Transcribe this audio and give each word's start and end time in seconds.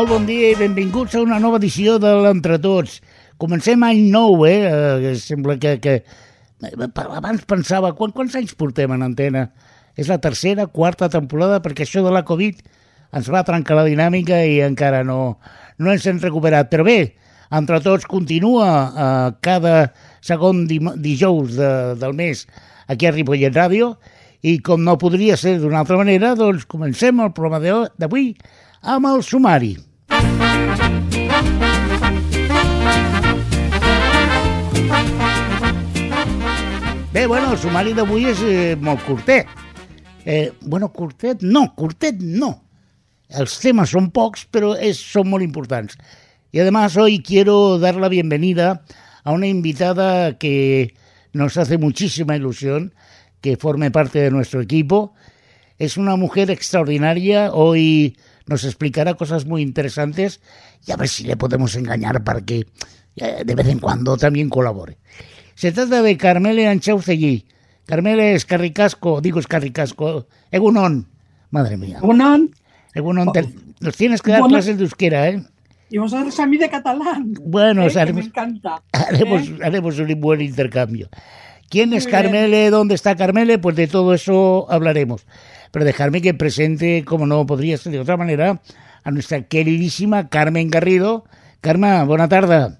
Molt 0.00 0.14
bon 0.14 0.22
dia 0.24 0.54
i 0.54 0.56
benvinguts 0.56 1.12
a 1.12 1.20
una 1.20 1.36
nova 1.36 1.58
edició 1.60 1.98
de 2.00 2.08
l'Entre 2.24 2.54
Tots. 2.56 2.94
Comencem 3.36 3.82
any 3.84 4.06
nou, 4.08 4.46
eh? 4.48 4.62
eh 4.64 5.10
sembla 5.20 5.58
que, 5.60 5.74
que... 5.76 5.98
Abans 7.04 7.42
pensava, 7.44 7.90
quan, 7.98 8.14
quants 8.16 8.38
anys 8.40 8.54
portem 8.56 8.94
en 8.96 9.04
antena? 9.04 9.42
És 10.00 10.08
la 10.08 10.16
tercera, 10.16 10.64
quarta 10.72 11.10
temporada, 11.12 11.58
perquè 11.60 11.84
això 11.84 12.00
de 12.00 12.14
la 12.14 12.22
Covid 12.24 12.62
ens 13.12 13.28
va 13.28 13.42
trencar 13.44 13.76
la 13.76 13.84
dinàmica 13.90 14.38
i 14.40 14.62
encara 14.64 15.02
no, 15.04 15.18
no 15.76 15.92
ens 15.92 16.08
hem 16.08 16.22
recuperat. 16.24 16.72
Però 16.72 16.88
bé, 16.88 16.96
Entre 17.52 17.82
Tots 17.84 18.08
continua 18.08 18.70
eh, 18.72 19.36
cada 19.44 19.74
segon 20.24 20.64
dijous 20.64 21.60
de, 21.60 21.70
del 22.00 22.16
mes 22.16 22.46
aquí 22.88 23.04
a 23.04 23.12
Ripollet 23.12 23.52
Ràdio 23.52 23.92
i 24.40 24.62
com 24.64 24.80
no 24.80 24.96
podria 24.96 25.36
ser 25.36 25.58
d'una 25.60 25.84
altra 25.84 26.00
manera, 26.00 26.32
doncs 26.40 26.64
comencem 26.64 27.20
el 27.20 27.36
programa 27.36 27.84
d'avui 28.00 28.32
amb 28.80 29.12
el 29.12 29.20
sumari. 29.28 29.74
Bé, 37.12 37.26
bueno, 37.26 37.52
el 37.52 37.58
sumari 37.58 37.92
d'avui 37.92 38.28
és 38.30 38.40
eh, 38.46 38.76
molt. 38.80 39.02
Eh, 40.24 40.52
bueno, 40.62 40.92
curtet 40.94 41.42
no, 41.42 41.66
curtet 41.74 42.20
no. 42.22 42.52
Els 43.30 43.58
temes 43.62 43.90
són 43.90 44.12
pocs, 44.14 44.46
però 44.46 44.76
és, 44.78 44.98
són 44.98 45.28
molt 45.28 45.42
importants. 45.42 45.98
Y 46.52 46.58
además 46.60 46.96
hoy 46.96 47.22
quiero 47.22 47.78
dar 47.78 47.96
la 47.96 48.08
bienvenida 48.08 48.84
a 49.22 49.32
una 49.32 49.46
invitada 49.46 50.36
que 50.38 50.94
nos 51.32 51.56
hace 51.56 51.78
muchísima 51.78 52.36
ilusión 52.36 52.92
que 53.40 53.56
forme 53.56 53.90
parte 53.90 54.18
de 54.20 54.30
nuestro 54.30 54.60
equipo. 54.60 55.14
Es 55.78 55.96
una 55.96 56.16
mujer 56.16 56.50
extraordinaria. 56.50 57.52
Hoy 57.52 58.16
nos 58.50 58.64
explicará 58.64 59.14
cosas 59.14 59.46
muy 59.46 59.62
interesantes 59.62 60.40
y 60.84 60.90
a 60.90 60.96
ver 60.96 61.08
si 61.08 61.22
le 61.24 61.36
podemos 61.36 61.76
engañar 61.76 62.24
para 62.24 62.40
que 62.40 62.66
eh, 63.16 63.42
de 63.46 63.54
vez 63.54 63.68
en 63.68 63.78
cuando 63.78 64.16
también 64.16 64.50
colabore. 64.50 64.98
Se 65.54 65.70
trata 65.70 66.02
de 66.02 66.16
Carmele 66.16 66.66
Anchausegui. 66.66 67.46
Carmele 67.86 68.34
Escarricasco, 68.34 69.20
digo 69.20 69.38
Escarricasco, 69.38 70.26
Egunon. 70.50 71.06
Madre 71.50 71.76
mía. 71.76 71.98
Egunon. 71.98 72.50
Egunon, 72.92 73.30
nos 73.80 73.96
tienes 73.96 74.20
que 74.20 74.32
dar 74.32 74.42
clases 74.42 74.76
de 74.76 74.82
euskera, 74.82 75.28
¿eh? 75.28 75.44
Y 75.88 75.98
vosotros 75.98 76.38
a 76.40 76.46
mí 76.46 76.56
de 76.56 76.68
catalán. 76.68 77.34
Bueno, 77.42 77.86
¿eh? 77.86 77.92
haremos, 77.96 78.22
me 78.22 78.28
encanta. 78.28 78.82
Haremos, 78.92 79.42
¿eh? 79.42 79.58
haremos 79.62 79.98
un 79.98 80.20
buen 80.20 80.40
intercambio. 80.40 81.08
¿Quién 81.68 81.92
es 81.92 82.08
Carmele? 82.08 82.70
¿Dónde 82.70 82.96
está 82.96 83.14
Carmele? 83.14 83.58
Pues 83.58 83.76
de 83.76 83.86
todo 83.86 84.12
eso 84.12 84.66
hablaremos 84.70 85.24
pero 85.70 85.84
dejarme 85.84 86.22
que 86.22 86.34
presente, 86.34 87.04
como 87.04 87.26
no 87.26 87.46
podría 87.46 87.76
ser 87.76 87.92
de 87.92 88.00
otra 88.00 88.16
manera, 88.16 88.60
a 89.02 89.10
nuestra 89.10 89.42
queridísima 89.42 90.28
Carmen 90.28 90.70
Garrido. 90.70 91.24
Carmen, 91.60 92.06
buena 92.06 92.28
tarde. 92.28 92.76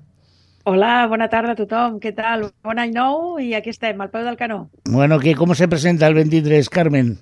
Hola, 0.65 1.07
buena 1.07 1.29
tarde 1.29 1.53
a 1.53 1.55
tothom. 1.55 2.01
¿Qué 2.01 2.13
tal? 2.13 2.53
Bon 2.63 2.79
any 2.79 2.93
nou 2.93 3.41
i 3.41 3.55
aquí 3.57 3.71
estem, 3.73 4.01
al 4.01 4.11
peu 4.13 4.23
del 4.23 4.37
canó. 4.37 4.69
Bueno, 4.85 5.19
¿qué, 5.19 5.35
¿cómo 5.35 5.55
se 5.55 5.69
presenta 5.69 6.07
el 6.07 6.15
23, 6.15 6.69
Carmen? 6.69 7.19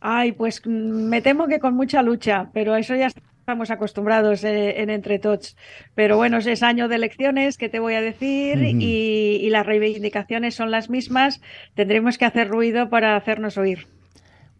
Ay, 0.00 0.32
pues 0.32 0.64
me 0.66 1.20
temo 1.20 1.48
que 1.48 1.60
con 1.60 1.74
mucha 1.74 2.02
lucha, 2.02 2.48
pero 2.54 2.74
eso 2.76 2.94
ya 2.96 3.08
estamos 3.08 3.70
acostumbrados 3.70 4.42
eh, 4.42 4.80
en 4.80 4.90
Entre 4.90 5.18
Tots. 5.18 5.56
Pero 5.94 6.16
bueno, 6.16 6.38
es 6.38 6.62
año 6.62 6.88
de 6.88 6.96
elecciones, 6.96 7.58
¿qué 7.58 7.68
te 7.68 7.78
voy 7.78 7.94
a 7.94 8.00
decir? 8.00 8.62
y, 8.62 9.38
y 9.42 9.50
las 9.50 9.66
reivindicaciones 9.66 10.54
son 10.54 10.70
las 10.70 10.88
mismas. 10.88 11.42
Tendremos 11.74 12.16
que 12.16 12.24
hacer 12.24 12.48
ruido 12.48 12.88
para 12.88 13.16
hacernos 13.16 13.58
oír. 13.58 13.86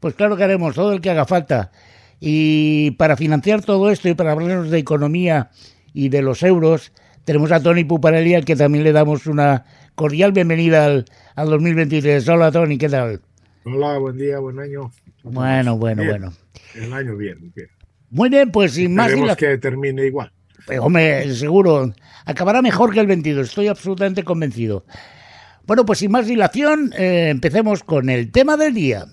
Pues 0.01 0.15
claro 0.15 0.37
que 0.37 0.45
haremos 0.45 0.75
todo 0.75 0.93
el 0.93 1.01
que 1.01 1.11
haga 1.11 1.25
falta. 1.25 1.71
Y 2.21 2.93
para 2.93 3.17
financiar 3.17 3.63
todo 3.63 3.91
esto 3.91 4.09
y 4.09 4.15
para 4.15 4.33
hablarnos 4.33 4.71
de 4.71 4.79
economía 4.79 5.51
y 5.93 6.09
de 6.09 6.23
los 6.23 6.43
euros, 6.43 6.93
tenemos 7.25 7.53
a 7.53 7.63
Tony 7.63 7.85
Puparelli, 7.85 8.35
al 8.35 8.45
que 8.45 8.57
también 8.57 8.85
le 8.85 8.93
damos 8.93 9.27
una 9.27 9.65
cordial 9.95 10.33
bienvenida 10.33 10.85
al, 10.85 11.05
al 11.35 11.51
2023. 11.51 12.29
Hola 12.29 12.53
Tony, 12.53 12.79
¿qué 12.79 12.89
tal? 12.89 13.21
Hola, 13.65 13.99
buen 13.99 14.17
día, 14.17 14.39
buen 14.39 14.59
año. 14.61 14.93
Bueno, 15.25 15.77
bueno, 15.77 16.05
bueno. 16.05 16.33
El 16.75 16.93
año 16.93 17.17
bien, 17.17 17.53
bien. 17.55 17.69
Muy 18.11 18.29
bien, 18.29 18.53
pues 18.53 18.75
sin 18.75 18.95
más... 18.95 19.09
Esperemos 19.09 19.37
que 19.37 19.59
termine 19.59 20.07
igual. 20.07 20.31
Pues, 20.67 20.79
hombre, 20.79 21.35
seguro. 21.35 21.93
Acabará 22.25 22.63
mejor 22.63 22.93
que 22.93 23.01
el 23.01 23.07
22, 23.07 23.49
estoy 23.49 23.69
absolutamente 23.69 24.23
convencido. 24.23 24.85
Bueno, 25.67 25.85
pues 25.85 25.99
sin 25.99 26.13
más 26.13 26.27
dilación, 26.27 26.93
eh, 26.97 27.29
empecemos 27.31 27.83
con 27.83 28.09
el 28.09 28.31
tema 28.31 28.57
del 28.57 28.75
día. 28.75 29.07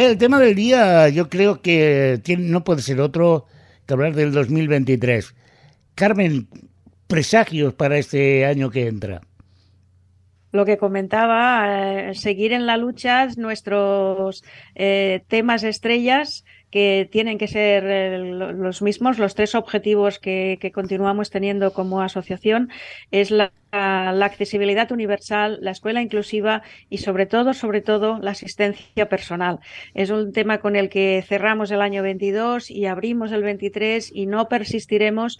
El 0.00 0.16
tema 0.16 0.38
del 0.38 0.54
día 0.54 1.10
yo 1.10 1.28
creo 1.28 1.60
que 1.60 2.22
no 2.38 2.64
puede 2.64 2.80
ser 2.80 3.02
otro 3.02 3.44
que 3.84 3.92
hablar 3.92 4.14
del 4.14 4.32
2023. 4.32 5.34
Carmen, 5.94 6.48
presagios 7.06 7.74
para 7.74 7.98
este 7.98 8.46
año 8.46 8.70
que 8.70 8.86
entra. 8.86 9.20
Lo 10.52 10.64
que 10.64 10.78
comentaba, 10.78 12.08
eh, 12.08 12.14
seguir 12.14 12.54
en 12.54 12.64
la 12.64 12.78
lucha, 12.78 13.26
nuestros 13.36 14.42
eh, 14.74 15.22
temas 15.28 15.64
estrellas 15.64 16.46
que 16.70 17.08
tienen 17.10 17.38
que 17.38 17.48
ser 17.48 17.84
eh, 17.86 18.18
los 18.18 18.82
mismos, 18.82 19.18
los 19.18 19.34
tres 19.34 19.54
objetivos 19.54 20.18
que, 20.18 20.70
continuamos 20.72 21.30
teniendo 21.30 21.72
como 21.72 22.00
asociación 22.00 22.70
es 23.10 23.30
la, 23.30 23.52
accesibilidad 23.72 24.90
universal, 24.90 25.58
la 25.60 25.70
escuela 25.70 26.02
inclusiva 26.02 26.62
y 26.88 26.98
sobre 26.98 27.26
todo, 27.26 27.54
sobre 27.54 27.80
todo, 27.80 28.18
la 28.18 28.32
asistencia 28.32 29.08
personal. 29.08 29.60
Es 29.94 30.10
un 30.10 30.32
tema 30.32 30.58
con 30.58 30.74
el 30.74 30.88
que 30.88 31.24
cerramos 31.26 31.70
el 31.70 31.80
año 31.80 32.02
22 32.02 32.70
y 32.70 32.86
abrimos 32.86 33.30
el 33.30 33.42
23 33.42 34.10
y 34.12 34.26
no 34.26 34.48
persistiremos 34.48 35.38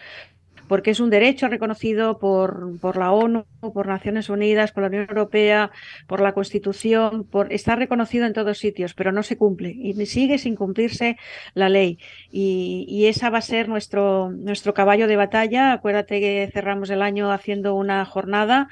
porque 0.70 0.92
es 0.92 1.00
un 1.00 1.10
derecho 1.10 1.48
reconocido 1.48 2.20
por, 2.20 2.78
por, 2.78 2.96
la 2.96 3.10
ONU, 3.10 3.44
por 3.58 3.88
Naciones 3.88 4.28
Unidas, 4.28 4.70
por 4.70 4.84
la 4.84 4.88
Unión 4.88 5.06
Europea, 5.08 5.72
por 6.06 6.20
la 6.20 6.30
Constitución, 6.30 7.24
por, 7.24 7.52
está 7.52 7.74
reconocido 7.74 8.24
en 8.24 8.34
todos 8.34 8.58
sitios, 8.58 8.94
pero 8.94 9.10
no 9.10 9.24
se 9.24 9.36
cumple 9.36 9.70
y 9.70 9.94
sigue 10.06 10.38
sin 10.38 10.54
cumplirse 10.54 11.16
la 11.54 11.68
ley. 11.68 11.98
Y, 12.30 12.86
y 12.88 13.06
esa 13.06 13.30
va 13.30 13.38
a 13.38 13.42
ser 13.42 13.68
nuestro, 13.68 14.30
nuestro 14.30 14.72
caballo 14.72 15.08
de 15.08 15.16
batalla. 15.16 15.72
Acuérdate 15.72 16.20
que 16.20 16.48
cerramos 16.52 16.88
el 16.90 17.02
año 17.02 17.32
haciendo 17.32 17.74
una 17.74 18.04
jornada 18.04 18.68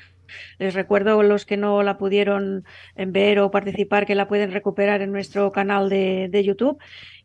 les 0.59 0.75
recuerdo 0.75 1.23
los 1.23 1.47
que 1.47 1.57
no 1.57 1.83
la 1.83 1.97
pudieron 1.97 2.65
ver 2.95 3.41
o 3.41 3.51
participar 3.51 4.05
que 4.05 4.15
la 4.15 4.29
pueden 4.29 4.53
recuperar 4.53 5.01
en 5.01 5.11
nuestro 5.11 5.53
canal 5.53 5.89
de, 5.89 6.29
de 6.31 6.45
YouTube 6.45 6.79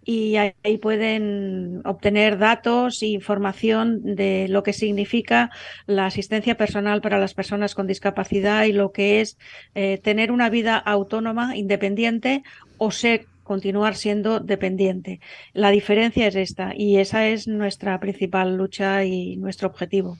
y 0.05 0.35
ahí 0.35 0.77
pueden 0.77 1.81
obtener 1.85 2.37
datos 2.37 3.01
e 3.01 3.07
información 3.07 4.15
de 4.15 4.47
lo 4.49 4.63
que 4.63 4.73
significa 4.73 5.49
la 5.85 6.05
asistencia 6.05 6.55
personal 6.55 7.01
para 7.01 7.19
las 7.19 7.33
personas 7.33 7.75
con 7.75 7.87
discapacidad 7.87 8.65
y 8.65 8.73
lo 8.73 8.91
que 8.91 9.21
es 9.21 9.37
eh, 9.75 9.99
tener 10.03 10.31
una 10.31 10.49
vida 10.49 10.77
autónoma, 10.77 11.55
independiente 11.55 12.43
o 12.77 12.91
ser 12.91 13.27
continuar 13.43 13.95
siendo 13.95 14.39
dependiente. 14.39 15.19
La 15.53 15.69
diferencia 15.69 16.27
es 16.27 16.35
esta 16.35 16.73
y 16.75 16.97
esa 16.97 17.27
es 17.27 17.47
nuestra 17.47 17.99
principal 17.99 18.57
lucha 18.57 19.05
y 19.05 19.35
nuestro 19.37 19.67
objetivo. 19.67 20.17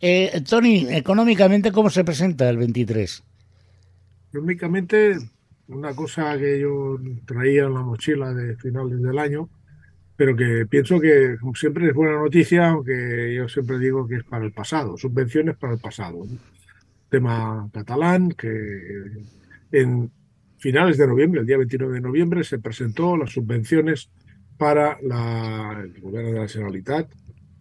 Eh, 0.00 0.42
Tony, 0.48 0.86
económicamente, 0.90 1.72
¿cómo 1.72 1.88
se 1.88 2.04
presenta 2.04 2.48
el 2.48 2.56
23? 2.58 3.22
Económicamente 4.30 5.16
una 5.68 5.94
cosa 5.94 6.36
que 6.38 6.60
yo 6.60 6.98
traía 7.26 7.64
en 7.64 7.74
la 7.74 7.82
mochila 7.82 8.32
de 8.34 8.56
finales 8.56 9.00
del 9.00 9.18
año, 9.18 9.48
pero 10.16 10.36
que 10.36 10.66
pienso 10.66 11.00
que 11.00 11.36
como 11.40 11.54
siempre 11.54 11.88
es 11.88 11.94
buena 11.94 12.18
noticia, 12.18 12.70
aunque 12.70 13.34
yo 13.34 13.48
siempre 13.48 13.78
digo 13.78 14.06
que 14.06 14.16
es 14.16 14.24
para 14.24 14.44
el 14.44 14.52
pasado, 14.52 14.96
subvenciones 14.96 15.56
para 15.56 15.74
el 15.74 15.80
pasado. 15.80 16.26
Tema 17.08 17.68
catalán, 17.72 18.30
que 18.30 19.02
en 19.72 20.10
finales 20.58 20.96
de 20.96 21.06
noviembre, 21.06 21.40
el 21.40 21.46
día 21.46 21.58
29 21.58 21.94
de 21.94 22.00
noviembre, 22.00 22.44
se 22.44 22.58
presentó 22.58 23.16
las 23.16 23.30
subvenciones 23.32 24.10
para 24.56 24.98
la, 25.02 25.80
el 25.82 26.00
gobierno 26.00 26.32
de 26.32 26.38
la 26.40 26.48
Generalitat 26.48 27.10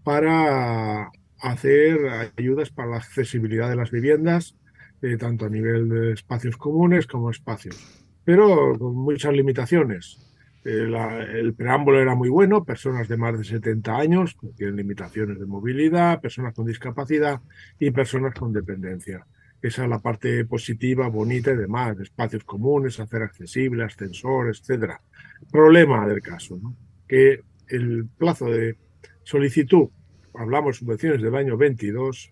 para 0.04 1.10
hacer 1.40 2.32
ayudas 2.38 2.70
para 2.70 2.92
la 2.92 2.98
accesibilidad 2.98 3.70
de 3.70 3.76
las 3.76 3.92
viviendas, 3.92 4.56
eh, 5.02 5.18
tanto 5.18 5.46
a 5.46 5.50
nivel 5.50 5.90
de 5.90 6.14
espacios 6.14 6.58
comunes 6.58 7.08
como 7.08 7.30
espacios 7.32 8.02
pero 8.24 8.78
con 8.78 8.96
muchas 8.96 9.34
limitaciones. 9.34 10.20
Eh, 10.64 10.88
el 11.34 11.54
preámbulo 11.56 12.00
era 12.00 12.14
muy 12.14 12.30
bueno, 12.30 12.64
personas 12.64 13.08
de 13.08 13.18
más 13.18 13.38
de 13.38 13.44
70 13.44 13.98
años 13.98 14.38
que 14.40 14.48
tienen 14.50 14.76
limitaciones 14.76 15.40
de 15.40 15.46
movilidad, 15.46 16.22
personas 16.22 16.54
con 16.54 16.68
discapacidad 16.68 17.42
y 17.80 17.90
personas 17.92 18.36
con 18.36 18.54
dependencia. 18.54 19.26
Esa 19.62 19.84
es 19.84 19.90
la 19.90 20.00
parte 20.00 20.46
positiva, 20.46 21.08
bonita 21.08 21.52
y 21.52 21.58
demás, 21.58 22.00
espacios 22.00 22.44
comunes, 22.44 23.00
hacer 23.00 23.22
accesible, 23.24 23.84
ascensor, 23.84 24.50
etc. 24.50 24.94
Problema 25.52 26.08
del 26.08 26.22
caso, 26.22 26.60
que 27.08 27.42
el 27.68 28.08
plazo 28.18 28.46
de 28.46 28.78
solicitud, 29.24 29.90
hablamos 30.34 30.76
de 30.76 30.80
subvenciones 30.80 31.22
del 31.22 31.36
año 31.36 31.58
22, 31.58 32.32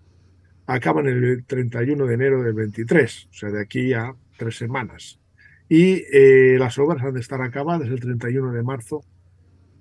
acaban 0.69 1.07
el 1.07 1.43
31 1.45 2.05
de 2.05 2.13
enero 2.13 2.43
del 2.43 2.53
23, 2.53 3.27
o 3.29 3.33
sea, 3.33 3.49
de 3.49 3.61
aquí 3.61 3.93
a 3.93 4.13
tres 4.37 4.57
semanas. 4.57 5.19
Y 5.67 6.03
eh, 6.11 6.57
las 6.57 6.77
obras 6.79 7.03
han 7.03 7.13
de 7.13 7.19
estar 7.19 7.41
acabadas 7.41 7.87
el 7.87 7.99
31 7.99 8.51
de 8.53 8.63
marzo 8.63 9.01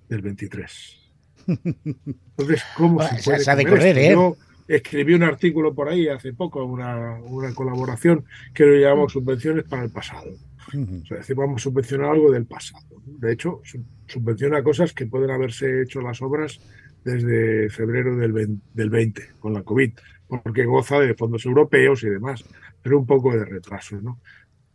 del 0.08 0.22
23. 0.22 1.10
Entonces, 1.46 2.62
¿cómo 2.76 3.02
se 3.02 3.22
puede 3.22 3.38
se 3.40 3.50
ha 3.50 3.56
de 3.56 3.64
comer 3.64 3.78
correr? 3.78 3.98
¿eh? 3.98 4.10
Yo 4.12 4.36
escribí 4.66 5.14
un 5.14 5.22
artículo 5.22 5.74
por 5.74 5.88
ahí 5.88 6.08
hace 6.08 6.32
poco, 6.32 6.64
una, 6.64 7.14
una 7.22 7.54
colaboración 7.54 8.24
que 8.52 8.64
lo 8.66 8.74
llamamos 8.76 9.12
subvenciones 9.12 9.64
para 9.64 9.84
el 9.84 9.90
pasado. 9.90 10.30
O 10.68 11.06
sea, 11.06 11.18
decir, 11.18 11.34
vamos 11.36 11.62
a 11.62 11.64
subvencionar 11.64 12.10
algo 12.10 12.30
del 12.30 12.44
pasado. 12.44 12.84
De 13.06 13.32
hecho, 13.32 13.60
su- 13.64 13.82
subvenciona 14.06 14.62
cosas 14.62 14.92
que 14.92 15.06
pueden 15.06 15.30
haberse 15.30 15.82
hecho 15.82 16.02
las 16.02 16.20
obras 16.20 16.60
desde 17.04 17.70
febrero 17.70 18.16
del 18.16 18.32
20, 18.32 18.62
del 18.74 18.90
20, 18.90 19.22
con 19.38 19.54
la 19.54 19.62
COVID, 19.62 19.92
porque 20.28 20.64
goza 20.64 21.00
de 21.00 21.14
fondos 21.14 21.44
europeos 21.46 22.02
y 22.02 22.10
demás, 22.10 22.44
pero 22.82 22.98
un 22.98 23.06
poco 23.06 23.32
de 23.32 23.44
retraso, 23.44 24.00
¿no? 24.00 24.20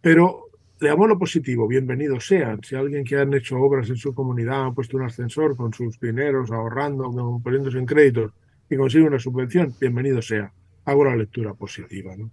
Pero 0.02 0.48
le 0.80 0.90
damos 0.90 1.08
lo 1.08 1.18
positivo, 1.18 1.68
bienvenidos 1.68 2.26
sean. 2.26 2.62
Si 2.64 2.76
alguien 2.76 3.04
que 3.04 3.18
han 3.18 3.34
hecho 3.34 3.58
obras 3.58 3.90
en 3.90 3.96
su 3.96 4.14
comunidad 4.14 4.66
ha 4.66 4.72
puesto 4.74 4.98
un 4.98 5.04
ascensor 5.04 5.56
con 5.56 5.74
sus 5.74 6.00
dineros, 6.00 6.52
ahorrando, 6.52 7.10
poniéndose 7.42 7.78
en 7.78 7.86
créditos 7.86 8.34
y 8.70 8.76
consigue 8.76 9.06
una 9.06 9.20
subvención, 9.20 9.74
bienvenido 9.80 10.22
sea. 10.22 10.52
Hago 10.86 11.06
la 11.06 11.16
lectura 11.16 11.54
positiva, 11.54 12.16
¿no? 12.18 12.30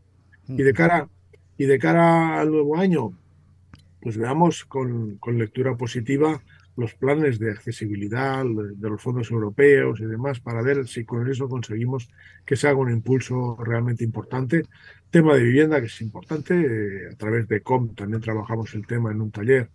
Y 0.49 0.63
de 0.63 0.73
cara, 0.73 1.09
y 1.57 1.67
de 1.67 1.79
cara 1.79 2.41
al 2.41 2.51
nuevo 2.51 2.77
año, 2.77 3.13
pues 4.01 4.17
veamos 4.17 4.65
con, 4.65 5.19
con 5.19 5.39
lectura 5.39 5.77
positiva 5.77 6.43
los 6.77 6.95
planes 6.95 7.39
de 7.39 7.51
accesibilidad 7.51 8.45
de, 8.45 8.89
los 8.89 9.03
fondos 9.03 9.31
europeos 9.31 10.01
y 10.01 10.05
demás 10.07 10.41
para 10.41 10.63
ver 10.63 10.87
si 10.87 11.05
con 11.05 11.29
eso 11.31 11.49
conseguimos 11.49 12.09
que 12.47 12.57
se 12.57 12.69
haga 12.69 12.79
un 12.79 12.91
impulso 12.91 13.57
realmente 13.63 14.05
importante. 14.05 14.63
Tema 15.11 15.35
de 15.35 15.43
vivienda 15.43 15.81
que 15.81 15.87
es 15.87 16.01
importante, 16.01 16.55
eh, 16.55 17.09
a 17.13 17.17
través 17.17 17.49
de 17.49 17.61
COM 17.61 17.95
también 17.95 18.21
trabajamos 18.23 18.75
el 18.75 18.87
tema 18.87 19.11
en 19.11 19.21
un 19.21 19.31
taller 19.31 19.69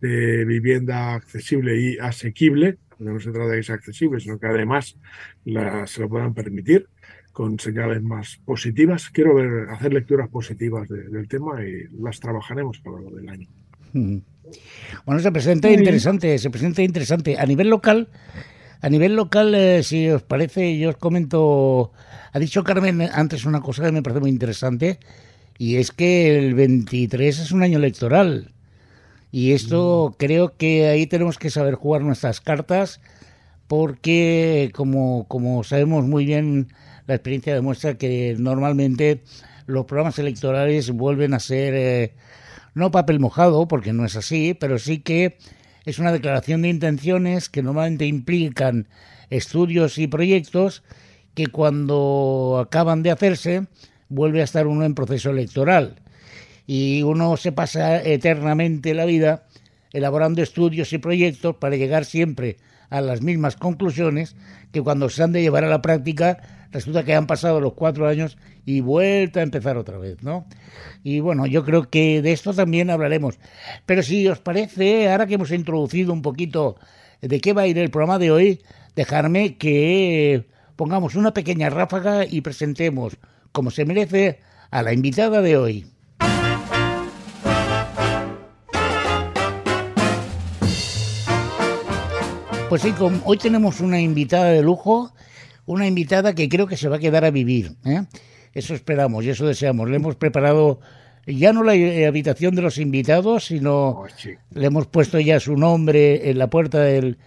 de 0.00 0.44
vivienda 0.44 1.14
accesible 1.14 1.80
y 1.80 1.98
asequible, 1.98 2.78
no 2.98 3.18
se 3.18 3.32
trata 3.32 3.48
de 3.50 3.56
que 3.56 3.62
sea 3.64 3.74
accesible, 3.76 4.20
sino 4.20 4.38
que 4.38 4.46
además 4.46 4.96
la- 5.44 5.86
se 5.86 6.00
lo 6.00 6.08
puedan 6.08 6.34
permitir 6.34 6.86
con 7.32 7.58
señales 7.58 8.02
más 8.02 8.38
positivas. 8.44 9.08
Quiero 9.10 9.34
ver, 9.34 9.68
hacer 9.70 9.92
lecturas 9.94 10.28
positivas 10.28 10.88
de- 10.88 11.08
del 11.08 11.26
tema 11.28 11.64
y 11.64 11.84
las 12.00 12.20
trabajaremos 12.20 12.80
a 12.84 12.88
lo 12.90 12.96
largo 13.00 13.16
del 13.16 13.28
año. 13.28 13.48
Ujú. 13.94 14.22
Bueno, 15.04 15.20
se 15.20 15.32
presenta 15.32 15.68
Muy 15.68 15.76
bien. 15.76 15.86
interesante, 15.86 16.38
se 16.38 16.50
presenta 16.50 16.82
interesante. 16.82 17.36
A 17.38 17.46
nivel 17.46 17.68
local, 17.68 18.08
a 18.80 18.88
nivel 18.88 19.16
local, 19.16 19.54
eh, 19.54 19.82
si 19.82 20.08
os 20.08 20.22
parece, 20.22 20.78
yo 20.78 20.90
os 20.90 20.96
comento, 20.96 21.92
ha 22.32 22.38
dicho 22.38 22.64
Carmen 22.64 23.02
antes 23.02 23.44
una 23.44 23.60
cosa 23.60 23.84
que 23.84 23.92
me 23.92 24.02
parece 24.02 24.20
muy 24.20 24.30
interesante, 24.30 24.98
y 25.58 25.76
es 25.76 25.92
que 25.92 26.38
el 26.38 26.54
23 26.54 27.38
es 27.38 27.52
un 27.52 27.62
año 27.62 27.78
electoral. 27.78 28.52
Y 29.30 29.52
esto 29.52 30.14
creo 30.18 30.56
que 30.58 30.88
ahí 30.88 31.06
tenemos 31.06 31.38
que 31.38 31.48
saber 31.48 31.74
jugar 31.74 32.02
nuestras 32.02 32.40
cartas, 32.40 33.00
porque 33.66 34.70
como, 34.74 35.26
como 35.28 35.64
sabemos 35.64 36.04
muy 36.04 36.26
bien, 36.26 36.68
la 37.06 37.14
experiencia 37.14 37.54
demuestra 37.54 37.96
que 37.96 38.36
normalmente 38.38 39.22
los 39.66 39.86
programas 39.86 40.18
electorales 40.18 40.90
vuelven 40.90 41.32
a 41.34 41.40
ser 41.40 41.74
eh, 41.74 42.12
no 42.74 42.90
papel 42.90 43.20
mojado, 43.20 43.68
porque 43.68 43.92
no 43.92 44.04
es 44.04 44.16
así, 44.16 44.54
pero 44.54 44.78
sí 44.78 44.98
que 44.98 45.38
es 45.84 45.98
una 45.98 46.12
declaración 46.12 46.62
de 46.62 46.68
intenciones 46.68 47.48
que 47.48 47.62
normalmente 47.62 48.06
implican 48.06 48.88
estudios 49.30 49.98
y 49.98 50.06
proyectos 50.06 50.82
que 51.34 51.46
cuando 51.46 52.60
acaban 52.64 53.02
de 53.02 53.10
hacerse 53.10 53.66
vuelve 54.08 54.40
a 54.40 54.44
estar 54.44 54.66
uno 54.66 54.84
en 54.84 54.94
proceso 54.94 55.30
electoral. 55.30 55.96
Y 56.66 57.02
uno 57.02 57.36
se 57.36 57.52
pasa 57.52 58.02
eternamente 58.02 58.94
la 58.94 59.04
vida 59.04 59.46
elaborando 59.92 60.42
estudios 60.42 60.92
y 60.92 60.98
proyectos 60.98 61.56
para 61.56 61.76
llegar 61.76 62.04
siempre 62.04 62.58
a 62.92 63.00
las 63.00 63.22
mismas 63.22 63.56
conclusiones 63.56 64.36
que 64.70 64.82
cuando 64.82 65.08
se 65.08 65.22
han 65.22 65.32
de 65.32 65.40
llevar 65.40 65.64
a 65.64 65.68
la 65.68 65.80
práctica 65.80 66.66
resulta 66.70 67.04
que 67.04 67.14
han 67.14 67.26
pasado 67.26 67.58
los 67.58 67.72
cuatro 67.72 68.06
años 68.06 68.36
y 68.66 68.82
vuelta 68.82 69.40
a 69.40 69.42
empezar 69.42 69.78
otra 69.78 69.96
vez, 69.96 70.22
¿no? 70.22 70.46
Y 71.02 71.20
bueno, 71.20 71.46
yo 71.46 71.64
creo 71.64 71.88
que 71.88 72.20
de 72.20 72.32
esto 72.32 72.52
también 72.52 72.90
hablaremos. 72.90 73.38
Pero 73.86 74.02
si 74.02 74.28
os 74.28 74.40
parece, 74.40 75.10
ahora 75.10 75.26
que 75.26 75.34
hemos 75.34 75.50
introducido 75.52 76.12
un 76.12 76.20
poquito 76.20 76.76
de 77.22 77.40
qué 77.40 77.54
va 77.54 77.62
a 77.62 77.66
ir 77.66 77.78
el 77.78 77.90
programa 77.90 78.18
de 78.18 78.30
hoy, 78.30 78.60
dejarme 78.94 79.56
que 79.56 80.46
pongamos 80.76 81.14
una 81.14 81.32
pequeña 81.32 81.70
ráfaga 81.70 82.26
y 82.26 82.42
presentemos, 82.42 83.16
como 83.52 83.70
se 83.70 83.86
merece, 83.86 84.40
a 84.70 84.82
la 84.82 84.92
invitada 84.92 85.40
de 85.40 85.56
hoy. 85.56 85.86
Pues 92.72 92.80
sí, 92.80 92.94
hoy 93.26 93.36
tenemos 93.36 93.80
una 93.80 94.00
invitada 94.00 94.46
de 94.46 94.62
lujo, 94.62 95.12
una 95.66 95.86
invitada 95.86 96.34
que 96.34 96.48
creo 96.48 96.66
que 96.66 96.78
se 96.78 96.88
va 96.88 96.96
a 96.96 96.98
quedar 96.98 97.22
a 97.22 97.30
vivir. 97.30 97.76
¿eh? 97.84 98.04
Eso 98.54 98.72
esperamos 98.72 99.26
y 99.26 99.28
eso 99.28 99.46
deseamos. 99.46 99.90
Le 99.90 99.96
hemos 99.96 100.16
preparado 100.16 100.80
ya 101.26 101.52
no 101.52 101.64
la 101.64 101.74
eh, 101.74 102.06
habitación 102.06 102.54
de 102.54 102.62
los 102.62 102.78
invitados, 102.78 103.44
sino 103.44 103.88
Oh, 103.88 104.06
sí. 104.16 104.30
le 104.54 104.64
hemos 104.68 104.86
puesto 104.86 105.20
ya 105.20 105.38
su 105.38 105.54
nombre 105.54 106.30
en 106.30 106.38
la 106.38 106.48
puerta 106.48 106.80
del... 106.80 107.18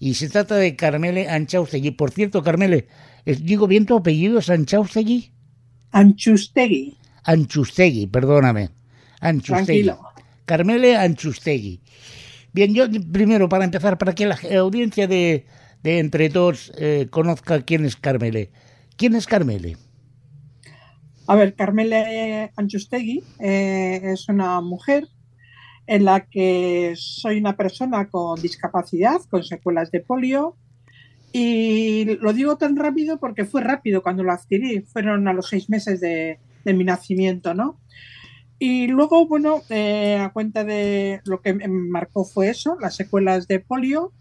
Y 0.00 0.14
se 0.14 0.30
trata 0.30 0.54
de 0.56 0.74
Carmele 0.74 1.28
Anchaustegui. 1.28 1.90
Por 1.90 2.10
cierto, 2.10 2.42
Carmele, 2.42 2.86
¿es- 3.26 3.44
¿digo 3.44 3.66
bien 3.66 3.84
tu 3.84 3.98
apellido? 3.98 4.38
¿Es 4.38 4.48
Anchaustegui? 4.48 5.32
Anchustegui. 5.90 6.96
Anchustegui, 7.24 8.06
perdóname. 8.06 8.70
Anchustegui. 9.20 9.84
Tranquilo. 9.84 9.98
Carmele 10.46 10.96
Anchustegui. 10.96 11.82
Bien, 12.54 12.72
yo 12.72 12.84
primero, 13.10 13.48
para 13.48 13.64
empezar, 13.64 13.98
para 13.98 14.14
que 14.14 14.26
la 14.26 14.38
audiencia 14.60 15.08
de, 15.08 15.44
Entre 15.82 16.30
Todos 16.30 16.72
eh, 16.78 17.08
conozca 17.10 17.62
quién 17.62 17.84
es 17.84 17.96
Carmele. 17.96 18.52
¿Quién 18.96 19.16
es 19.16 19.26
Carmele? 19.26 19.76
A 21.26 21.34
ver, 21.34 21.56
Carmele 21.56 22.52
Anchustegui 22.54 23.24
eh, 23.40 24.00
es 24.04 24.28
una 24.28 24.60
mujer 24.60 25.08
en 25.88 26.04
la 26.04 26.26
que 26.26 26.94
soy 26.96 27.38
una 27.38 27.56
persona 27.56 28.08
con 28.08 28.40
discapacidad, 28.40 29.20
con 29.28 29.42
secuelas 29.42 29.90
de 29.90 30.00
polio. 30.00 30.56
Y 31.32 32.04
lo 32.20 32.32
digo 32.32 32.56
tan 32.56 32.76
rápido 32.76 33.18
porque 33.18 33.44
fue 33.44 33.62
rápido 33.62 34.00
cuando 34.00 34.22
lo 34.22 34.30
adquirí, 34.30 34.82
fueron 34.82 35.26
a 35.26 35.32
los 35.32 35.48
seis 35.48 35.68
meses 35.68 36.00
de 36.00 36.38
mi 36.64 36.84
nacimiento, 36.84 37.52
¿no? 37.52 37.80
Y 38.66 38.86
luego, 38.86 39.26
bueno, 39.26 39.62
eh, 39.68 40.16
a 40.16 40.32
cuenta 40.32 40.64
de 40.64 41.20
lo 41.26 41.42
que 41.42 41.52
me 41.52 41.68
marcó 41.68 42.24
fue 42.24 42.48
eso, 42.48 42.78
las 42.80 42.96
secuelas 42.96 43.46
de 43.46 43.60
polio. 43.60 44.14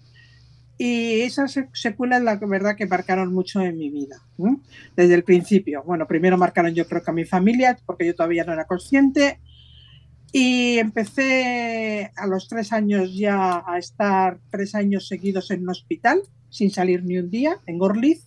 Y 0.77 1.21
esas 1.21 1.55
sec- 1.55 1.69
secuelas, 1.71 2.21
la 2.21 2.35
verdad, 2.35 2.75
que 2.75 2.85
marcaron 2.85 3.33
mucho 3.33 3.61
en 3.61 3.77
mi 3.77 3.89
vida, 3.89 4.17
desde 4.97 5.13
el 5.13 5.23
principio. 5.23 5.81
Bueno, 5.85 6.07
primero 6.07 6.37
marcaron 6.37 6.73
yo 6.73 6.85
creo 6.89 7.01
que 7.01 7.11
a 7.11 7.13
mi 7.13 7.23
familia, 7.23 7.77
porque 7.85 8.05
yo 8.05 8.15
todavía 8.15 8.43
no 8.43 8.51
era 8.51 8.65
consciente. 8.65 9.39
Y 10.33 10.77
empecé 10.77 12.11
a 12.13 12.27
los 12.27 12.49
tres 12.49 12.73
años 12.73 13.15
ya 13.15 13.63
a 13.65 13.77
estar 13.77 14.39
tres 14.49 14.75
años 14.75 15.07
seguidos 15.07 15.51
en 15.51 15.61
un 15.61 15.69
hospital, 15.69 16.19
sin 16.49 16.69
salir 16.69 17.05
ni 17.05 17.17
un 17.17 17.29
día, 17.29 17.61
en 17.65 17.77
Gorliz, 17.77 18.25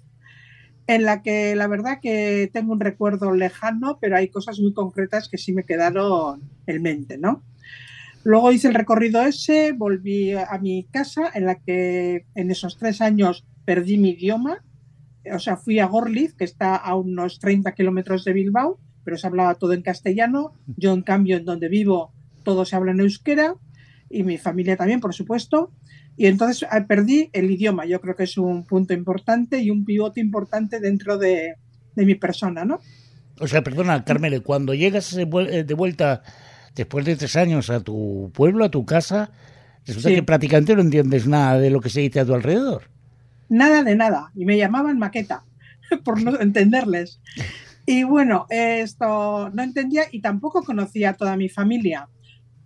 en 0.87 1.05
la 1.05 1.23
que 1.23 1.57
la 1.57 1.67
verdad 1.67 1.99
que 2.01 2.51
tengo 2.53 2.73
un 2.73 2.81
recuerdo 2.81 3.33
lejano, 3.33 3.99
pero 4.01 4.17
hay 4.17 4.29
cosas 4.29 4.61
muy 4.61 4.73
concretas 4.73 5.29
que 5.29 5.39
sí 5.39 5.53
me 5.53 5.65
quedaron 5.65 6.43
en 6.67 6.83
mente, 6.83 7.19
¿no? 7.19 7.43
Luego 8.25 8.53
hice 8.53 8.69
el 8.69 8.75
recorrido 8.75 9.23
ese, 9.23 9.73
volví 9.73 10.33
a 10.33 10.59
mi 10.61 10.85
casa, 10.85 11.31
en 11.35 11.47
la 11.47 11.57
que 11.57 12.27
en 12.35 12.51
esos 12.51 12.77
tres 12.77 13.01
años 13.01 13.47
perdí 13.65 13.99
mi 13.99 14.11
idioma, 14.11 14.65
o 15.33 15.39
sea, 15.39 15.57
fui 15.57 15.79
a 15.79 15.87
Gorliz, 15.87 16.35
que 16.35 16.45
está 16.45 16.77
a 16.77 16.95
unos 16.95 17.39
30 17.39 17.73
kilómetros 17.73 18.25
de 18.25 18.33
Bilbao, 18.33 18.79
pero 19.05 19.17
se 19.17 19.27
hablaba 19.27 19.55
todo 19.55 19.73
en 19.73 19.83
castellano. 19.83 20.53
Yo, 20.77 20.93
en 20.93 21.03
cambio, 21.03 21.37
en 21.37 21.45
donde 21.45 21.69
vivo, 21.69 22.13
todo 22.43 22.65
se 22.65 22.77
habla 22.77 22.93
en 22.93 23.01
euskera, 23.01 23.55
y 24.09 24.23
mi 24.23 24.39
familia 24.39 24.77
también, 24.77 25.01
por 25.01 25.15
supuesto. 25.15 25.73
Y 26.17 26.27
entonces 26.27 26.63
eh, 26.71 26.81
perdí 26.89 27.31
el 27.33 27.51
idioma. 27.51 27.85
Yo 27.87 28.01
creo 28.01 28.17
que 28.17 28.25
es 28.25 28.39
un 28.39 28.65
punto 28.65 28.95
importante 28.95 29.59
y 29.61 29.71
un 29.71 29.85
pivote 29.85 30.21
importante 30.21 30.81
dentro 30.81 31.19
de, 31.19 31.55
de 31.95 32.07
mi 32.07 32.15
persona, 32.15 32.65
¿no? 32.65 32.81
O 33.39 33.47
sea, 33.47 33.63
perdona, 33.63 34.05
Carmele, 34.05 34.41
cuando 34.41 34.73
llegas 34.75 35.13
eh, 35.15 35.27
de 35.65 35.75
vuelta 35.75 36.23
después 36.75 37.05
de 37.05 37.17
tres 37.17 37.37
años 37.37 37.69
a 37.71 37.81
tu 37.81 38.31
pueblo, 38.35 38.65
a 38.65 38.71
tu 38.71 38.87
casa, 38.87 39.31
resulta 39.87 40.09
Sí. 40.09 40.15
que 40.15 40.23
prácticamente 40.23 40.75
no 40.75 40.81
entiendes 40.83 41.27
nada 41.27 41.59
de 41.59 41.71
lo 41.71 41.81
que 41.81 41.91
se 41.91 42.01
dice 42.01 42.21
a 42.21 42.25
tu 42.25 42.35
alrededor. 42.35 42.85
Nada 43.49 43.83
de 43.85 43.95
nada. 43.95 44.33
Y 44.35 44.45
me 44.47 44.57
llamaban 44.57 44.99
maqueta, 44.99 45.45
por 46.05 46.23
no 46.23 46.41
entenderles. 46.41 47.21
Y 47.85 48.03
bueno, 48.05 48.47
esto 48.51 49.51
no 49.51 49.63
entendía 49.63 50.05
y 50.11 50.21
tampoco 50.21 50.65
conocía 50.65 51.11
a 51.11 51.15
toda 51.15 51.37
mi 51.37 51.49
familia, 51.49 52.09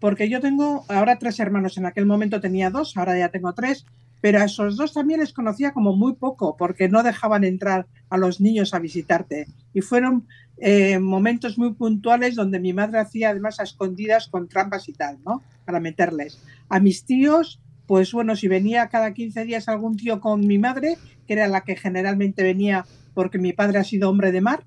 porque 0.00 0.28
yo 0.28 0.40
tengo 0.40 0.84
ahora 0.88 1.18
tres 1.18 1.38
hermanos, 1.38 1.76
en 1.76 1.86
aquel 1.86 2.06
momento 2.06 2.40
tenía 2.40 2.70
dos, 2.70 2.96
ahora 2.96 3.18
ya 3.18 3.28
tengo 3.28 3.52
tres, 3.52 3.84
pero 4.20 4.40
a 4.40 4.44
esos 4.44 4.76
dos 4.76 4.92
también 4.92 5.20
les 5.20 5.32
conocía 5.32 5.72
como 5.72 5.94
muy 5.94 6.14
poco, 6.14 6.56
porque 6.56 6.88
no 6.88 7.02
dejaban 7.02 7.44
entrar 7.44 7.86
a 8.08 8.18
los 8.18 8.40
niños 8.40 8.74
a 8.74 8.78
visitarte. 8.78 9.46
Y 9.72 9.80
fueron 9.80 10.26
eh, 10.58 10.98
momentos 10.98 11.56
muy 11.58 11.72
puntuales 11.74 12.34
donde 12.34 12.60
mi 12.60 12.72
madre 12.72 12.98
hacía 12.98 13.30
además 13.30 13.60
a 13.60 13.62
escondidas 13.62 14.28
con 14.28 14.48
trampas 14.48 14.88
y 14.88 14.92
tal, 14.92 15.18
¿no? 15.24 15.42
Para 15.64 15.80
meterles. 15.80 16.42
A 16.68 16.80
mis 16.80 17.04
tíos, 17.04 17.60
pues 17.86 18.12
bueno, 18.12 18.36
si 18.36 18.48
venía 18.48 18.88
cada 18.88 19.14
15 19.14 19.44
días 19.44 19.68
algún 19.68 19.96
tío 19.96 20.20
con 20.20 20.46
mi 20.46 20.58
madre, 20.58 20.96
que 21.26 21.32
era 21.34 21.48
la 21.48 21.62
que 21.62 21.76
generalmente 21.76 22.42
venía 22.42 22.84
porque 23.14 23.38
mi 23.38 23.52
padre 23.52 23.78
ha 23.78 23.84
sido 23.84 24.10
hombre 24.10 24.32
de 24.32 24.40
mar, 24.40 24.64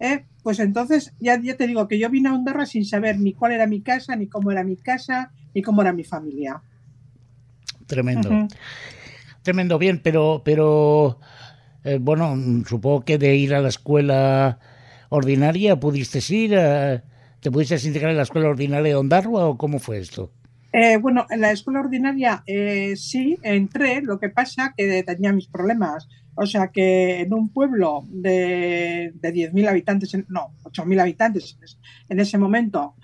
¿eh? 0.00 0.24
pues 0.42 0.58
entonces 0.58 1.14
ya, 1.20 1.38
ya 1.40 1.56
te 1.56 1.66
digo 1.66 1.86
que 1.86 1.98
yo 1.98 2.10
vine 2.10 2.28
a 2.28 2.32
Andorra 2.32 2.66
sin 2.66 2.84
saber 2.84 3.18
ni 3.18 3.34
cuál 3.34 3.52
era 3.52 3.66
mi 3.66 3.82
casa, 3.82 4.16
ni 4.16 4.26
cómo 4.26 4.50
era 4.50 4.64
mi 4.64 4.76
casa, 4.76 5.30
ni 5.54 5.62
cómo 5.62 5.82
era 5.82 5.92
mi 5.92 6.04
familia. 6.04 6.62
Tremendo. 7.86 8.48
Tremendo, 9.42 9.78
bien, 9.78 10.00
pero, 10.02 10.42
pero 10.44 11.18
eh, 11.84 11.98
bueno, 12.00 12.36
supongo 12.66 13.04
que 13.04 13.18
de 13.18 13.36
ir 13.36 13.54
a 13.54 13.60
la 13.60 13.68
escuela 13.68 14.58
ordinaria 15.08 15.78
pudiste 15.78 16.20
ir, 16.34 16.50
¿te 17.40 17.50
pudiste 17.50 17.76
integrar 17.86 18.12
en 18.12 18.16
la 18.16 18.22
escuela 18.22 18.48
ordinaria 18.48 18.90
de 18.90 18.96
Ondarrua 18.96 19.46
o 19.46 19.58
cómo 19.58 19.78
fue 19.78 19.98
esto? 19.98 20.32
Eh, 20.72 20.98
bueno, 20.98 21.26
en 21.30 21.40
la 21.40 21.50
escuela 21.50 21.80
ordinaria 21.80 22.44
eh, 22.46 22.94
sí 22.96 23.38
entré, 23.42 24.02
lo 24.02 24.20
que 24.20 24.28
pasa 24.28 24.72
que 24.76 25.02
tenía 25.02 25.32
mis 25.32 25.48
problemas. 25.48 26.08
O 26.42 26.46
sea 26.46 26.68
que 26.68 27.20
en 27.20 27.34
un 27.34 27.50
pueblo 27.50 28.02
de, 28.08 29.12
de 29.14 29.34
10.000 29.34 29.68
habitantes, 29.68 30.16
no, 30.30 30.54
8.000 30.62 30.98
habitantes 30.98 31.58
en 32.08 32.18
ese 32.18 32.38
momento, 32.38 32.94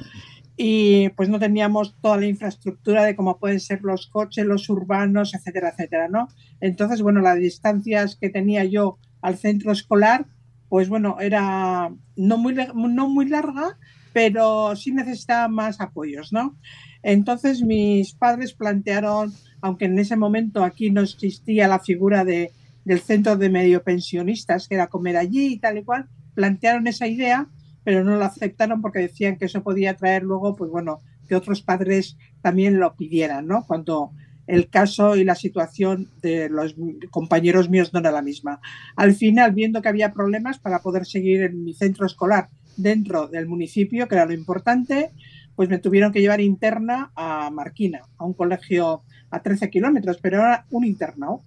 y 0.56 1.10
pues 1.10 1.28
no 1.28 1.38
teníamos 1.38 1.94
toda 2.00 2.16
la 2.16 2.24
infraestructura 2.24 3.04
de 3.04 3.14
cómo 3.14 3.38
pueden 3.38 3.60
ser 3.60 3.82
los 3.82 4.06
coches, 4.06 4.46
los 4.46 4.70
urbanos, 4.70 5.34
etcétera, 5.34 5.68
etcétera, 5.68 6.08
¿no? 6.08 6.28
Entonces, 6.62 7.02
bueno, 7.02 7.20
las 7.20 7.38
distancias 7.38 8.16
que 8.16 8.30
tenía 8.30 8.64
yo 8.64 8.96
al 9.20 9.36
centro 9.36 9.70
escolar, 9.70 10.24
pues 10.70 10.88
bueno, 10.88 11.18
era 11.20 11.92
no 12.16 12.38
muy, 12.38 12.54
no 12.54 13.06
muy 13.10 13.28
larga, 13.28 13.76
pero 14.14 14.74
sí 14.76 14.92
necesitaba 14.92 15.48
más 15.48 15.78
apoyos, 15.82 16.32
¿no? 16.32 16.56
Entonces 17.02 17.60
mis 17.60 18.14
padres 18.14 18.54
plantearon, 18.54 19.30
aunque 19.60 19.84
en 19.84 19.98
ese 19.98 20.16
momento 20.16 20.64
aquí 20.64 20.90
no 20.90 21.02
existía 21.02 21.68
la 21.68 21.80
figura 21.80 22.24
de, 22.24 22.50
del 22.86 23.00
centro 23.00 23.36
de 23.36 23.50
medio 23.50 23.82
pensionistas, 23.82 24.66
que 24.66 24.76
era 24.76 24.86
comer 24.86 25.18
allí 25.18 25.52
y 25.52 25.58
tal 25.58 25.76
y 25.76 25.84
cual, 25.84 26.08
plantearon 26.34 26.86
esa 26.86 27.06
idea 27.06 27.50
pero 27.86 28.02
no 28.02 28.16
lo 28.16 28.24
aceptaron 28.24 28.82
porque 28.82 28.98
decían 28.98 29.36
que 29.36 29.44
eso 29.44 29.62
podía 29.62 29.94
traer 29.94 30.24
luego, 30.24 30.56
pues 30.56 30.72
bueno, 30.72 30.98
que 31.28 31.36
otros 31.36 31.62
padres 31.62 32.16
también 32.42 32.80
lo 32.80 32.96
pidieran, 32.96 33.46
¿no? 33.46 33.64
Cuando 33.64 34.10
el 34.48 34.68
caso 34.68 35.14
y 35.14 35.22
la 35.22 35.36
situación 35.36 36.10
de 36.20 36.48
los 36.48 36.74
compañeros 37.10 37.70
míos 37.70 37.92
no 37.92 38.00
era 38.00 38.10
la 38.10 38.22
misma. 38.22 38.60
Al 38.96 39.14
final, 39.14 39.52
viendo 39.52 39.82
que 39.82 39.88
había 39.88 40.12
problemas 40.12 40.58
para 40.58 40.80
poder 40.80 41.06
seguir 41.06 41.42
en 41.42 41.62
mi 41.62 41.74
centro 41.74 42.06
escolar 42.06 42.48
dentro 42.76 43.28
del 43.28 43.46
municipio, 43.46 44.08
que 44.08 44.16
era 44.16 44.26
lo 44.26 44.32
importante, 44.32 45.12
pues 45.54 45.68
me 45.68 45.78
tuvieron 45.78 46.10
que 46.10 46.20
llevar 46.20 46.40
interna 46.40 47.12
a 47.14 47.50
Marquina, 47.50 48.00
a 48.18 48.24
un 48.24 48.34
colegio 48.34 49.04
a 49.30 49.42
13 49.42 49.70
kilómetros, 49.70 50.18
pero 50.20 50.38
era 50.38 50.66
un 50.70 50.84
internado. 50.84 51.44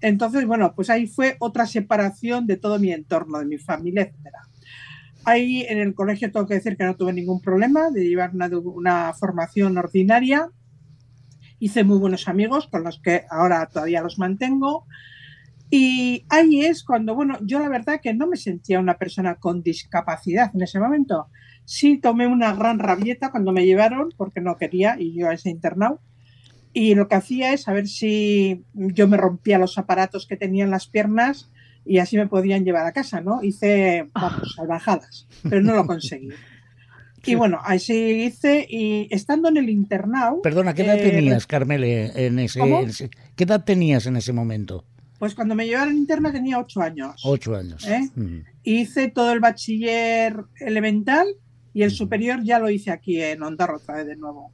Entonces, 0.00 0.46
bueno, 0.46 0.74
pues 0.74 0.90
ahí 0.90 1.06
fue 1.06 1.36
otra 1.38 1.66
separación 1.66 2.46
de 2.46 2.56
todo 2.56 2.78
mi 2.78 2.92
entorno, 2.92 3.38
de 3.38 3.46
mi 3.46 3.58
familia, 3.58 4.02
etcétera. 4.02 4.40
Ahí 5.24 5.66
en 5.68 5.78
el 5.78 5.92
colegio 5.92 6.30
tengo 6.30 6.46
que 6.46 6.54
decir 6.54 6.76
que 6.76 6.84
no 6.84 6.94
tuve 6.94 7.12
ningún 7.12 7.40
problema 7.40 7.90
de 7.90 8.06
llevar 8.06 8.30
una, 8.32 9.12
formación 9.12 9.76
ordinaria. 9.76 10.50
Hice 11.58 11.82
muy 11.82 11.98
buenos 11.98 12.28
amigos 12.28 12.68
con 12.68 12.84
los 12.84 13.00
que 13.00 13.24
ahora 13.28 13.66
todavía 13.66 14.02
los 14.02 14.20
mantengo. 14.20 14.86
Y 15.68 16.24
ahí 16.28 16.64
es 16.64 16.84
cuando, 16.84 17.16
bueno, 17.16 17.38
yo 17.42 17.58
la 17.58 17.68
verdad 17.68 18.00
que 18.00 18.14
no 18.14 18.28
me 18.28 18.36
sentía 18.36 18.78
una 18.78 18.98
persona 18.98 19.34
con 19.34 19.62
discapacidad 19.62 20.52
en 20.54 20.62
ese 20.62 20.78
momento. 20.78 21.26
Sí 21.64 21.98
tomé 21.98 22.28
una 22.28 22.54
gran 22.54 22.78
rabieta 22.78 23.32
cuando 23.32 23.50
me 23.50 23.66
llevaron 23.66 24.10
porque 24.16 24.40
no 24.40 24.56
quería 24.56 24.94
y 24.96 25.18
yo 25.18 25.28
a 25.28 25.34
ese 25.34 25.50
internado. 25.50 26.00
Y 26.78 26.94
lo 26.94 27.08
que 27.08 27.14
hacía 27.14 27.54
es 27.54 27.68
a 27.68 27.72
ver 27.72 27.88
si 27.88 28.62
yo 28.74 29.08
me 29.08 29.16
rompía 29.16 29.58
los 29.58 29.78
aparatos 29.78 30.26
que 30.26 30.36
tenía 30.36 30.62
en 30.62 30.70
las 30.70 30.86
piernas 30.86 31.50
y 31.86 32.00
así 32.00 32.18
me 32.18 32.26
podían 32.26 32.66
llevar 32.66 32.84
a 32.84 32.92
casa, 32.92 33.22
¿no? 33.22 33.42
Hice, 33.42 34.10
vamos, 34.12 34.52
salvajadas, 34.56 35.26
pero 35.42 35.62
no 35.62 35.74
lo 35.74 35.86
conseguí. 35.86 36.28
Y 37.24 37.34
bueno, 37.34 37.58
así 37.64 38.22
hice 38.22 38.64
y 38.68 39.08
estando 39.10 39.48
en 39.48 39.56
el 39.56 39.68
internado... 39.68 40.42
Perdona, 40.42 40.74
¿qué 40.74 40.82
edad 40.82 40.96
eh, 40.96 41.10
tenías, 41.10 41.44
Carmele, 41.46 42.26
en 42.26 42.38
ese, 42.38 42.60
¿Qué 43.34 43.44
edad 43.44 43.64
tenías 43.64 44.06
en 44.06 44.16
ese 44.16 44.32
momento? 44.32 44.84
Pues 45.18 45.34
cuando 45.34 45.56
me 45.56 45.66
llevaron 45.66 45.96
interna 45.96 46.30
tenía 46.30 46.60
ocho 46.60 46.82
años. 46.82 47.20
Ocho 47.24 47.56
años. 47.56 47.84
¿eh? 47.88 48.10
Hice 48.62 49.08
todo 49.08 49.32
el 49.32 49.40
bachiller 49.40 50.36
elemental 50.60 51.26
y 51.74 51.82
el 51.82 51.90
superior 51.90 52.44
ya 52.44 52.60
lo 52.60 52.70
hice 52.70 52.92
aquí 52.92 53.20
en 53.20 53.42
Ondarro 53.42 53.78
otra 53.78 53.96
vez 53.96 54.06
de 54.06 54.14
nuevo. 54.14 54.52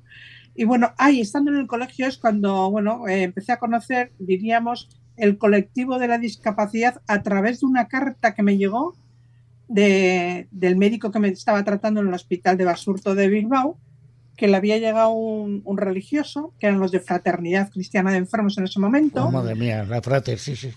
Y 0.55 0.65
bueno, 0.65 0.93
ahí 0.99 1.21
estando 1.21 1.51
en 1.51 1.59
el 1.59 1.67
colegio 1.67 2.07
es 2.07 2.19
cuando, 2.19 2.71
bueno, 2.71 3.09
eh, 3.09 3.23
empecé 3.23 3.53
a 3.53 3.59
conocer, 3.59 4.13
diríamos, 4.19 4.89
el 5.17 5.39
colectivo 5.39 5.99
de 5.99 6.09
la 6.09 6.19
discapacidad 6.19 7.01
a 7.07 7.23
través 7.23 7.61
de 7.61 7.67
una 7.67 7.89
carta 7.89 8.35
que 8.35 8.43
me 8.43 8.57
llegó 8.57 8.95
de, 9.69 10.49
del 10.51 10.77
médico 10.77 11.11
que 11.11 11.19
me 11.19 11.29
estaba 11.29 11.65
tratando 11.65 12.01
en 12.01 12.09
el 12.09 12.15
hospital 12.15 12.57
de 12.59 12.65
Basurto 12.65 13.15
de 13.15 13.29
Bilbao, 13.29 13.79
que 14.37 14.49
le 14.49 14.57
había 14.57 14.79
llegado 14.79 15.11
un, 15.11 15.79
religioso, 15.79 16.53
que 16.59 16.67
eran 16.67 16.81
los 16.81 16.91
de 16.91 17.01
Fraternidad 17.01 17.71
Cristiana 17.71 18.11
de 18.11 18.19
Enfermos 18.19 18.59
en 18.59 18.65
ese 18.65 18.81
momento. 18.81 19.25
Oh, 19.25 19.31
madre 19.31 19.55
mía, 19.55 19.85
la 19.85 20.03
frater, 20.03 20.39
sí, 20.39 20.57
sí. 20.57 20.71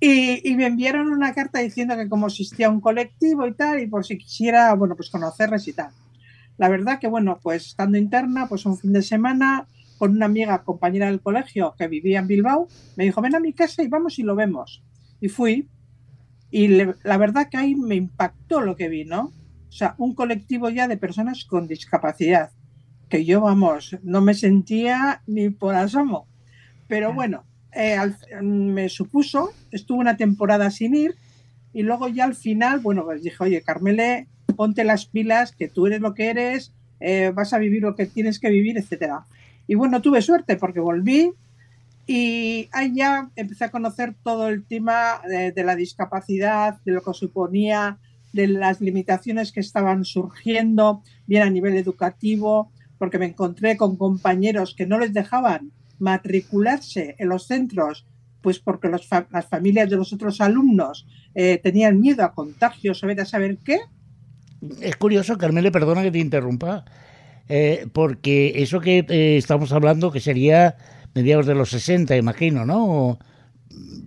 Y, 0.00 0.50
y, 0.50 0.56
me 0.56 0.66
enviaron 0.66 1.08
una 1.08 1.32
carta 1.32 1.60
diciendo 1.60 1.96
que 1.96 2.08
como 2.08 2.26
existía 2.26 2.68
un 2.68 2.80
colectivo 2.80 3.46
y 3.46 3.54
tal, 3.54 3.80
y 3.80 3.86
por 3.86 4.04
si 4.04 4.18
quisiera, 4.18 4.74
bueno, 4.74 4.96
pues 4.96 5.08
conocerles 5.08 5.66
y 5.68 5.72
tal. 5.72 5.90
La 6.56 6.68
verdad 6.68 6.98
que, 7.00 7.08
bueno, 7.08 7.38
pues 7.42 7.66
estando 7.66 7.98
interna, 7.98 8.48
pues 8.48 8.64
un 8.66 8.78
fin 8.78 8.92
de 8.92 9.02
semana 9.02 9.66
con 9.98 10.12
una 10.12 10.26
amiga 10.26 10.62
compañera 10.64 11.06
del 11.06 11.20
colegio 11.20 11.74
que 11.78 11.88
vivía 11.88 12.18
en 12.18 12.26
Bilbao, 12.26 12.68
me 12.96 13.04
dijo, 13.04 13.20
ven 13.20 13.34
a 13.34 13.40
mi 13.40 13.52
casa 13.52 13.82
y 13.82 13.88
vamos 13.88 14.18
y 14.18 14.22
lo 14.22 14.34
vemos. 14.34 14.82
Y 15.20 15.28
fui, 15.28 15.68
y 16.50 16.68
la 17.02 17.16
verdad 17.16 17.48
que 17.50 17.56
ahí 17.56 17.74
me 17.74 17.96
impactó 17.96 18.60
lo 18.60 18.76
que 18.76 18.88
vi, 18.88 19.04
¿no? 19.04 19.32
O 19.68 19.72
sea, 19.72 19.94
un 19.98 20.14
colectivo 20.14 20.68
ya 20.68 20.86
de 20.86 20.96
personas 20.96 21.44
con 21.44 21.66
discapacidad, 21.66 22.50
que 23.08 23.24
yo, 23.24 23.40
vamos, 23.40 23.96
no 24.02 24.20
me 24.20 24.34
sentía 24.34 25.22
ni 25.26 25.50
por 25.50 25.74
asomo. 25.74 26.28
Pero 26.86 27.12
bueno, 27.12 27.44
eh, 27.72 27.98
me 28.42 28.88
supuso, 28.88 29.52
estuve 29.70 29.98
una 29.98 30.16
temporada 30.16 30.70
sin 30.70 30.94
ir, 30.94 31.16
y 31.72 31.82
luego 31.82 32.08
ya 32.08 32.24
al 32.24 32.36
final, 32.36 32.78
bueno, 32.78 33.04
pues 33.04 33.22
dije, 33.22 33.36
oye, 33.40 33.62
Carmele, 33.62 34.28
ponte 34.56 34.84
las 34.84 35.06
pilas, 35.06 35.52
que 35.52 35.68
tú 35.68 35.86
eres 35.86 36.00
lo 36.00 36.14
que 36.14 36.30
eres, 36.30 36.72
eh, 37.00 37.32
vas 37.34 37.52
a 37.52 37.58
vivir 37.58 37.82
lo 37.82 37.94
que 37.96 38.06
tienes 38.06 38.38
que 38.38 38.50
vivir, 38.50 38.78
etcétera. 38.78 39.26
Y 39.66 39.74
bueno, 39.74 40.00
tuve 40.02 40.22
suerte 40.22 40.56
porque 40.56 40.80
volví 40.80 41.32
y 42.06 42.68
ahí 42.72 42.94
ya 42.94 43.30
empecé 43.34 43.64
a 43.64 43.70
conocer 43.70 44.14
todo 44.22 44.48
el 44.48 44.64
tema 44.64 45.22
de, 45.26 45.64
la 45.64 45.74
discapacidad, 45.74 46.78
de 46.84 46.92
lo 46.92 47.02
que 47.02 47.14
suponía, 47.14 47.98
de 48.32 48.48
las 48.48 48.80
limitaciones 48.80 49.52
que 49.52 49.60
estaban 49.60 50.04
surgiendo, 50.04 51.02
bien 51.26 51.42
a 51.42 51.50
nivel 51.50 51.76
educativo, 51.76 52.70
porque 52.98 53.18
me 53.18 53.26
encontré 53.26 53.76
con 53.76 53.96
compañeros 53.96 54.74
que 54.76 54.86
no 54.86 54.98
les 54.98 55.14
dejaban 55.14 55.72
matricularse 55.98 57.16
en 57.18 57.28
los 57.28 57.46
centros, 57.46 58.06
pues 58.42 58.58
porque 58.58 58.90
las 58.90 59.46
familias 59.48 59.88
de 59.88 59.96
los 59.96 60.12
otros 60.12 60.42
alumnos 60.42 61.06
eh, 61.34 61.58
tenían 61.62 62.00
miedo 62.00 62.22
a 62.22 62.34
contagios 62.34 63.02
o 63.02 63.06
a 63.08 63.24
saber 63.24 63.56
qué. 63.64 63.78
Es 64.80 64.96
curioso, 64.96 65.38
Carmele, 65.38 65.70
perdona 65.70 66.02
que 66.02 66.10
te 66.10 66.18
interrumpa, 66.18 66.84
eh, 67.48 67.86
porque 67.92 68.52
eso 68.56 68.80
que 68.80 69.04
eh, 69.08 69.36
estamos 69.36 69.72
hablando, 69.72 70.10
que 70.10 70.20
sería 70.20 70.76
mediados 71.14 71.46
de 71.46 71.54
los 71.54 71.70
60, 71.70 72.16
imagino, 72.16 72.64
¿no? 72.64 72.86
O 72.86 73.18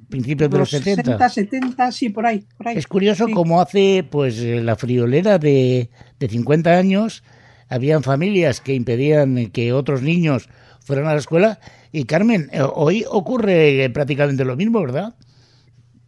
principios 0.10 0.50
de 0.50 0.58
los, 0.58 0.70
70. 0.70 1.04
60, 1.04 1.30
70, 1.30 1.92
sí, 1.92 2.10
por 2.10 2.26
ahí. 2.26 2.46
Por 2.58 2.70
ahí. 2.70 2.78
Es 2.78 2.88
curioso 2.88 3.28
cómo 3.34 3.60
hace 3.62 4.06
pues 4.10 4.40
eh, 4.40 4.62
la 4.62 4.76
friolera 4.76 5.38
de, 5.38 5.90
de 6.20 6.28
50 6.28 6.72
años, 6.72 7.24
habían 7.70 8.04
familias 8.04 8.62
que 8.62 8.74
impedían 8.74 9.48
que 9.48 9.74
otros 9.74 10.02
niños 10.02 10.50
fueran 10.80 11.08
a 11.08 11.14
la 11.14 11.20
escuela 11.20 11.60
y 11.92 12.06
Carmen, 12.06 12.50
hoy 12.76 13.04
ocurre 13.10 13.90
prácticamente 13.94 14.46
lo 14.46 14.56
mismo, 14.56 14.82
¿verdad? 14.82 15.16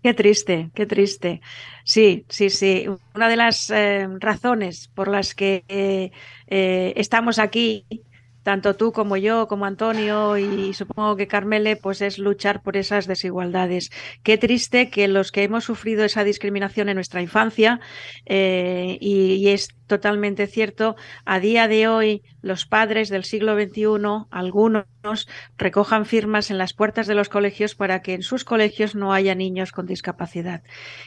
Qué 0.02 0.14
triste, 0.14 0.72
qué 0.74 0.86
triste. 0.86 1.42
Sí, 1.84 2.26
sí, 2.30 2.50
sí. 2.50 2.86
Una 3.14 3.28
de 3.28 3.36
las 3.36 3.70
eh, 3.70 4.08
razones 4.20 4.88
por 4.94 5.10
las 5.10 5.36
que 5.36 5.66
eh, 5.68 6.12
eh, 6.48 6.94
estamos 6.96 7.38
aquí, 7.38 7.86
tanto 8.42 8.78
tú 8.78 8.94
como 8.94 9.18
yo, 9.18 9.48
como 9.50 9.66
Antonio 9.66 10.38
y 10.38 10.74
supongo 10.74 11.18
que 11.18 11.28
Carmele, 11.28 11.76
pues 11.76 12.02
es 12.02 12.18
luchar 12.18 12.62
por 12.62 12.78
esas 12.78 13.08
desigualdades. 13.08 13.90
Qué 14.24 14.38
triste 14.38 14.90
que 14.90 15.10
los 15.10 15.34
que 15.34 15.44
hemos 15.44 15.66
sufrido 15.66 16.06
esa 16.06 16.24
discriminación 16.24 16.88
en 16.88 16.96
nuestra 16.96 17.22
infancia 17.22 17.82
y, 18.26 18.98
y 19.02 19.50
es 19.50 19.68
totalmente 19.90 20.48
cierto. 20.48 20.96
A 21.26 21.42
día 21.42 21.68
de 21.68 21.90
hoy, 21.90 22.24
los 22.42 22.66
padres 22.66 23.10
del 23.10 23.26
siglo 23.26 23.60
XXI, 23.60 24.28
algunos, 24.32 24.86
recojan 25.58 26.06
firmas 26.06 26.52
en 26.52 26.58
las 26.58 26.74
puertas 26.74 27.08
de 27.08 27.16
los 27.16 27.28
colegios 27.28 27.76
para 27.76 28.02
que 28.02 28.14
en 28.14 28.22
sus 28.22 28.46
colegios 28.46 28.96
no 28.96 29.12
haya 29.14 29.36
niños 29.36 29.72
con 29.72 29.86
discapacidad. 29.86 30.64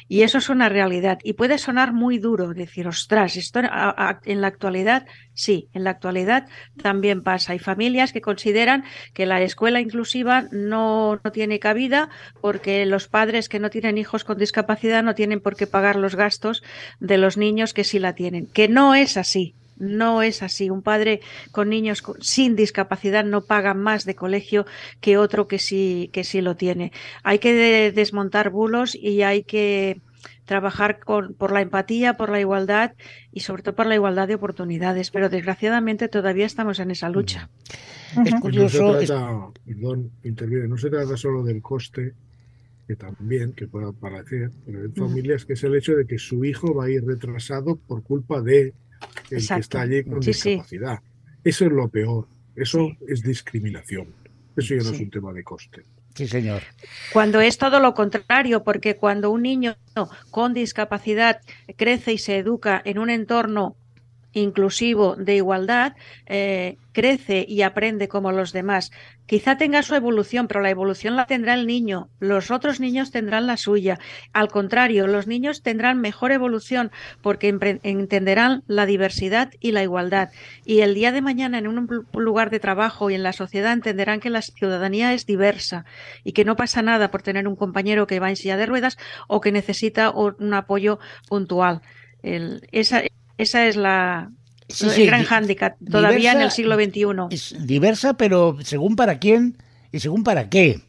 Y 0.08 0.22
eso 0.22 0.38
es 0.38 0.50
una 0.50 0.68
realidad. 0.68 1.18
Y 1.22 1.34
puede 1.34 1.58
sonar 1.58 1.92
muy 1.92 2.18
duro 2.18 2.52
decir, 2.52 2.86
ostras, 2.86 3.36
esto 3.36 3.60
en 3.60 4.40
la 4.40 4.46
actualidad, 4.46 5.06
sí, 5.32 5.68
en 5.72 5.84
la 5.84 5.90
actualidad 5.90 6.48
también 6.82 7.22
pasa. 7.22 7.52
Hay 7.52 7.58
familias 7.58 8.12
que 8.12 8.20
consideran 8.20 8.84
que 9.14 9.26
la 9.26 9.40
escuela 9.40 9.80
inclusiva 9.80 10.44
no, 10.50 11.20
tiene 11.32 11.58
cabida 11.58 12.10
porque 12.40 12.84
los 12.86 13.08
padres 13.08 13.48
que 13.48 13.60
no 13.60 13.70
tienen 13.70 13.96
hijos 13.96 14.24
con 14.24 14.38
discapacidad 14.38 15.02
no 15.02 15.14
tienen 15.14 15.40
por 15.40 15.56
qué 15.56 15.66
pagar 15.66 15.96
los 15.96 16.16
gastos 16.16 16.62
de 16.98 17.18
los 17.18 17.36
niños 17.36 17.72
que 17.72 17.84
sí 17.84 17.98
la 17.98 18.14
tienen. 18.14 18.46
No 18.72 18.94
es 18.94 19.16
así. 19.16 19.54
No 19.78 20.22
es 20.22 20.42
así. 20.42 20.70
Un 20.70 20.82
padre 20.82 21.20
con 21.50 21.68
niños 21.68 22.02
sin 22.20 22.54
discapacidad 22.54 23.24
no 23.24 23.40
paga 23.40 23.74
más 23.74 24.04
de 24.04 24.14
colegio 24.14 24.64
que 25.00 25.16
otro 25.16 25.48
que 25.48 25.58
sí, 25.58 26.08
que 26.12 26.22
sí 26.22 26.40
lo 26.40 26.56
tiene. 26.56 26.92
Hay 27.24 27.40
que 27.40 27.90
desmontar 27.92 28.50
bulos 28.50 28.94
y 28.94 29.22
hay 29.22 29.42
que 29.42 30.00
trabajar 30.44 31.00
con, 31.00 31.34
por 31.34 31.52
la 31.52 31.62
empatía, 31.62 32.16
por 32.16 32.28
la 32.30 32.38
igualdad 32.38 32.92
y 33.32 33.40
sobre 33.40 33.62
todo 33.62 33.74
por 33.74 33.86
la 33.86 33.94
igualdad 33.96 34.28
de 34.28 34.36
oportunidades. 34.36 35.10
Pero 35.10 35.28
desgraciadamente 35.28 36.08
todavía 36.08 36.46
estamos 36.46 36.78
en 36.78 36.92
esa 36.92 37.08
lucha. 37.08 37.48
Es 38.24 38.34
curioso. 38.36 38.92
No 38.92 39.00
se 39.00 39.06
trata, 39.06 39.48
perdón, 39.64 40.10
interviene, 40.22 40.68
no 40.68 40.76
se 40.76 40.90
trata 40.90 41.16
solo 41.16 41.42
del 41.42 41.60
coste, 41.62 42.14
que 42.92 42.96
también, 42.96 43.52
que 43.52 43.66
pueda 43.66 43.92
parecer, 43.92 44.50
pero 44.66 44.84
en 44.84 44.94
familias 44.94 45.44
que 45.44 45.54
es 45.54 45.64
el 45.64 45.74
hecho 45.74 45.94
de 45.94 46.06
que 46.06 46.18
su 46.18 46.44
hijo 46.44 46.74
va 46.74 46.84
a 46.84 46.90
ir 46.90 47.04
retrasado 47.04 47.76
por 47.76 48.02
culpa 48.02 48.42
de 48.42 48.74
el 49.30 49.48
que 49.48 49.54
está 49.54 49.82
allí 49.82 50.04
con 50.04 50.20
discapacidad. 50.20 51.00
Eso 51.42 51.64
es 51.64 51.72
lo 51.72 51.88
peor. 51.88 52.28
Eso 52.54 52.90
es 53.08 53.22
discriminación. 53.22 54.08
Eso 54.56 54.74
ya 54.74 54.82
no 54.82 54.90
es 54.90 55.00
un 55.00 55.10
tema 55.10 55.32
de 55.32 55.42
coste. 55.42 55.82
Sí, 56.14 56.28
señor. 56.28 56.62
Cuando 57.14 57.40
es 57.40 57.56
todo 57.56 57.80
lo 57.80 57.94
contrario, 57.94 58.62
porque 58.62 58.96
cuando 58.96 59.30
un 59.30 59.42
niño 59.42 59.74
con 60.30 60.52
discapacidad 60.52 61.40
crece 61.76 62.12
y 62.12 62.18
se 62.18 62.36
educa 62.36 62.82
en 62.84 62.98
un 62.98 63.08
entorno 63.08 63.76
inclusivo 64.32 65.16
de 65.16 65.36
igualdad, 65.36 65.94
eh, 66.26 66.76
crece 66.92 67.44
y 67.48 67.62
aprende 67.62 68.08
como 68.08 68.32
los 68.32 68.52
demás. 68.52 68.90
Quizá 69.26 69.56
tenga 69.56 69.82
su 69.82 69.94
evolución, 69.94 70.46
pero 70.46 70.60
la 70.60 70.70
evolución 70.70 71.16
la 71.16 71.26
tendrá 71.26 71.54
el 71.54 71.66
niño. 71.66 72.08
Los 72.20 72.50
otros 72.50 72.80
niños 72.80 73.10
tendrán 73.10 73.46
la 73.46 73.56
suya. 73.56 73.98
Al 74.32 74.48
contrario, 74.48 75.06
los 75.06 75.26
niños 75.26 75.62
tendrán 75.62 76.00
mejor 76.00 76.32
evolución 76.32 76.90
porque 77.22 77.48
entenderán 77.82 78.62
la 78.66 78.84
diversidad 78.84 79.50
y 79.60 79.72
la 79.72 79.82
igualdad. 79.82 80.30
Y 80.66 80.80
el 80.80 80.94
día 80.94 81.12
de 81.12 81.22
mañana 81.22 81.58
en 81.58 81.66
un 81.66 82.06
lugar 82.12 82.50
de 82.50 82.60
trabajo 82.60 83.10
y 83.10 83.14
en 83.14 83.22
la 83.22 83.32
sociedad 83.32 83.72
entenderán 83.72 84.20
que 84.20 84.30
la 84.30 84.42
ciudadanía 84.42 85.14
es 85.14 85.24
diversa 85.24 85.86
y 86.24 86.32
que 86.32 86.44
no 86.44 86.56
pasa 86.56 86.82
nada 86.82 87.10
por 87.10 87.22
tener 87.22 87.48
un 87.48 87.56
compañero 87.56 88.06
que 88.06 88.20
va 88.20 88.28
en 88.28 88.36
silla 88.36 88.56
de 88.56 88.66
ruedas 88.66 88.98
o 89.28 89.40
que 89.40 89.52
necesita 89.52 90.10
un 90.10 90.52
apoyo 90.52 90.98
puntual. 91.28 91.80
esa, 92.22 93.02
esa 93.42 93.66
es 93.66 93.76
la, 93.76 94.30
el 94.80 95.06
gran 95.06 95.24
hándicap 95.24 95.76
todavía 95.90 96.32
en 96.32 96.40
el 96.40 96.50
siglo 96.50 96.76
XXI. 96.76 97.04
Es 97.30 97.54
diversa, 97.66 98.14
pero 98.14 98.56
según 98.62 98.96
para 98.96 99.18
quién 99.18 99.58
y 99.90 100.00
según 100.00 100.24
para 100.24 100.48
qué. 100.48 100.80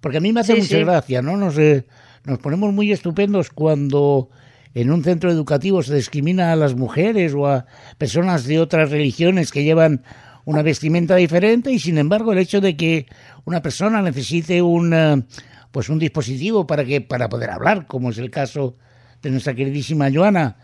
Porque 0.00 0.18
a 0.18 0.20
mí 0.20 0.32
me 0.32 0.40
hace 0.40 0.56
mucha 0.56 0.78
gracia, 0.78 1.22
¿no? 1.22 1.36
Nos, 1.36 1.58
eh, 1.58 1.86
nos 2.24 2.38
ponemos 2.38 2.72
muy 2.72 2.90
estupendos 2.90 3.50
cuando 3.50 4.30
en 4.74 4.90
un 4.90 5.04
centro 5.04 5.30
educativo 5.30 5.82
se 5.82 5.94
discrimina 5.94 6.52
a 6.52 6.56
las 6.56 6.74
mujeres 6.74 7.34
o 7.34 7.46
a 7.46 7.66
personas 7.98 8.44
de 8.44 8.60
otras 8.60 8.90
religiones 8.90 9.50
que 9.50 9.64
llevan 9.64 10.02
una 10.44 10.62
vestimenta 10.62 11.16
diferente 11.16 11.70
y 11.70 11.78
sin 11.78 11.98
embargo 11.98 12.32
el 12.32 12.38
hecho 12.38 12.60
de 12.60 12.76
que 12.76 13.06
una 13.44 13.62
persona 13.62 14.00
necesite 14.00 14.62
un 14.62 14.94
eh, 14.94 15.22
pues 15.70 15.88
un 15.88 15.98
dispositivo 15.98 16.66
para 16.66 16.84
que 16.84 17.00
para 17.00 17.28
poder 17.28 17.50
hablar 17.50 17.86
como 17.86 18.10
es 18.10 18.18
el 18.18 18.30
caso 18.30 18.76
de 19.22 19.30
nuestra 19.30 19.54
queridísima 19.54 20.10
Joana 20.12 20.56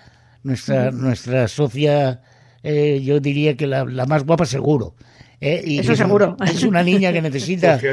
nuestra, 0.46 0.90
nuestra 0.92 1.48
socia, 1.48 2.20
eh, 2.62 3.00
yo 3.02 3.20
diría 3.20 3.56
que 3.56 3.66
la, 3.66 3.84
más 3.84 4.24
guapa 4.24 4.46
seguro. 4.46 4.94
Eh, 5.40 5.62
y 5.66 5.78
Eso 5.80 5.92
es 5.92 5.98
seguro. 5.98 6.36
es 6.46 6.62
una 6.62 6.82
niña 6.82 7.12
que 7.12 7.20
necesita... 7.20 7.78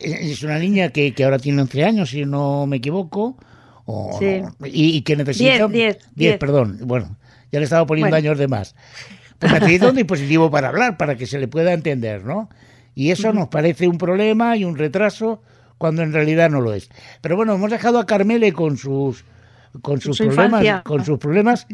Es 0.00 0.42
una 0.42 0.58
niña 0.58 0.88
que, 0.88 1.14
que, 1.14 1.24
ahora 1.24 1.38
tiene 1.38 1.62
11 1.62 1.84
años, 1.84 2.10
si 2.10 2.24
no 2.24 2.66
me 2.66 2.78
equivoco. 2.78 3.36
O, 3.84 4.18
y, 4.64 5.02
que 5.02 5.16
necesita... 5.16 5.68
10, 5.68 5.98
10, 6.14 6.38
perdón. 6.38 6.78
Bueno, 6.82 7.16
ya 7.52 7.60
le 7.60 7.64
estaba 7.64 7.86
poniendo 7.86 8.16
años 8.16 8.38
de 8.38 8.48
más. 8.48 8.74
Pues 9.38 9.52
necesita 9.52 9.90
un 9.90 9.96
dispositivo 9.96 10.50
para 10.50 10.68
hablar, 10.68 10.96
para 10.96 11.16
que 11.16 11.26
se 11.26 11.38
le 11.38 11.46
pueda 11.46 11.72
entender, 11.72 12.24
¿no? 12.24 12.48
Y 12.94 13.12
eso 13.12 13.32
nos 13.32 13.48
parece 13.48 13.86
un 13.86 13.98
problema 13.98 14.56
y 14.56 14.64
un 14.64 14.76
retraso 14.76 15.40
cuando 15.76 16.02
en 16.02 16.12
realidad 16.12 16.50
no 16.50 16.60
lo 16.60 16.74
es. 16.74 16.90
Pero 17.20 17.36
bueno, 17.36 17.54
hemos 17.54 17.70
dejado 17.70 18.00
a 18.00 18.06
Carmele 18.06 18.52
con 18.52 18.76
sus 18.76 19.24
con 19.82 20.00
sus 20.00 20.18
problemas, 20.18 20.82
con 20.82 21.04
sus 21.04 21.18
problemas. 21.18 21.66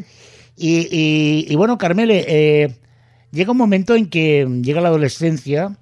Y, 0.57 1.53
bueno, 1.55 1.77
Carmele, 1.77 2.25
eh, 2.27 2.75
llega 3.31 3.51
un 3.51 3.57
momento 3.57 3.95
en 3.95 4.09
que 4.09 4.47
llega 4.61 4.81
la 4.81 4.89
adolescencia, 4.89 5.75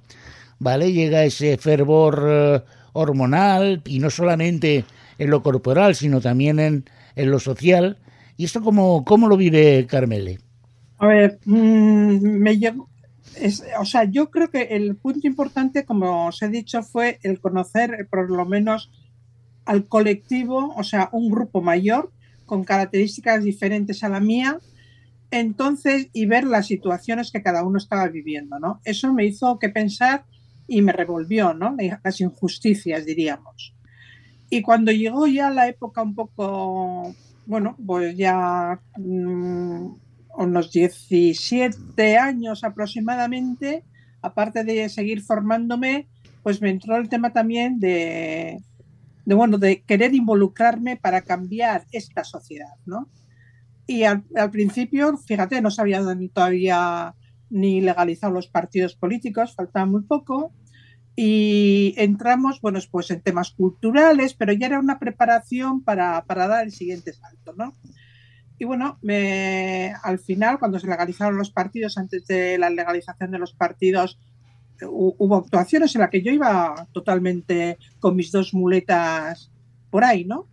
¿vale? 0.59 0.91
Llega 0.91 1.23
ese 1.23 1.57
fervor 1.57 2.25
eh, 2.27 2.61
hormonal 2.93 3.81
y 3.85 3.99
no 3.99 4.09
solamente 4.09 4.85
en 5.17 5.29
lo 5.29 5.43
corporal, 5.43 5.95
sino 5.95 6.21
también 6.21 6.59
en, 6.59 6.85
en 7.15 7.31
lo 7.31 7.39
social. 7.39 7.97
¿Y 8.37 8.45
esto 8.45 8.61
cómo, 8.61 9.05
cómo 9.05 9.27
lo 9.27 9.37
vive 9.37 9.85
Carmele? 9.87 10.39
A 10.97 11.07
ver, 11.07 11.39
mm, 11.45 12.17
me 12.21 12.57
llegó, 12.57 12.89
o 13.79 13.85
sea, 13.85 14.05
yo 14.05 14.29
creo 14.29 14.49
que 14.49 14.61
el 14.71 14.95
punto 14.95 15.27
importante, 15.27 15.85
como 15.85 16.27
os 16.27 16.41
he 16.41 16.49
dicho, 16.49 16.81
fue 16.83 17.19
el 17.23 17.39
conocer 17.39 18.07
por 18.09 18.29
lo 18.29 18.45
menos 18.45 18.91
al 19.65 19.87
colectivo, 19.87 20.73
o 20.75 20.83
sea, 20.83 21.09
un 21.11 21.29
grupo 21.29 21.61
mayor 21.61 22.11
con 22.45 22.63
características 22.63 23.43
diferentes 23.43 24.03
a 24.03 24.09
la 24.09 24.19
mía, 24.19 24.59
entonces, 25.31 26.09
y 26.13 26.27
ver 26.27 26.43
las 26.43 26.67
situaciones 26.67 27.31
que 27.31 27.41
cada 27.41 27.63
uno 27.63 27.77
estaba 27.77 28.07
viviendo, 28.07 28.59
¿no? 28.59 28.81
Eso 28.83 29.11
me 29.13 29.25
hizo 29.25 29.57
que 29.57 29.69
pensar 29.69 30.25
y 30.67 30.81
me 30.81 30.91
revolvió, 30.91 31.53
¿no? 31.53 31.75
Las 32.03 32.21
injusticias, 32.21 33.05
diríamos. 33.05 33.73
Y 34.49 34.61
cuando 34.61 34.91
llegó 34.91 35.25
ya 35.25 35.49
la 35.49 35.67
época 35.67 36.03
un 36.03 36.13
poco, 36.13 37.15
bueno, 37.47 37.75
pues 37.83 38.15
ya 38.15 38.79
mm, 38.97 39.87
unos 40.37 40.71
17 40.71 42.17
años 42.17 42.63
aproximadamente, 42.63 43.83
aparte 44.21 44.63
de 44.63 44.87
seguir 44.89 45.23
formándome, 45.23 46.07
pues 46.43 46.61
me 46.61 46.69
entró 46.69 46.97
el 46.97 47.09
tema 47.09 47.33
también 47.33 47.79
de, 47.79 48.61
de, 49.25 49.35
bueno, 49.35 49.57
de 49.57 49.83
querer 49.83 50.13
involucrarme 50.13 50.97
para 50.97 51.21
cambiar 51.21 51.85
esta 51.91 52.23
sociedad, 52.23 52.75
¿no? 52.85 53.09
Y 53.85 54.03
al, 54.03 54.23
principio, 54.51 55.17
fíjate, 55.17 55.61
no 55.61 55.69
se 55.69 55.81
habían 55.81 56.29
todavía 56.29 57.15
ni 57.49 57.81
legalizado 57.81 58.33
los 58.33 58.47
partidos 58.47 58.95
políticos, 58.95 59.55
faltaba 59.55 59.85
muy 59.85 60.03
poco, 60.03 60.53
y 61.15 61.93
entramos, 61.97 62.59
bueno, 62.61 62.79
pues 62.89 63.11
en 63.11 63.21
temas 63.21 63.51
culturales, 63.51 64.33
pero 64.33 64.53
ya 64.53 64.67
era 64.67 64.79
una 64.79 64.99
preparación 64.99 65.83
para, 65.83 66.23
para 66.25 66.47
dar 66.47 66.63
el 66.63 66.71
siguiente 66.71 67.13
salto, 67.13 67.53
¿no? 67.55 67.73
Y 68.57 68.65
bueno, 68.65 68.99
al 70.03 70.19
final, 70.19 70.59
cuando 70.59 70.79
se 70.79 70.87
legalizaron 70.87 71.37
los 71.37 71.51
partidos, 71.51 71.97
antes 71.97 72.25
de 72.27 72.57
la 72.57 72.69
legalización 72.69 73.31
de 73.31 73.39
los 73.39 73.53
partidos, 73.53 74.19
hubo 74.85 75.35
actuaciones 75.37 75.93
en 75.95 76.01
las 76.01 76.09
que 76.09 76.21
yo 76.21 76.31
iba 76.31 76.87
totalmente 76.91 77.77
con 77.99 78.15
mis 78.15 78.31
dos 78.31 78.53
muletas 78.53 79.51
por 79.89 80.03
ahí, 80.03 80.25
¿no? 80.25 80.47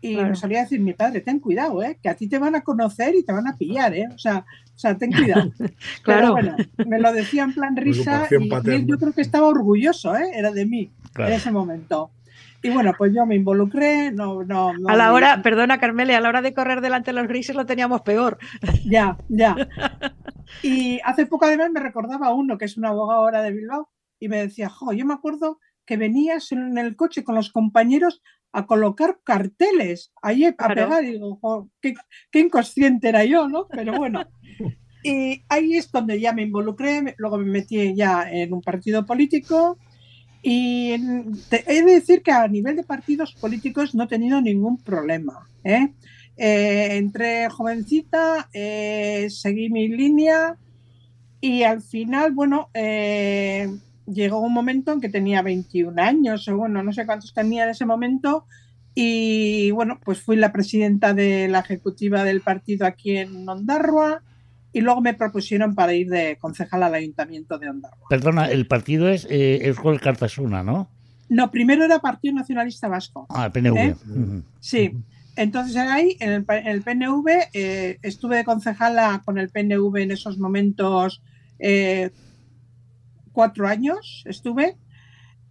Y 0.00 0.16
me 0.16 0.36
solía 0.36 0.60
decir 0.60 0.80
mi 0.80 0.92
padre, 0.92 1.20
ten 1.20 1.40
cuidado, 1.40 1.82
¿eh? 1.82 1.98
que 2.00 2.08
a 2.08 2.14
ti 2.14 2.28
te 2.28 2.38
van 2.38 2.54
a 2.54 2.60
conocer 2.60 3.16
y 3.16 3.24
te 3.24 3.32
van 3.32 3.48
a 3.48 3.56
pillar, 3.56 3.94
¿eh? 3.94 4.06
O 4.14 4.18
sea, 4.18 4.44
o 4.74 4.78
sea 4.78 4.96
ten 4.96 5.10
cuidado. 5.12 5.50
claro. 6.02 6.34
Pero 6.36 6.54
bueno, 6.54 6.56
me 6.86 7.00
lo 7.00 7.12
decía 7.12 7.42
en 7.42 7.52
plan 7.52 7.76
risa 7.76 8.28
y, 8.30 8.48
yo 8.86 8.98
creo 8.98 9.12
que 9.12 9.22
estaba 9.22 9.48
orgulloso, 9.48 10.16
¿eh? 10.16 10.30
Era 10.34 10.52
de 10.52 10.66
mí 10.66 10.90
en 11.16 11.32
ese 11.32 11.50
momento. 11.50 12.10
Y 12.62 12.70
bueno, 12.70 12.92
pues 12.98 13.12
yo 13.14 13.24
me 13.24 13.36
involucré, 13.36 14.10
no, 14.10 14.42
no, 14.42 14.72
a 14.88 14.96
la 14.96 15.12
hora, 15.12 15.42
perdona 15.42 15.78
Carmele, 15.78 16.16
a 16.16 16.20
la 16.20 16.28
hora 16.28 16.42
de 16.42 16.54
correr 16.54 16.80
delante 16.80 17.12
de 17.12 17.20
los 17.20 17.28
grises 17.28 17.54
lo 17.54 17.66
teníamos 17.66 18.02
peor. 18.02 18.38
Ya, 18.84 19.16
ya. 19.28 19.56
Y 20.62 20.98
hace 21.04 21.26
poco 21.26 21.44
además 21.44 21.70
me 21.70 21.80
recordaba 21.80 22.32
uno 22.32 22.56
que 22.56 22.64
es 22.64 22.78
un 22.78 22.86
abogado 22.86 23.20
ahora 23.20 23.42
de 23.42 23.52
Bilbao 23.52 23.90
y 24.18 24.28
me 24.28 24.38
decía, 24.38 24.70
jo, 24.70 24.94
yo 24.94 25.04
me 25.04 25.12
acuerdo 25.14 25.60
que 25.84 25.98
venías 25.98 26.52
en 26.52 26.76
el 26.78 26.96
coche 26.96 27.22
con 27.22 27.34
los 27.34 27.50
compañeros 27.50 28.22
a 28.52 28.66
colocar 28.66 29.20
carteles 29.22 30.12
ahí 30.22 30.44
a 30.44 30.54
pegar 30.56 31.04
y 31.04 31.12
digo, 31.12 31.38
jo, 31.40 31.68
qué, 31.80 31.94
inconsciente 32.40 33.08
era 33.08 33.24
yo, 33.24 33.48
¿no? 33.48 33.66
Pero 33.68 33.96
bueno. 33.96 34.24
Y 35.04 35.44
ahí 35.48 35.76
es 35.76 35.92
donde 35.92 36.20
ya 36.20 36.32
me 36.32 36.42
involucré, 36.42 37.14
luego 37.18 37.38
me 37.38 37.44
metí 37.44 37.94
ya 37.94 38.28
en 38.28 38.52
un 38.52 38.60
partido 38.60 39.06
político 39.06 39.78
y 40.42 40.92
he 40.92 41.82
de 41.82 41.92
decir 41.92 42.22
que 42.22 42.30
a 42.30 42.46
nivel 42.48 42.76
de 42.76 42.84
partidos 42.84 43.34
políticos 43.34 43.94
no 43.94 44.04
he 44.04 44.08
tenido 44.08 44.40
ningún 44.40 44.78
problema. 44.78 45.48
¿eh? 45.64 45.92
Eh, 46.36 46.96
entré 46.96 47.48
jovencita, 47.48 48.48
eh, 48.52 49.26
seguí 49.28 49.70
mi 49.70 49.88
línea 49.88 50.56
y 51.40 51.64
al 51.64 51.82
final, 51.82 52.32
bueno, 52.32 52.70
eh, 52.74 53.68
llegó 54.06 54.40
un 54.40 54.52
momento 54.52 54.92
en 54.92 55.00
que 55.00 55.08
tenía 55.08 55.42
21 55.42 56.00
años, 56.00 56.46
o 56.48 56.56
bueno, 56.56 56.82
no 56.82 56.92
sé 56.92 57.06
cuántos 57.06 57.34
tenía 57.34 57.64
en 57.64 57.70
ese 57.70 57.86
momento, 57.86 58.46
y 58.94 59.70
bueno, 59.72 60.00
pues 60.04 60.20
fui 60.22 60.36
la 60.36 60.52
presidenta 60.52 61.12
de 61.12 61.48
la 61.48 61.60
ejecutiva 61.60 62.24
del 62.24 62.40
partido 62.40 62.86
aquí 62.86 63.16
en 63.16 63.48
Ondarroa 63.48 64.22
y 64.72 64.80
luego 64.80 65.00
me 65.00 65.14
propusieron 65.14 65.74
para 65.74 65.94
ir 65.94 66.08
de 66.08 66.36
concejal 66.38 66.82
al 66.82 66.94
ayuntamiento 66.94 67.58
de 67.58 67.70
Ondarroa. 67.70 68.08
Perdona, 68.08 68.46
el 68.46 68.66
partido 68.66 69.08
es 69.08 69.26
eh, 69.30 69.66
Euskal 69.66 70.00
Cartasuna, 70.00 70.62
¿no? 70.62 70.88
No, 71.28 71.50
primero 71.50 71.84
era 71.84 71.98
Partido 71.98 72.34
Nacionalista 72.34 72.88
Vasco. 72.88 73.26
Ah, 73.30 73.46
el 73.46 73.52
PNV. 73.52 73.76
¿Eh? 73.76 73.96
Sí, 74.60 74.92
entonces 75.36 75.76
ahí 75.76 76.16
en 76.20 76.32
el, 76.32 76.44
en 76.48 76.66
el 76.66 76.82
PNV 76.82 77.28
eh, 77.52 77.98
estuve 78.02 78.36
de 78.36 78.44
concejala 78.44 79.22
con 79.24 79.38
el 79.38 79.50
PNV 79.50 79.96
en 79.98 80.10
esos 80.10 80.38
momentos 80.38 81.22
eh, 81.58 82.10
cuatro 83.32 83.68
años 83.68 84.24
estuve 84.26 84.76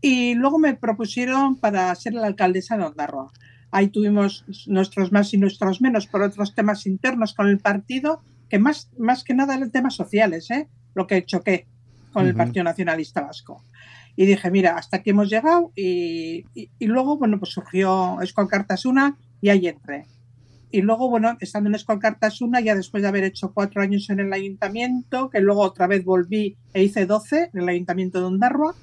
y 0.01 0.35
luego 0.35 0.59
me 0.59 0.73
propusieron 0.73 1.55
para 1.55 1.93
ser 1.95 2.13
la 2.13 2.27
alcaldesa 2.27 2.77
de 2.77 2.85
Ondarroa. 2.85 3.31
Ahí 3.71 3.87
tuvimos 3.87 4.45
nuestros 4.67 5.11
más 5.11 5.33
y 5.33 5.37
nuestros 5.37 5.81
menos 5.81 6.07
por 6.07 6.21
otros 6.21 6.53
temas 6.53 6.85
internos 6.85 7.33
con 7.33 7.47
el 7.47 7.59
partido, 7.59 8.21
que 8.49 8.59
más, 8.59 8.89
más 8.97 9.23
que 9.23 9.33
nada 9.33 9.55
eran 9.55 9.71
temas 9.71 9.95
sociales, 9.95 10.49
¿eh? 10.51 10.67
lo 10.95 11.05
que 11.07 11.25
choqué 11.25 11.67
con 12.13 12.23
el 12.25 12.29
Ujú. 12.31 12.37
Partido 12.39 12.63
Nacionalista 12.63 13.21
Vasco. 13.21 13.63
Y 14.15 14.25
dije, 14.25 14.49
mira, 14.49 14.75
hasta 14.77 14.97
aquí 14.97 15.11
hemos 15.11 15.29
llegado 15.29 15.71
y, 15.75 16.45
y- 16.55 16.69
y 16.79 16.85
luego, 16.87 17.17
bueno, 17.17 17.37
pues 17.39 17.51
surgió 17.51 18.19
Escol 18.21 18.47
Cartasuna 18.47 19.17
y 19.41 19.49
ahí 19.49 19.67
entré. 19.67 20.05
Y 20.71 20.81
luego, 20.81 21.09
bueno, 21.09 21.37
estando 21.39 21.69
en 21.69 21.75
Escol 21.75 21.99
Cartasuna, 21.99 22.59
ya 22.59 22.75
después 22.75 23.03
de 23.03 23.09
haber 23.09 23.23
hecho 23.23 23.53
cuatro 23.53 23.81
años 23.81 24.09
en 24.09 24.19
el 24.19 24.33
ayuntamiento, 24.33 25.29
que 25.29 25.39
luego 25.39 25.61
otra 25.61 25.87
vez 25.87 26.03
volví 26.03 26.57
e 26.73 26.83
hice 26.83 27.05
12 27.05 27.51
en 27.53 27.61
el 27.61 27.69
ayuntamiento 27.69 28.19
de 28.19 28.25
Ondarroa, 28.25 28.73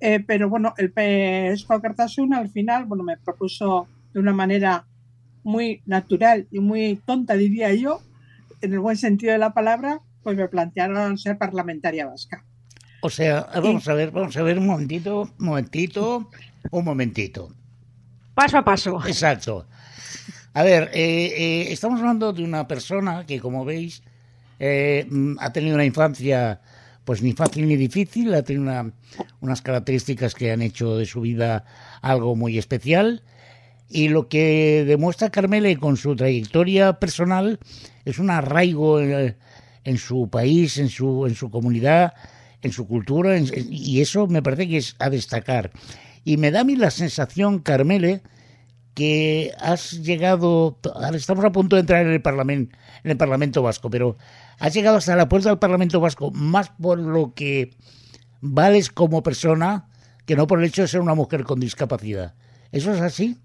eh, 0.00 0.20
pero 0.26 0.48
bueno, 0.48 0.74
el 0.78 0.92
Escol 1.52 1.80
Cartasuna 1.82 2.38
al 2.38 2.48
final, 2.50 2.86
bueno, 2.86 3.04
me 3.04 3.18
propuso 3.18 3.86
de 4.14 4.20
una 4.20 4.32
manera 4.32 4.86
muy 5.44 5.82
natural 5.86 6.48
y 6.50 6.58
muy 6.60 6.96
tonta, 7.04 7.34
diría 7.34 7.72
yo, 7.74 8.00
en 8.62 8.72
el 8.72 8.80
buen 8.80 8.96
sentido 8.96 9.32
de 9.32 9.38
la 9.38 9.52
palabra, 9.52 10.00
pues 10.22 10.36
me 10.36 10.48
plantearon 10.48 11.18
ser 11.18 11.36
parlamentaria 11.38 12.06
vasca. 12.06 12.44
O 13.02 13.10
sea, 13.10 13.48
vamos 13.54 13.86
a 13.88 13.94
ver, 13.94 14.10
vamos 14.12 14.36
a 14.36 14.42
ver 14.42 14.58
un 14.58 14.66
momentito, 14.66 15.22
un 15.38 15.46
momentito, 15.46 16.30
un 16.70 16.84
momentito. 16.84 17.52
Paso 18.34 18.58
a 18.58 18.64
paso. 18.64 19.00
Exacto. 19.06 19.66
A 20.54 20.62
ver, 20.62 20.90
eh, 20.94 21.32
eh, 21.36 21.72
estamos 21.72 21.98
hablando 22.00 22.32
de 22.32 22.44
una 22.44 22.68
persona 22.68 23.26
que, 23.26 23.40
como 23.40 23.64
veis, 23.64 24.02
eh, 24.60 25.06
mm, 25.10 25.36
ha 25.40 25.52
tenido 25.52 25.74
una 25.74 25.84
infancia, 25.84 26.60
pues 27.04 27.22
ni 27.22 27.32
fácil 27.32 27.66
ni 27.66 27.76
difícil, 27.76 28.32
ha 28.34 28.42
tenido 28.42 28.62
una- 28.62 28.92
unas 29.40 29.62
características 29.62 30.34
que 30.34 30.52
han 30.52 30.62
hecho 30.62 30.96
de 30.96 31.06
su 31.06 31.22
vida 31.22 31.64
algo 32.02 32.36
muy 32.36 32.58
especial. 32.58 33.22
Y 33.88 34.08
lo 34.08 34.28
que 34.28 34.84
demuestra 34.86 35.30
Carmele 35.30 35.76
con 35.76 35.96
su 35.96 36.14
trayectoria 36.16 36.94
personal 37.00 37.58
es 38.04 38.18
un 38.18 38.30
arraigo 38.30 39.00
en, 39.00 39.36
en 39.84 39.98
su 39.98 40.28
país, 40.28 40.78
en 40.78 40.88
su, 40.88 41.26
en 41.26 41.34
su 41.34 41.50
comunidad, 41.50 42.14
en 42.62 42.72
su 42.72 42.86
cultura, 42.86 43.36
en- 43.36 43.48
y 43.70 44.00
eso 44.00 44.26
me 44.26 44.42
parece 44.42 44.68
que 44.68 44.76
es 44.78 44.96
a 44.98 45.10
destacar. 45.10 45.70
Y 46.24 46.36
me 46.36 46.50
da 46.50 46.60
a 46.60 46.64
mí 46.64 46.76
la 46.76 46.90
sensación, 46.90 47.58
Carmele, 47.60 48.22
que 48.94 49.52
has 49.58 49.92
llegado, 50.02 50.78
estamos 51.14 51.44
a 51.44 51.52
punto 51.52 51.76
de 51.76 51.80
entrar 51.80 52.04
en 52.06 52.12
el 52.12 52.20
Parlamento, 52.22 52.76
en 53.02 53.10
el 53.10 53.16
Parlamento 53.16 53.62
Vasco, 53.62 53.88
pero 53.90 54.16
has 54.58 54.74
llegado 54.74 54.98
hasta 54.98 55.16
la 55.16 55.28
puerta 55.28 55.48
del 55.48 55.58
Parlamento 55.58 55.98
Vasco 55.98 56.30
más 56.30 56.68
por 56.70 56.98
lo 56.98 57.32
que 57.34 57.74
vales 58.40 58.90
como 58.90 59.22
persona 59.22 59.88
que 60.26 60.36
no 60.36 60.46
por 60.46 60.58
el 60.60 60.66
hecho 60.66 60.82
de 60.82 60.88
ser 60.88 61.00
una 61.00 61.14
mujer 61.14 61.44
con 61.44 61.58
discapacidad. 61.58 62.34
¿Eso 62.70 62.92
es 62.92 63.00
así? 63.00 63.38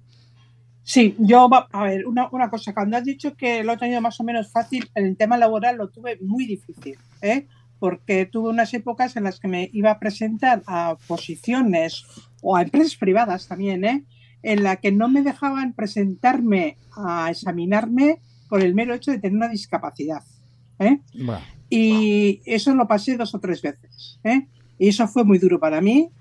Sí, 0.88 1.18
yo, 1.20 1.50
a 1.52 1.84
ver, 1.84 2.08
una, 2.08 2.30
una 2.32 2.50
cosa, 2.50 2.74
cuando 2.74 2.96
has 2.96 3.04
dicho 3.04 3.36
que 3.36 3.62
lo 3.62 3.74
he 3.74 3.78
tenido 3.78 4.00
más 4.00 4.18
o 4.22 4.24
menos 4.24 4.50
fácil, 4.50 4.90
en 4.96 5.06
el 5.06 5.18
tema 5.18 5.38
laboral 5.38 5.76
lo 5.76 5.90
tuve 5.90 6.18
muy 6.22 6.46
difícil, 6.46 6.98
¿eh? 7.22 7.46
porque 7.78 8.26
tuve 8.26 8.52
unas 8.52 8.74
épocas 8.74 9.18
en 9.18 9.26
las 9.26 9.42
que 9.42 9.50
me 9.50 9.70
iba 9.74 9.92
a 9.92 10.00
presentar 10.00 10.64
a 10.66 10.96
posiciones 11.06 12.06
o 12.42 12.56
a 12.56 12.62
empresas 12.62 12.96
privadas 12.96 13.50
también, 13.50 13.84
¿eh? 13.84 14.06
en 14.44 14.64
la 14.64 14.78
que 14.78 14.94
no 14.94 15.10
me 15.10 15.24
dejaban 15.24 15.74
presentarme 15.74 16.78
a 16.96 17.32
examinarme 17.32 18.22
por 18.48 18.62
el 18.62 18.74
mero 18.74 18.94
hecho 18.94 19.12
de 19.12 19.20
tener 19.20 19.36
una 19.36 19.50
discapacidad. 19.50 20.24
¿eh? 20.80 21.02
Bueno, 21.14 21.42
Y 21.70 22.40
eso 22.46 22.74
lo 22.74 22.88
pasé 22.88 23.18
dos 23.18 23.36
o 23.36 23.42
tres 23.42 23.62
veces. 23.62 24.22
¿eh? 24.24 24.48
Y 24.80 24.88
eso 24.88 25.06
fue 25.10 25.26
muy 25.26 25.38
duro 25.38 25.60
para 25.60 25.82
mí. 25.82 26.12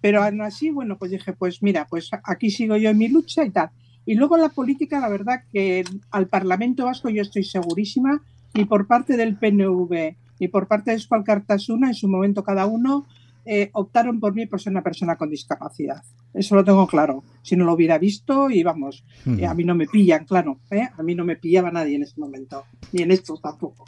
Pero 0.00 0.24
aún 0.24 0.40
así, 0.40 0.70
bueno, 0.70 0.98
pues 0.98 1.12
dije, 1.12 1.32
pues 1.34 1.62
mira, 1.62 1.86
pues 1.88 2.10
aquí 2.24 2.50
sigo 2.50 2.76
yo 2.76 2.90
en 2.90 2.98
mi 2.98 3.06
lucha 3.06 3.44
y 3.44 3.50
tal. 3.50 3.70
Y 4.08 4.14
luego 4.14 4.38
la 4.38 4.48
política, 4.48 5.00
la 5.00 5.10
verdad 5.10 5.42
que 5.52 5.84
al 6.10 6.28
Parlamento 6.28 6.86
Vasco 6.86 7.10
yo 7.10 7.20
estoy 7.20 7.44
segurísima, 7.44 8.22
ni 8.54 8.64
por 8.64 8.86
parte 8.86 9.18
del 9.18 9.36
PNV, 9.36 10.16
ni 10.40 10.48
por 10.48 10.66
parte 10.66 10.92
de 10.92 10.96
Escual 10.96 11.24
Cartasuna, 11.24 11.88
en 11.88 11.94
su 11.94 12.08
momento 12.08 12.42
cada 12.42 12.64
uno, 12.64 13.06
eh, 13.44 13.68
optaron 13.74 14.18
por 14.18 14.34
mí 14.34 14.46
por 14.46 14.62
ser 14.62 14.70
una 14.70 14.82
persona 14.82 15.16
con 15.16 15.28
discapacidad. 15.28 16.02
Eso 16.32 16.54
lo 16.54 16.64
tengo 16.64 16.86
claro. 16.86 17.22
Si 17.42 17.54
no 17.54 17.66
lo 17.66 17.74
hubiera 17.74 17.98
visto, 17.98 18.48
y 18.48 18.62
vamos, 18.62 19.04
eh, 19.26 19.44
a 19.44 19.52
mí 19.52 19.64
no 19.64 19.74
me 19.74 19.86
pillan, 19.86 20.24
claro. 20.24 20.58
¿eh? 20.70 20.88
A 20.96 21.02
mí 21.02 21.14
no 21.14 21.26
me 21.26 21.36
pillaba 21.36 21.70
nadie 21.70 21.96
en 21.96 22.04
ese 22.04 22.18
momento, 22.18 22.64
ni 22.92 23.02
en 23.02 23.10
estos 23.10 23.42
tampoco. 23.42 23.84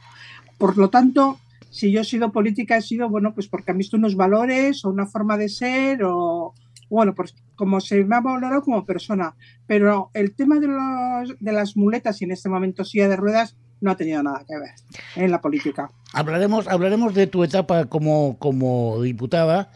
Por 0.58 0.76
lo 0.76 0.90
tanto, 0.90 1.38
si 1.70 1.90
yo 1.92 2.02
he 2.02 2.04
sido 2.04 2.30
política, 2.30 2.76
he 2.76 2.82
sido, 2.82 3.08
bueno, 3.08 3.32
pues 3.32 3.48
porque 3.48 3.70
han 3.70 3.78
visto 3.78 3.96
unos 3.96 4.16
valores 4.16 4.84
o 4.84 4.90
una 4.90 5.06
forma 5.06 5.38
de 5.38 5.48
ser 5.48 6.04
o, 6.04 6.52
bueno, 6.90 7.14
pues 7.14 7.34
como 7.54 7.80
se 7.80 8.04
me 8.04 8.16
ha 8.16 8.20
valorado 8.20 8.62
como 8.62 8.84
persona. 8.84 9.36
Pero 9.66 10.10
el 10.12 10.34
tema 10.34 10.60
de, 10.60 10.66
los, 10.66 11.38
de 11.38 11.52
las 11.52 11.76
muletas 11.76 12.20
y 12.20 12.24
en 12.24 12.32
este 12.32 12.48
momento 12.48 12.84
silla 12.84 13.08
de 13.08 13.16
ruedas 13.16 13.56
no 13.80 13.90
ha 13.90 13.96
tenido 13.96 14.22
nada 14.22 14.44
que 14.46 14.58
ver 14.58 14.74
en 15.16 15.30
la 15.30 15.40
política. 15.40 15.90
hablaremos, 16.12 16.68
hablaremos 16.68 17.14
de 17.14 17.26
tu 17.26 17.44
etapa 17.44 17.86
como, 17.86 18.36
como 18.38 19.00
diputada 19.00 19.70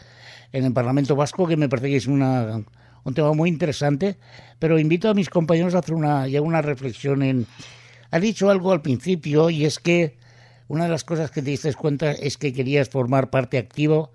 en 0.53 0.65
el 0.65 0.73
Parlamento 0.73 1.17
Vasco, 1.17 1.49
que 1.49 1.57
me 1.57 1.69
parece 1.69 1.89
que 1.89 1.97
es 1.97 2.07
una, 2.07 2.63
un 3.05 3.15
tema 3.15 3.33
muy 3.33 3.49
interesante, 3.49 4.19
pero 4.59 4.79
invito 4.79 5.09
a 5.09 5.15
mis 5.15 5.31
compañeros 5.31 5.75
a 5.75 5.79
hacer 5.79 5.95
una, 5.95 6.29
ya 6.29 6.43
una 6.43 6.63
reflexión 6.63 7.23
en... 7.23 7.47
Has 8.11 8.21
dicho 8.21 8.51
algo 8.51 8.73
al 8.73 8.83
principio 8.83 9.51
y 9.51 9.65
es 9.65 9.79
que 9.79 10.17
una 10.69 10.85
de 10.85 10.91
las 10.91 11.05
cosas 11.05 11.31
que 11.31 11.43
te 11.43 11.51
diste 11.51 11.73
cuenta 11.75 12.13
es 12.13 12.39
que 12.39 12.53
querías 12.53 12.89
formar 12.89 13.31
parte 13.31 13.59
activo 13.59 14.13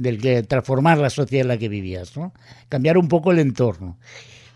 del 0.00 0.20
que 0.20 0.42
transformar 0.42 0.98
la 0.98 1.10
sociedad 1.10 1.42
en 1.42 1.48
la 1.48 1.58
que 1.58 1.68
vivías, 1.68 2.16
¿no? 2.16 2.32
Cambiar 2.68 2.96
un 2.96 3.08
poco 3.08 3.32
el 3.32 3.38
entorno. 3.38 3.98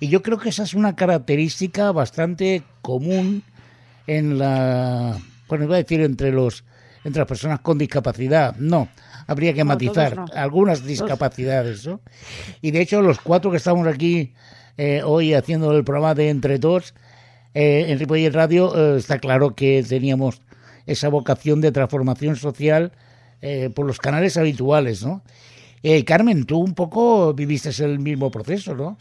Y 0.01 0.09
yo 0.09 0.23
creo 0.23 0.39
que 0.39 0.49
esa 0.49 0.63
es 0.63 0.75
una 0.75 0.97
característica 0.97 1.93
bastante 1.93 2.63
común 2.81 3.43
en 4.07 4.39
la, 4.39 5.19
bueno, 5.49 5.65
iba 5.65 5.75
a 5.75 5.79
decir 5.79 6.01
entre 6.01 6.33
los 6.33 6.65
entre 7.05 7.21
las 7.21 7.29
personas 7.29 7.61
con 7.61 7.77
discapacidad, 7.77 8.57
no, 8.57 8.89
habría 9.27 9.53
que 9.53 9.59
No, 9.59 9.67
matizar 9.67 10.17
no. 10.17 10.25
algunas 10.35 10.87
discapacidades, 10.87 11.87
¿no? 11.87 12.01
Y 12.63 12.71
de 12.71 12.81
hecho 12.81 13.03
los 13.03 13.21
cuatro 13.21 13.51
que 13.51 13.59
estamos 13.59 13.87
aquí 13.87 14.33
eh, 14.79 15.03
hoy 15.05 15.35
haciendo 15.35 15.71
el 15.73 15.85
programa 15.85 16.15
de 16.15 16.31
Entre 16.31 16.59
Todos 16.59 16.95
eh, 17.53 17.85
en 17.89 17.99
Ripollet 17.99 18.33
Radio 18.33 18.95
eh, 18.95 18.99
está 18.99 19.19
claro 19.19 19.55
que 19.55 19.85
teníamos 19.87 20.41
esa 20.87 21.11
vocación 21.11 21.61
de 21.61 21.73
transformación 21.73 22.37
social 22.37 22.93
eh, 23.47 23.69
por 23.69 23.85
los 23.87 23.99
canales 23.99 24.37
habituales, 24.39 25.05
¿no? 25.05 25.23
Eh, 25.83 26.03
Carmen, 26.05 26.47
tú 26.47 26.59
un 26.61 26.75
poco 26.75 27.35
viviste 27.35 27.69
el 27.85 27.99
mismo 27.99 28.31
proceso, 28.31 28.75
¿no? 28.75 28.97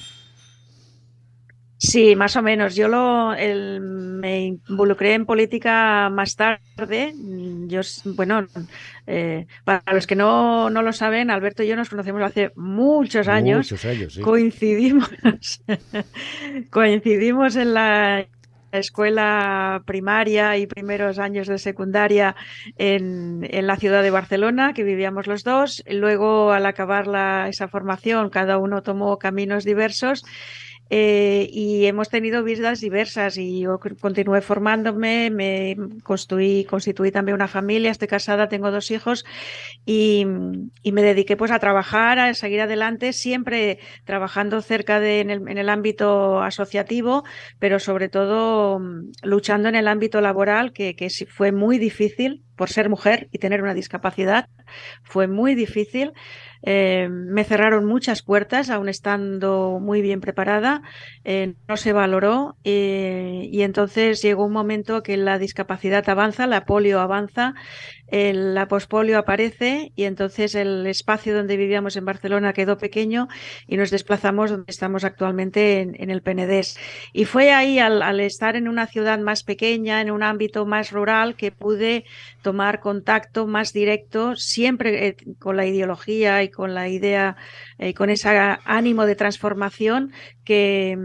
Sí, 1.78 2.16
más 2.16 2.36
o 2.38 2.42
menos. 2.42 2.76
Yo 2.76 2.88
lo, 2.88 3.34
el- 3.34 3.82
me 3.82 4.46
involucré 4.46 5.14
en 5.16 5.26
política 5.26 6.10
más 6.10 6.36
tarde. 6.36 7.14
Yo, 7.68 7.82
bueno, 8.16 8.48
eh, 9.06 9.48
para 9.66 9.84
los 9.94 10.08
que 10.08 10.16
no, 10.16 10.70
no 10.70 10.82
lo 10.82 10.94
saben, 10.94 11.30
Alberto 11.30 11.62
y 11.64 11.68
yo 11.68 11.76
nos 11.76 11.90
conocemos 11.90 12.22
hace 12.22 12.52
muchos 12.56 13.28
años. 13.28 13.58
Muchos 13.72 13.84
años, 13.86 14.14
sí. 14.14 14.22
Coincidimos, 14.22 15.10
coincidimos 16.70 17.56
en 17.58 17.74
la 17.74 18.28
escuela 18.80 19.82
primaria 19.86 20.58
y 20.58 20.68
primeros 20.68 21.20
años 21.20 21.48
de 21.48 21.58
secundaria 21.58 22.36
en, 22.78 23.48
en 23.50 23.68
la 23.68 23.78
ciudad 23.78 24.04
de 24.04 24.12
Barcelona, 24.12 24.74
que 24.74 24.84
vivíamos 24.84 25.28
los 25.28 25.44
dos. 25.44 25.84
Luego, 25.88 26.52
al 26.52 26.66
acabar 26.66 27.08
la- 27.08 27.48
esa 27.50 27.68
formación, 27.68 28.30
cada 28.30 28.58
uno 28.58 28.82
tomó 28.84 29.18
caminos 29.18 29.64
diversos. 29.64 30.24
Eh, 30.90 31.50
y 31.52 31.86
hemos 31.86 32.10
tenido 32.10 32.44
vidas 32.44 32.80
diversas 32.80 33.38
y 33.38 33.62
yo 33.62 33.80
continué 33.80 34.42
formándome, 34.42 35.30
me 35.32 35.78
construí, 36.04 36.66
constituí 36.66 37.12
también 37.12 37.36
una 37.36 37.48
familia, 37.48 37.90
estoy 37.90 38.08
casada, 38.08 38.50
tengo 38.50 38.70
dos 38.70 38.92
hijos 38.92 39.26
y, 39.86 40.26
me 40.26 41.02
dediqué 41.02 41.36
pues 41.36 41.50
a 41.50 41.58
trabajar, 41.58 42.20
a 42.20 42.34
seguir 42.36 42.62
adelante, 42.62 43.14
siempre 43.14 43.80
trabajando 44.04 44.62
cerca 44.62 45.00
de, 45.00 45.22
en 45.22 45.58
el, 45.58 45.70
ámbito 45.70 46.42
asociativo, 46.44 47.24
pero 47.58 47.80
sobre 47.80 48.10
todo 48.10 48.78
mm, 48.80 49.12
luchando 49.24 49.70
en 49.70 49.76
el 49.76 49.88
ámbito 49.88 50.22
laboral, 50.22 50.74
que, 50.74 50.96
que 50.96 51.10
fue 51.10 51.52
muy 51.52 51.80
difícil 51.80 52.44
por 52.56 52.70
ser 52.70 52.90
mujer 52.90 53.30
y 53.32 53.40
tener 53.40 53.64
una 53.64 53.74
discapacidad, 53.74 54.48
fue 55.02 55.28
muy 55.28 55.56
difícil. 55.56 56.14
Eh, 56.66 57.10
me 57.10 57.44
cerraron 57.44 57.86
muchas 57.86 58.24
puertas, 58.24 58.70
aún 58.70 58.88
estando 58.88 59.80
muy 59.82 60.02
bien 60.02 60.22
preparada, 60.22 60.82
eh, 61.26 61.56
no 61.68 61.76
se 61.76 61.92
valoró 61.92 62.58
eh, 62.64 63.50
y 63.52 63.64
entonces 63.64 64.22
llegó 64.22 64.46
un 64.46 64.54
momento 64.54 65.04
que 65.04 65.18
la 65.18 65.40
discapacidad 65.40 66.08
avanza, 66.08 66.48
la 66.48 66.66
polio 66.66 67.02
avanza, 67.02 67.54
la 68.14 68.68
pospolio 68.68 69.18
aparece 69.18 69.92
y 69.96 70.04
entonces 70.04 70.54
el 70.54 70.86
espacio 70.86 71.36
donde 71.36 71.58
vivíamos 71.58 71.96
en 71.96 72.06
Barcelona 72.06 72.54
quedó 72.54 72.78
pequeño 72.78 73.28
y 73.68 73.76
nos 73.76 73.90
desplazamos 73.90 74.52
donde 74.52 74.66
estamos 74.70 75.04
actualmente 75.04 75.82
en, 75.82 76.10
el 76.12 76.22
Penedés. 76.22 76.78
Y 77.12 77.26
fue 77.26 77.52
ahí, 77.52 77.80
al, 77.80 78.20
estar 78.20 78.56
en 78.56 78.68
una 78.68 78.86
ciudad 78.86 79.18
más 79.18 79.44
pequeña, 79.44 80.00
en 80.00 80.12
un 80.12 80.22
ámbito 80.22 80.68
más 80.68 80.92
rural, 80.92 81.36
que 81.36 81.52
pude 81.52 82.06
tomar 82.44 82.82
contacto 82.82 83.48
más 83.48 83.74
directo, 83.74 84.36
siempre 84.36 85.16
con 85.40 85.58
la 85.58 85.66
ideología 85.66 86.44
y 86.44 86.50
con 86.50 86.76
la 86.76 86.90
idea 86.90 87.36
y 87.80 87.86
eh, 87.88 87.94
con 87.96 88.12
ese 88.12 88.30
ánimo 88.66 89.08
de 89.08 89.16
transformación 89.16 90.12
que, 90.44 90.98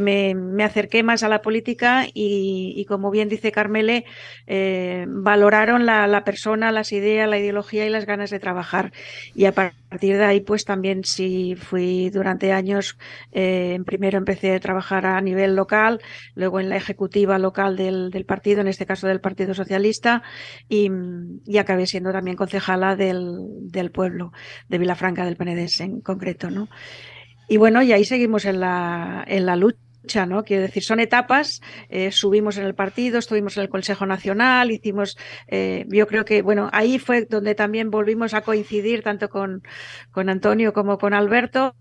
me, 0.00 0.64
acerqué 0.64 1.02
más 1.02 1.22
a 1.22 1.28
la 1.28 1.42
política 1.42 2.06
y, 2.12 2.84
como 2.88 3.10
bien 3.10 3.28
dice 3.28 3.52
Carmele, 3.52 4.04
eh, 4.46 5.06
valoraron 5.08 5.86
la, 5.86 6.22
persona, 6.24 6.72
las 6.72 6.92
ideas, 6.92 7.28
la 7.28 7.38
ideología 7.38 7.86
y 7.86 7.90
las 7.90 8.06
ganas 8.06 8.30
de 8.30 8.38
trabajar. 8.38 8.92
Y 9.34 9.46
a 9.46 9.52
partir 9.52 10.16
de 10.16 10.24
ahí, 10.24 10.40
pues 10.40 10.64
también 10.64 11.04
sí 11.04 11.56
fui 11.56 12.10
durante 12.10 12.52
años, 12.52 12.96
eh, 13.32 13.78
primero 13.84 14.18
empecé 14.18 14.54
a 14.54 14.60
trabajar 14.60 15.06
a 15.06 15.20
nivel 15.20 15.56
local, 15.56 16.00
luego 16.34 16.60
en 16.60 16.68
la 16.68 16.76
ejecutiva 16.76 17.38
local 17.38 17.76
del, 17.76 18.24
partido, 18.26 18.60
en 18.60 18.68
este 18.68 18.86
caso 18.86 19.06
del 19.06 19.20
Partido 19.20 19.54
Socialista, 19.54 20.22
y, 20.68 20.90
y 21.44 21.58
acabé 21.58 21.86
siendo 21.86 22.12
también 22.12 22.36
concejala 22.36 22.96
del, 22.96 23.38
del 23.70 23.90
pueblo 23.90 24.32
de 24.68 24.78
Vilafranca 24.78 25.24
del 25.24 25.36
Penedés 25.36 25.80
en 25.80 26.00
concreto, 26.00 26.50
¿no? 26.50 26.68
Y 27.48 27.56
bueno, 27.56 27.82
y 27.82 27.92
ahí 27.92 28.04
seguimos 28.04 28.44
en 28.44 28.60
la, 28.60 29.24
en 29.26 29.46
la 29.46 29.56
lucha. 29.56 30.26
¿no? 30.26 30.44
Quiero 30.44 30.62
decir, 30.62 30.84
son 30.84 31.00
etapas, 31.00 31.60
eh, 31.88 32.12
subimos 32.12 32.58
en 32.58 32.64
el 32.64 32.76
partido, 32.76 33.18
estuvimos 33.18 33.56
en 33.56 33.64
el 33.64 33.68
Consejo 33.68 34.06
Nacional, 34.06 34.70
hicimos, 34.70 35.18
eh, 35.48 35.84
yo 35.88 36.06
creo 36.06 36.24
que, 36.24 36.42
bueno, 36.42 36.70
ahí 36.72 37.00
fue 37.00 37.24
donde 37.24 37.56
también 37.56 37.90
volvimos 37.90 38.32
a 38.32 38.42
coincidir 38.42 39.02
tanto 39.02 39.28
con, 39.28 39.64
con 40.12 40.28
Antonio 40.28 40.72
como 40.72 40.98
con 40.98 41.12
Alberto 41.12 41.74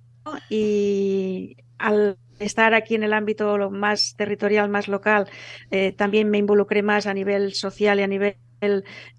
y 0.49 1.57
al 1.77 2.17
estar 2.39 2.73
aquí 2.73 2.95
en 2.95 3.03
el 3.03 3.13
ámbito 3.13 3.69
más 3.69 4.15
territorial, 4.17 4.69
más 4.69 4.87
local, 4.87 5.29
eh, 5.71 5.91
también 5.91 6.29
me 6.29 6.39
involucré 6.39 6.81
más 6.81 7.05
a 7.07 7.13
nivel 7.13 7.53
social 7.53 7.99
y 7.99 8.03
a 8.03 8.07
nivel 8.07 8.37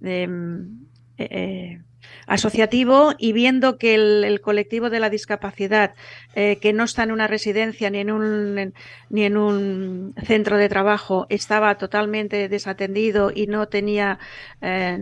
eh, 0.03 1.81
asociativo 2.27 3.15
y 3.19 3.33
viendo 3.33 3.79
que 3.79 3.95
el, 3.95 4.41
colectivo 4.41 4.91
de 4.91 5.01
la 5.01 5.11
discapacidad, 5.11 5.95
eh, 6.35 6.59
que 6.61 6.73
no 6.73 6.85
está 6.85 7.03
en 7.03 7.13
una 7.13 7.27
residencia 7.27 7.91
ni 7.91 7.99
en 7.99 8.11
un, 8.11 8.75
ni 9.11 9.25
en 9.25 9.37
un 9.37 10.15
centro 10.25 10.57
de 10.57 10.69
trabajo, 10.69 11.27
estaba 11.29 11.77
totalmente 11.77 12.49
desatendido 12.49 13.33
y 13.35 13.47
no 13.47 13.69
tenía, 13.69 14.19
eh, 14.61 14.99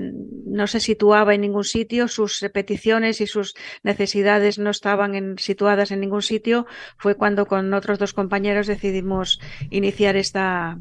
no 0.47 0.67
se 0.67 0.81
situaba 0.81 1.35
en 1.35 1.43
ningún 1.43 1.65
sitio, 1.65 2.09
sus 2.09 2.41
peticiones 2.53 3.21
y 3.21 3.27
sus 3.27 3.55
necesidades 3.83 4.59
no 4.59 4.71
estaban 4.71 5.15
en, 5.15 5.39
situadas 5.39 5.91
en 5.91 6.01
ningún 6.01 6.23
sitio, 6.23 6.67
fue 6.97 7.17
cuando 7.17 7.47
con 7.47 7.73
otros 7.75 7.99
dos 7.99 8.13
compañeros 8.13 8.67
decidimos 8.67 9.41
iniciar 9.71 10.17
esta, 10.17 10.79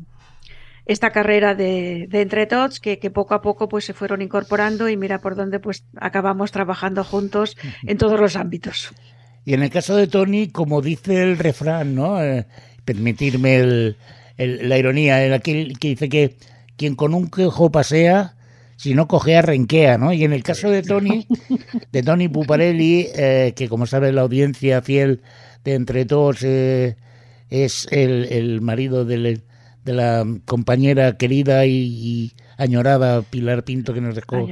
esta 0.86 1.12
carrera 1.12 1.56
de, 1.56 2.08
de 2.10 2.22
entre 2.22 2.46
tots 2.46 2.80
que, 2.80 3.00
que, 3.00 3.10
poco 3.10 3.34
a 3.34 3.42
poco 3.42 3.70
pues 3.70 3.86
se 3.86 3.94
fueron 3.94 4.22
incorporando 4.22 4.90
y 4.90 4.98
mira 4.98 5.20
por 5.20 5.36
dónde 5.36 5.60
pues 5.60 5.86
acabamos 5.96 6.52
trabajando 6.52 7.04
juntos 7.04 7.56
en 7.88 7.98
todos 7.98 8.20
los 8.20 8.36
ámbitos. 8.36 8.92
Y 9.46 9.54
en 9.54 9.64
el 9.64 9.70
caso 9.70 9.96
de 9.96 10.08
Tony, 10.08 10.48
como 10.48 10.82
dice 10.82 11.22
el 11.22 11.38
refrán, 11.38 11.96
¿no? 11.96 12.24
Eh, 12.24 12.46
permitirme 12.86 13.58
el, 13.58 13.98
el, 14.38 14.70
la 14.70 14.78
ironía, 14.78 15.24
el 15.24 15.34
aquel 15.34 15.78
que 15.80 15.90
dice 15.90 16.10
que 16.10 16.36
quien 16.78 16.96
con 16.96 17.14
un 17.14 17.30
quejo 17.30 17.72
pasea, 17.72 18.36
si 18.78 18.94
no 18.94 19.08
cogea, 19.08 19.42
renquea, 19.42 19.98
¿no? 19.98 20.14
Y 20.14 20.24
en 20.24 20.34
el 20.34 20.44
caso 20.44 20.70
de 20.70 20.82
Tony, 20.82 21.28
de 21.92 22.04
Tony 22.04 22.28
Puparelli, 22.30 23.08
eh, 23.16 23.54
que 23.56 23.70
como 23.70 23.86
sabe 23.86 24.12
la 24.12 24.22
audiencia 24.22 24.82
fiel 24.82 25.22
de 25.64 25.76
Entre 25.76 26.06
Todos 26.06 26.40
eh, 26.44 26.96
es 27.50 27.88
el, 27.92 28.26
el 28.32 28.62
marido 28.62 29.06
del 29.06 29.44
de 29.84 29.94
la 29.94 30.26
compañera 30.46 31.18
querida 31.18 31.66
y, 31.66 32.34
añorada 32.58 33.22
Pilar 33.22 33.64
Pinto 33.64 33.94
que 33.94 34.02
nos 34.02 34.16
dejó, 34.16 34.48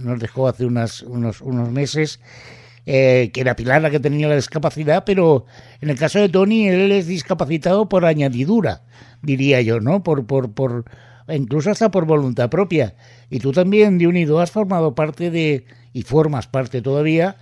nos 0.00 0.20
dejó 0.20 0.48
hace 0.48 0.66
unas, 0.66 1.02
unos, 1.02 1.40
unos 1.40 1.70
meses. 1.70 2.20
Eh, 2.86 3.30
que 3.32 3.42
era 3.42 3.56
Pilar 3.56 3.82
la 3.82 3.90
que 3.90 4.00
tenía 4.00 4.26
la 4.26 4.36
discapacidad, 4.36 5.04
pero 5.04 5.44
en 5.80 5.90
el 5.90 5.98
caso 5.98 6.18
de 6.18 6.28
Tony, 6.28 6.66
él 6.66 6.90
es 6.90 7.06
discapacitado 7.06 7.88
por 7.88 8.04
añadidura, 8.04 8.82
diría 9.22 9.60
yo, 9.60 9.80
¿no? 9.80 10.02
Por, 10.02 10.26
por, 10.26 10.52
por, 10.52 10.86
incluso 11.28 11.70
hasta 11.70 11.90
por 11.90 12.06
voluntad 12.06 12.48
propia. 12.48 12.94
Y 13.28 13.38
tú 13.38 13.52
también, 13.52 13.98
de 13.98 14.06
unido, 14.06 14.40
has 14.40 14.50
formado 14.50 14.94
parte 14.94 15.30
de, 15.30 15.66
y 15.92 16.02
formas 16.02 16.46
parte 16.46 16.82
todavía, 16.82 17.36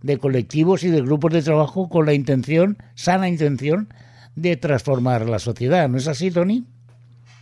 de 0.00 0.18
colectivos 0.18 0.84
y 0.84 0.90
de 0.90 1.02
grupos 1.02 1.32
de 1.32 1.42
trabajo 1.42 1.88
con 1.88 2.06
la 2.06 2.14
intención, 2.14 2.78
sana 2.94 3.28
intención, 3.28 3.88
de 4.36 4.56
transformar 4.56 5.28
la 5.28 5.38
sociedad. 5.38 5.88
¿No 5.88 5.98
es 5.98 6.08
así, 6.08 6.30
Tony? 6.30 6.64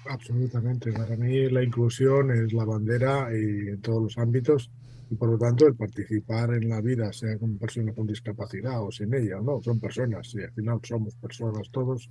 Absolutamente. 0.08 0.92
Para 0.92 1.16
mí 1.16 1.48
la 1.48 1.62
inclusión 1.62 2.30
es 2.30 2.52
la 2.52 2.64
bandera 2.64 3.28
y 3.32 3.68
en 3.68 3.80
todos 3.80 4.02
los 4.02 4.18
ámbitos 4.18 4.70
y 5.10 5.14
por 5.14 5.28
lo 5.28 5.38
tanto 5.38 5.66
el 5.66 5.74
participar 5.74 6.54
en 6.54 6.70
la 6.70 6.80
vida, 6.80 7.12
sea 7.12 7.36
con 7.38 7.58
personas 7.58 7.94
con 7.94 8.06
discapacidad 8.06 8.82
o 8.82 8.90
sin 8.90 9.12
ella, 9.12 9.40
no, 9.42 9.60
son 9.62 9.78
personas 9.78 10.34
y 10.34 10.42
al 10.42 10.52
final 10.52 10.80
somos 10.82 11.14
personas 11.16 11.68
todos 11.70 12.08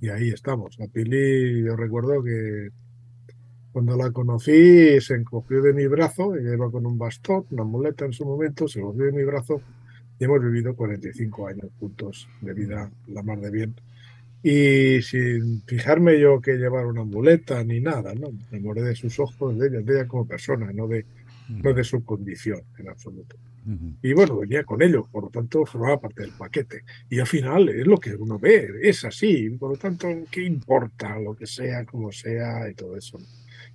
y 0.00 0.08
ahí 0.08 0.30
estamos. 0.30 0.76
A 0.80 0.88
Pili 0.88 1.62
yo 1.64 1.76
recuerdo 1.76 2.20
que 2.22 2.70
cuando 3.70 3.96
la 3.96 4.10
conocí 4.10 5.00
se 5.00 5.14
encogió 5.14 5.62
de 5.62 5.72
mi 5.72 5.86
brazo, 5.86 6.34
ella 6.34 6.52
iba 6.52 6.68
con 6.68 6.84
un 6.84 6.98
bastón, 6.98 7.46
una 7.52 7.62
muleta 7.62 8.06
en 8.06 8.12
su 8.12 8.24
momento, 8.24 8.66
se 8.66 8.80
encogió 8.80 9.04
de 9.04 9.12
mi 9.12 9.22
brazo 9.22 9.62
y 10.18 10.24
hemos 10.24 10.42
vivido 10.42 10.74
45 10.74 11.46
años 11.46 11.66
juntos 11.78 12.28
de 12.40 12.54
vida, 12.54 12.90
la 13.06 13.22
mar 13.22 13.40
de 13.40 13.50
bien 13.52 13.74
y 14.42 15.00
sin 15.02 15.62
fijarme 15.62 16.18
yo 16.18 16.40
que 16.40 16.54
llevar 16.54 16.86
una 16.86 17.04
muleta 17.04 17.62
ni 17.62 17.80
nada, 17.80 18.14
¿no? 18.14 18.32
Me 18.32 18.58
enamoré 18.58 18.82
de 18.82 18.96
sus 18.96 19.18
ojos, 19.20 19.58
de 19.58 19.68
ella, 19.68 19.80
de 19.80 19.94
ella 19.94 20.08
como 20.08 20.26
persona, 20.26 20.72
no 20.72 20.88
de, 20.88 21.06
no 21.48 21.72
de 21.72 21.84
su 21.84 22.04
condición 22.04 22.60
en 22.78 22.88
absoluto. 22.88 23.36
Y 24.02 24.12
bueno, 24.12 24.38
venía 24.38 24.64
con 24.64 24.82
ellos, 24.82 25.04
por 25.12 25.22
lo 25.22 25.30
tanto 25.30 25.64
formaba 25.64 26.00
parte 26.00 26.22
del 26.22 26.32
paquete. 26.32 26.82
Y 27.08 27.20
al 27.20 27.28
final 27.28 27.68
es 27.68 27.86
lo 27.86 27.96
que 27.96 28.16
uno 28.16 28.36
ve, 28.36 28.68
es 28.82 29.04
así, 29.04 29.50
por 29.50 29.70
lo 29.70 29.76
tanto, 29.76 30.08
¿qué 30.32 30.42
importa 30.42 31.16
lo 31.20 31.36
que 31.36 31.46
sea, 31.46 31.84
como 31.84 32.10
sea 32.10 32.68
y 32.68 32.74
todo 32.74 32.96
eso? 32.96 33.18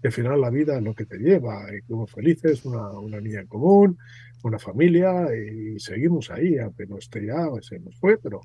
Y 0.03 0.07
al 0.07 0.11
final 0.11 0.41
la 0.41 0.49
vida 0.49 0.77
es 0.77 0.83
lo 0.83 0.93
que 0.93 1.05
te 1.05 1.17
lleva, 1.17 1.65
y 1.73 1.81
como 1.83 2.05
felices, 2.05 2.65
una, 2.65 2.89
una 2.99 3.21
niña 3.21 3.39
en 3.39 3.47
común, 3.47 3.97
una 4.43 4.59
familia, 4.59 5.27
y 5.33 5.79
seguimos 5.79 6.31
ahí, 6.31 6.57
aunque 6.57 6.85
no 6.85 6.97
esté 6.97 7.25
ya, 7.25 7.47
se 7.61 7.79
nos 7.79 7.95
fue, 7.95 8.17
pero 8.17 8.41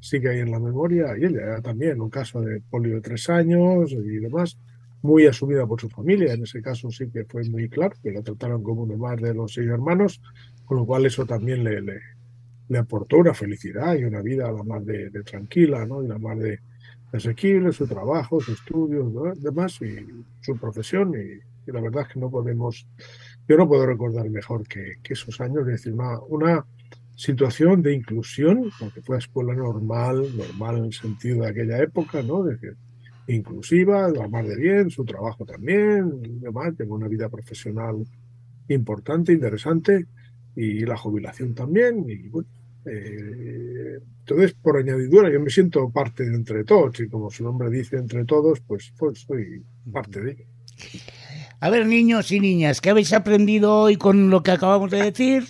sigue 0.00 0.30
ahí 0.30 0.40
en 0.40 0.50
la 0.50 0.58
memoria, 0.58 1.16
y 1.16 1.24
ella 1.24 1.60
también, 1.62 2.00
un 2.00 2.10
caso 2.10 2.40
de 2.40 2.60
polio 2.70 2.96
de 2.96 3.00
tres 3.00 3.28
años 3.28 3.92
y 3.92 4.18
demás, 4.18 4.58
muy 5.02 5.26
asumida 5.26 5.66
por 5.66 5.80
su 5.80 5.88
familia, 5.88 6.32
en 6.32 6.42
ese 6.42 6.60
caso 6.60 6.90
sí 6.90 7.08
que 7.10 7.24
fue 7.24 7.48
muy 7.48 7.68
claro, 7.68 7.94
que 8.02 8.12
la 8.12 8.22
trataron 8.22 8.62
como 8.62 8.82
uno 8.82 8.96
más 8.96 9.20
de 9.20 9.34
los 9.34 9.54
seis 9.54 9.68
hermanos, 9.68 10.20
con 10.64 10.78
lo 10.78 10.86
cual 10.86 11.06
eso 11.06 11.24
también 11.24 11.64
le, 11.64 11.80
le, 11.80 12.78
aportó 12.78 13.18
una 13.18 13.34
felicidad 13.34 13.94
y 13.96 14.04
una 14.04 14.20
vida 14.22 14.48
a 14.48 14.52
la 14.52 14.62
más 14.62 14.84
de, 14.84 15.10
tranquila, 15.24 15.86
¿no? 15.86 16.02
y 16.02 16.08
la 16.08 16.18
más 16.18 16.38
de, 16.38 16.60
asequible, 17.12 17.72
su 17.72 17.86
trabajo, 17.86 18.40
su 18.40 18.52
estudios, 18.52 19.12
demás, 19.40 19.80
y 19.82 19.96
su 20.40 20.56
profesión, 20.56 21.14
y, 21.14 21.40
la 21.70 21.80
verdad 21.80 22.02
es 22.02 22.14
que 22.14 22.20
no 22.20 22.30
podemos, 22.30 22.86
yo 23.48 23.56
no 23.56 23.68
puedo 23.68 23.86
recordar 23.86 24.28
mejor 24.28 24.66
que, 24.66 24.94
que 25.02 25.12
esos 25.12 25.40
años, 25.40 25.60
es 25.60 25.66
decir, 25.66 25.92
una, 25.92 26.18
una 26.20 26.66
situación 27.26 27.82
de 27.82 27.92
inclusión, 28.00 28.56
porque 28.80 29.00
fue 29.02 29.18
escuela 29.18 29.54
normal, 29.54 30.16
normal 30.36 30.78
en 30.78 30.84
el 30.90 30.92
sentido 30.92 31.36
de 31.42 31.48
aquella 31.50 31.78
época, 31.88 32.22
¿no? 32.22 32.42
De 32.42 32.58
que 32.60 32.70
inclusiva, 33.38 34.08
la 34.10 34.26
más 34.34 34.46
de 34.50 34.56
bien, 34.56 34.90
su 34.90 35.04
trabajo 35.04 35.44
también, 35.44 36.40
demás, 36.40 36.74
tengo 36.76 36.94
una 36.94 37.08
vida 37.08 37.28
profesional 37.28 37.96
importante, 38.68 39.32
interesante, 39.32 40.06
y 40.56 40.84
la 40.90 40.96
jubilación 40.96 41.54
también, 41.54 41.92
y 42.08 42.28
bueno, 42.28 42.48
Eh, 42.86 43.98
entonces, 44.20 44.54
por 44.64 44.78
añadidura, 44.78 45.30
yo 45.30 45.38
me 45.38 45.50
siento 45.50 45.90
parte 45.90 46.24
de 46.24 46.34
entre 46.34 46.64
todos 46.64 46.98
y 46.98 47.08
como 47.12 47.30
su 47.30 47.44
nombre 47.44 47.68
dice 47.68 47.98
entre 47.98 48.24
todos, 48.24 48.60
pues, 48.66 48.82
pues 48.98 49.26
soy 49.28 49.62
parte 49.92 50.18
de 50.22 50.30
ello. 50.32 50.44
A 51.60 51.68
ver, 51.68 51.84
niños 51.86 52.32
y 52.32 52.40
niñas, 52.40 52.80
¿qué 52.80 52.88
habéis 52.88 53.12
aprendido 53.12 53.66
hoy 53.84 53.96
con 53.96 54.30
lo 54.30 54.42
que 54.42 54.52
acabamos 54.52 54.90
de 54.90 55.02
decir? 55.10 55.42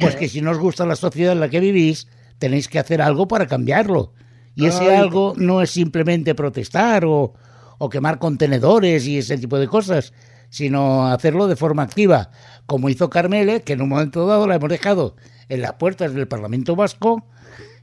Pues 0.00 0.16
que 0.16 0.28
si 0.28 0.40
no 0.40 0.50
os 0.50 0.58
gusta 0.58 0.86
la 0.86 0.96
sociedad 0.96 1.32
en 1.32 1.40
la 1.40 1.48
que 1.48 1.60
vivís, 1.60 2.08
tenéis 2.38 2.68
que 2.68 2.78
hacer 2.78 3.02
algo 3.02 3.28
para 3.28 3.46
cambiarlo. 3.46 4.12
Y 4.54 4.66
ese 4.66 4.90
Ay. 4.90 4.96
algo 4.96 5.34
no 5.36 5.62
es 5.62 5.70
simplemente 5.70 6.34
protestar 6.34 7.04
o, 7.04 7.34
o 7.78 7.88
quemar 7.88 8.18
contenedores 8.18 9.06
y 9.06 9.18
ese 9.18 9.38
tipo 9.38 9.58
de 9.58 9.68
cosas, 9.68 10.12
sino 10.50 11.06
hacerlo 11.06 11.46
de 11.46 11.56
forma 11.56 11.82
activa, 11.82 12.30
como 12.66 12.88
hizo 12.88 13.08
Carmele, 13.08 13.62
que 13.62 13.72
en 13.72 13.82
un 13.82 13.88
momento 13.88 14.26
dado 14.26 14.46
la 14.46 14.56
hemos 14.56 14.68
dejado 14.68 15.16
en 15.48 15.62
las 15.62 15.74
puertas 15.74 16.14
del 16.14 16.28
Parlamento 16.28 16.76
Vasco, 16.76 17.24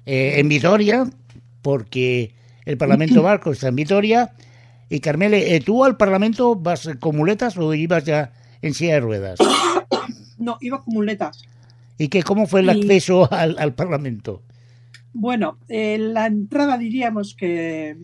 eh, 0.06 0.36
en 0.38 0.50
Vitoria, 0.50 1.10
porque 1.62 2.36
el 2.66 2.78
Parlamento 2.78 3.22
Vasco 3.24 3.52
está 3.52 3.70
en 3.70 3.76
Vitoria. 3.76 4.34
Y 4.90 5.00
Carmele, 5.00 5.56
eh, 5.56 5.60
¿tú 5.60 5.84
al 5.84 5.98
Parlamento 5.98 6.56
vas 6.56 6.90
con 7.00 7.16
muletas 7.18 7.58
o 7.58 7.74
ibas 7.74 8.06
ya 8.06 8.32
en 8.62 8.74
silla 8.74 8.96
de 8.96 9.00
ruedas? 9.02 9.40
No, 10.40 10.60
iba 10.62 10.84
con 10.84 10.94
muletas. 10.94 11.42
¿Y 11.98 12.10
qué, 12.10 12.24
cómo 12.24 12.46
fue 12.48 12.62
el 12.62 12.68
Y- 12.68 12.70
acceso 12.82 13.32
al, 13.32 13.58
al 13.60 13.74
Parlamento? 13.74 14.44
Bueno, 15.14 15.58
eh, 15.68 15.98
la 15.98 16.28
entrada 16.28 16.78
diríamos 16.78 17.36
que 17.36 17.98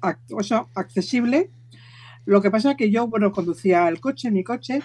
ac- 0.00 0.18
o 0.32 0.42
sea, 0.42 0.66
accesible. 0.74 1.50
Lo 2.26 2.40
que 2.40 2.50
pasa 2.50 2.72
es 2.72 2.76
que 2.76 2.90
yo, 2.90 3.08
bueno, 3.08 3.32
conducía 3.32 3.88
el 3.88 3.98
coche, 4.00 4.30
mi 4.30 4.44
coche, 4.44 4.80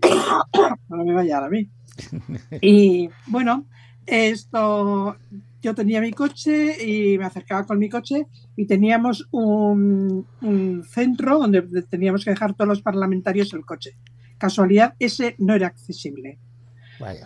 no 0.88 1.04
me 1.04 1.12
vaya 1.12 1.38
a 1.44 1.48
mí. 1.50 1.68
Y 2.62 3.10
bueno, 3.26 3.66
esto, 4.06 5.16
yo 5.60 5.74
tenía 5.74 6.00
mi 6.00 6.12
coche 6.12 6.76
y 6.86 7.18
me 7.18 7.24
acercaba 7.26 7.66
con 7.66 7.78
mi 7.78 7.88
coche 7.90 8.26
y 8.56 8.66
teníamos 8.66 9.28
un, 9.32 10.24
un 10.40 10.84
centro 10.84 11.38
donde 11.40 11.62
teníamos 11.82 12.24
que 12.24 12.30
dejar 12.30 12.54
todos 12.54 12.68
los 12.68 12.82
parlamentarios 12.82 13.52
el 13.52 13.66
coche. 13.66 13.96
Casualidad, 14.38 14.94
ese 14.98 15.34
no 15.38 15.54
era 15.54 15.66
accesible. 15.66 16.38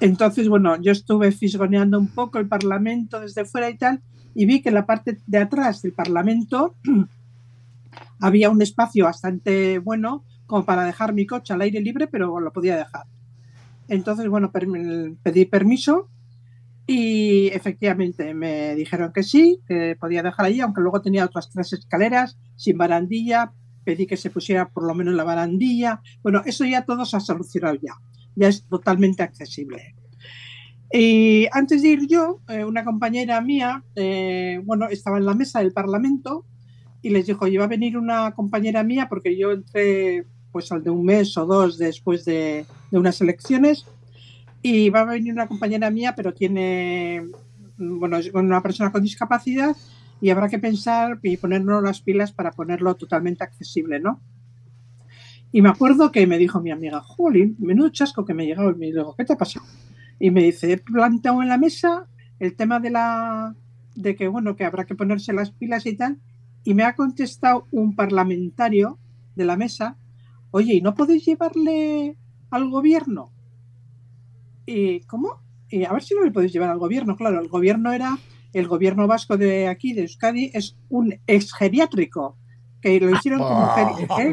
Entonces, 0.00 0.48
bueno, 0.48 0.80
yo 0.80 0.92
estuve 0.92 1.32
fisgoneando 1.32 1.98
un 1.98 2.08
poco 2.08 2.38
el 2.38 2.48
Parlamento 2.48 3.20
desde 3.20 3.44
fuera 3.44 3.70
y 3.70 3.76
tal, 3.76 4.02
y 4.34 4.46
vi 4.46 4.62
que 4.62 4.68
en 4.68 4.74
la 4.74 4.86
parte 4.86 5.18
de 5.26 5.38
atrás 5.38 5.82
del 5.82 5.92
Parlamento 5.92 6.74
había 8.20 8.50
un 8.50 8.62
espacio 8.62 9.04
bastante 9.04 9.78
bueno 9.78 10.24
como 10.46 10.64
para 10.64 10.84
dejar 10.84 11.14
mi 11.14 11.26
coche 11.26 11.54
al 11.54 11.62
aire 11.62 11.80
libre, 11.80 12.06
pero 12.06 12.38
lo 12.38 12.52
podía 12.52 12.76
dejar. 12.76 13.06
Entonces, 13.88 14.28
bueno, 14.28 14.52
pedí 14.52 15.44
permiso 15.46 16.08
y 16.86 17.48
efectivamente 17.48 18.34
me 18.34 18.74
dijeron 18.74 19.12
que 19.12 19.22
sí, 19.22 19.60
que 19.66 19.96
podía 19.98 20.22
dejar 20.22 20.46
ahí, 20.46 20.60
aunque 20.60 20.80
luego 20.80 21.00
tenía 21.00 21.24
otras 21.24 21.50
tres 21.50 21.72
escaleras 21.72 22.38
sin 22.56 22.76
barandilla. 22.76 23.52
Pedí 23.84 24.06
que 24.06 24.16
se 24.16 24.30
pusiera 24.30 24.68
por 24.68 24.86
lo 24.86 24.94
menos 24.94 25.14
la 25.14 25.24
barandilla. 25.24 26.00
Bueno, 26.22 26.42
eso 26.44 26.64
ya 26.64 26.84
todo 26.84 27.04
se 27.04 27.16
ha 27.16 27.20
solucionado 27.20 27.74
ya. 27.74 27.94
Ya 28.34 28.48
es 28.48 28.64
totalmente 28.64 29.22
accesible. 29.22 29.94
Y 30.92 31.48
antes 31.52 31.82
de 31.82 31.88
ir 31.88 32.06
yo, 32.06 32.40
eh, 32.48 32.64
una 32.64 32.84
compañera 32.84 33.40
mía, 33.40 33.82
eh, 33.94 34.60
bueno, 34.64 34.88
estaba 34.88 35.18
en 35.18 35.24
la 35.24 35.34
mesa 35.34 35.60
del 35.60 35.72
Parlamento 35.72 36.44
y 37.00 37.10
les 37.10 37.26
dijo, 37.26 37.46
oye, 37.46 37.58
va 37.58 37.64
a 37.64 37.68
venir 37.68 37.96
una 37.96 38.32
compañera 38.32 38.82
mía 38.82 39.06
porque 39.08 39.36
yo 39.36 39.52
entré 39.52 40.26
pues 40.52 40.70
al 40.70 40.84
de 40.84 40.90
un 40.90 41.04
mes 41.04 41.36
o 41.38 41.46
dos 41.46 41.78
después 41.78 42.26
de, 42.26 42.66
de 42.90 42.98
unas 42.98 43.20
elecciones 43.22 43.86
y 44.60 44.90
va 44.90 45.00
a 45.00 45.04
venir 45.04 45.32
una 45.32 45.48
compañera 45.48 45.90
mía, 45.90 46.14
pero 46.14 46.34
tiene, 46.34 47.26
bueno, 47.78 48.18
es 48.18 48.30
una 48.32 48.62
persona 48.62 48.92
con 48.92 49.02
discapacidad 49.02 49.74
y 50.20 50.30
habrá 50.30 50.48
que 50.48 50.58
pensar 50.58 51.18
y 51.22 51.36
ponernos 51.36 51.82
las 51.82 52.00
pilas 52.00 52.32
para 52.32 52.52
ponerlo 52.52 52.94
totalmente 52.94 53.42
accesible, 53.42 53.98
¿no? 53.98 54.20
Y 55.52 55.60
me 55.60 55.68
acuerdo 55.68 56.10
que 56.10 56.26
me 56.26 56.38
dijo 56.38 56.60
mi 56.60 56.70
amiga, 56.70 57.00
Jolín, 57.00 57.56
menudo 57.58 57.90
chasco 57.90 58.24
que 58.24 58.32
me 58.32 58.46
llegó. 58.46 58.70
Y 58.70 58.74
me 58.74 58.86
digo, 58.86 59.14
¿qué 59.16 59.24
te 59.24 59.34
ha 59.34 59.36
pasado? 59.36 59.66
Y 60.18 60.30
me 60.30 60.42
dice, 60.42 60.72
he 60.72 60.78
planteado 60.78 61.42
en 61.42 61.48
la 61.48 61.58
mesa 61.58 62.08
el 62.38 62.56
tema 62.56 62.80
de 62.80 62.90
la 62.90 63.54
de 63.94 64.16
que 64.16 64.28
bueno, 64.28 64.56
que 64.56 64.64
habrá 64.64 64.86
que 64.86 64.94
ponerse 64.94 65.32
las 65.32 65.50
pilas 65.50 65.84
y 65.86 65.94
tal. 65.94 66.18
Y 66.64 66.74
me 66.74 66.84
ha 66.84 66.94
contestado 66.94 67.66
un 67.70 67.94
parlamentario 67.94 68.98
de 69.34 69.44
la 69.44 69.56
mesa, 69.56 69.96
oye, 70.50 70.74
¿y 70.74 70.80
no 70.80 70.94
podéis 70.94 71.24
llevarle 71.24 72.16
al 72.50 72.70
gobierno? 72.70 73.30
¿Y 74.64 75.00
cómo? 75.00 75.40
Y 75.68 75.84
a 75.84 75.92
ver 75.92 76.02
si 76.02 76.14
no 76.14 76.24
le 76.24 76.30
podéis 76.30 76.52
llevar 76.52 76.70
al 76.70 76.78
gobierno. 76.78 77.16
Claro, 77.16 77.40
el 77.40 77.48
gobierno 77.48 77.92
era, 77.92 78.18
el 78.52 78.68
gobierno 78.68 79.06
vasco 79.06 79.36
de 79.36 79.68
aquí, 79.68 79.92
de 79.92 80.02
Euskadi, 80.02 80.50
es 80.54 80.76
un 80.88 81.14
ex 81.26 81.52
geriátrico, 81.52 82.36
que 82.82 83.00
lo 83.00 83.10
hicieron 83.10 83.40
como 83.40 83.74
¿eh? 84.18 84.32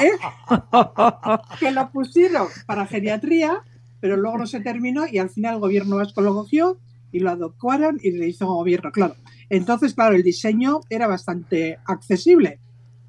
¿Eh? 0.00 0.12
que 1.58 1.70
lo 1.72 1.90
pusieron 1.90 2.46
para 2.66 2.86
geriatría, 2.86 3.62
pero 3.98 4.16
luego 4.16 4.38
no 4.38 4.46
se 4.46 4.60
terminó 4.60 5.06
y 5.10 5.18
al 5.18 5.30
final 5.30 5.54
el 5.54 5.60
gobierno 5.60 5.96
vasco 5.96 6.20
lo 6.20 6.34
cogió 6.34 6.78
y 7.10 7.20
lo 7.20 7.30
adecuaron 7.30 7.98
y 8.02 8.12
le 8.12 8.28
hizo 8.28 8.46
gobierno, 8.46 8.92
claro. 8.92 9.16
Entonces, 9.48 9.94
claro, 9.94 10.14
el 10.14 10.22
diseño 10.22 10.80
era 10.90 11.06
bastante 11.06 11.78
accesible. 11.86 12.60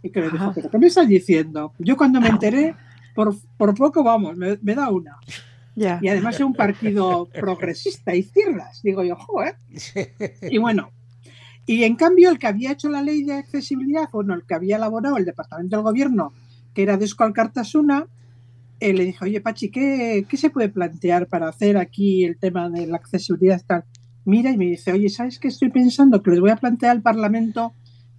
Y 0.02 0.10
que 0.10 0.22
le 0.22 0.30
dijo. 0.30 0.54
¿pero 0.56 0.70
qué 0.70 0.78
me 0.78 0.88
estás 0.88 1.10
diciendo? 1.10 1.74
Yo 1.78 1.98
cuando 1.98 2.22
me 2.22 2.30
enteré, 2.30 2.74
por, 3.14 3.36
por 3.58 3.76
poco, 3.76 4.02
vamos, 4.02 4.38
me, 4.38 4.58
me 4.62 4.74
da 4.74 4.90
una. 4.90 5.18
Ya. 5.76 6.00
Y 6.02 6.08
además 6.08 6.36
es 6.36 6.42
un 6.42 6.54
partido 6.54 7.26
progresista, 7.26 8.16
izquierdas. 8.16 8.82
Digo 8.82 9.04
yo, 9.04 9.18
joder. 9.18 9.58
Y 10.50 10.58
bueno, 10.58 10.92
y 11.76 11.84
en 11.84 11.96
cambio 11.96 12.32
el 12.32 12.40
que 12.40 12.48
había 12.48 12.72
hecho 12.72 12.90
la 12.90 13.04
ley 13.04 13.24
de 13.24 13.34
accesibilidad, 13.34 14.10
bueno, 14.12 14.34
el 14.34 14.44
que 14.44 14.56
había 14.56 14.78
elaborado 14.78 15.18
el 15.18 15.26
Departamento 15.26 15.76
del 15.76 15.84
Gobierno, 15.84 16.34
que 16.74 16.82
era 16.84 16.98
Desco 16.98 17.24
Alcartasuna, 17.24 18.08
eh, 18.80 18.94
le 18.94 19.06
dije, 19.06 19.24
oye 19.26 19.42
Pachi, 19.42 19.70
¿qué, 19.70 20.26
¿qué 20.28 20.38
se 20.38 20.50
puede 20.50 20.70
plantear 20.70 21.28
para 21.28 21.48
hacer 21.50 21.78
aquí 21.78 22.24
el 22.24 22.38
tema 22.40 22.70
de 22.70 22.88
la 22.88 22.98
accesibilidad? 22.98 23.62
Tal? 23.68 23.84
Mira 24.26 24.52
y 24.52 24.58
me 24.58 24.66
dice, 24.66 24.92
oye, 24.94 25.10
¿sabes 25.10 25.38
qué 25.38 25.50
estoy 25.50 25.70
pensando? 25.70 26.24
Que 26.24 26.32
les 26.32 26.40
voy 26.40 26.50
a 26.50 26.56
plantear 26.56 26.92
al 26.96 27.02
Parlamento 27.02 27.74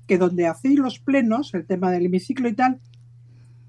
que 0.06 0.18
donde 0.18 0.46
hacéis 0.46 0.78
los 0.78 0.98
plenos, 0.98 1.54
el 1.54 1.66
tema 1.66 1.90
del 1.90 2.06
hemiciclo 2.06 2.48
y 2.48 2.52
tal, 2.54 2.80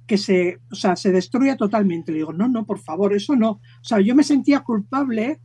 que 0.05 0.17
se, 0.17 0.59
o 0.71 0.75
sea, 0.75 0.95
se 0.95 1.11
destruya 1.11 1.55
totalmente. 1.55 2.11
Le 2.11 2.19
digo, 2.19 2.33
no, 2.33 2.47
no, 2.49 2.65
por 2.65 2.79
favor, 2.79 3.13
eso 3.15 3.35
no. 3.35 3.51
O 3.51 3.83
sea, 3.83 3.99
yo 4.01 4.13
me 4.15 4.23
sentía 4.23 4.59
culpable 4.61 5.39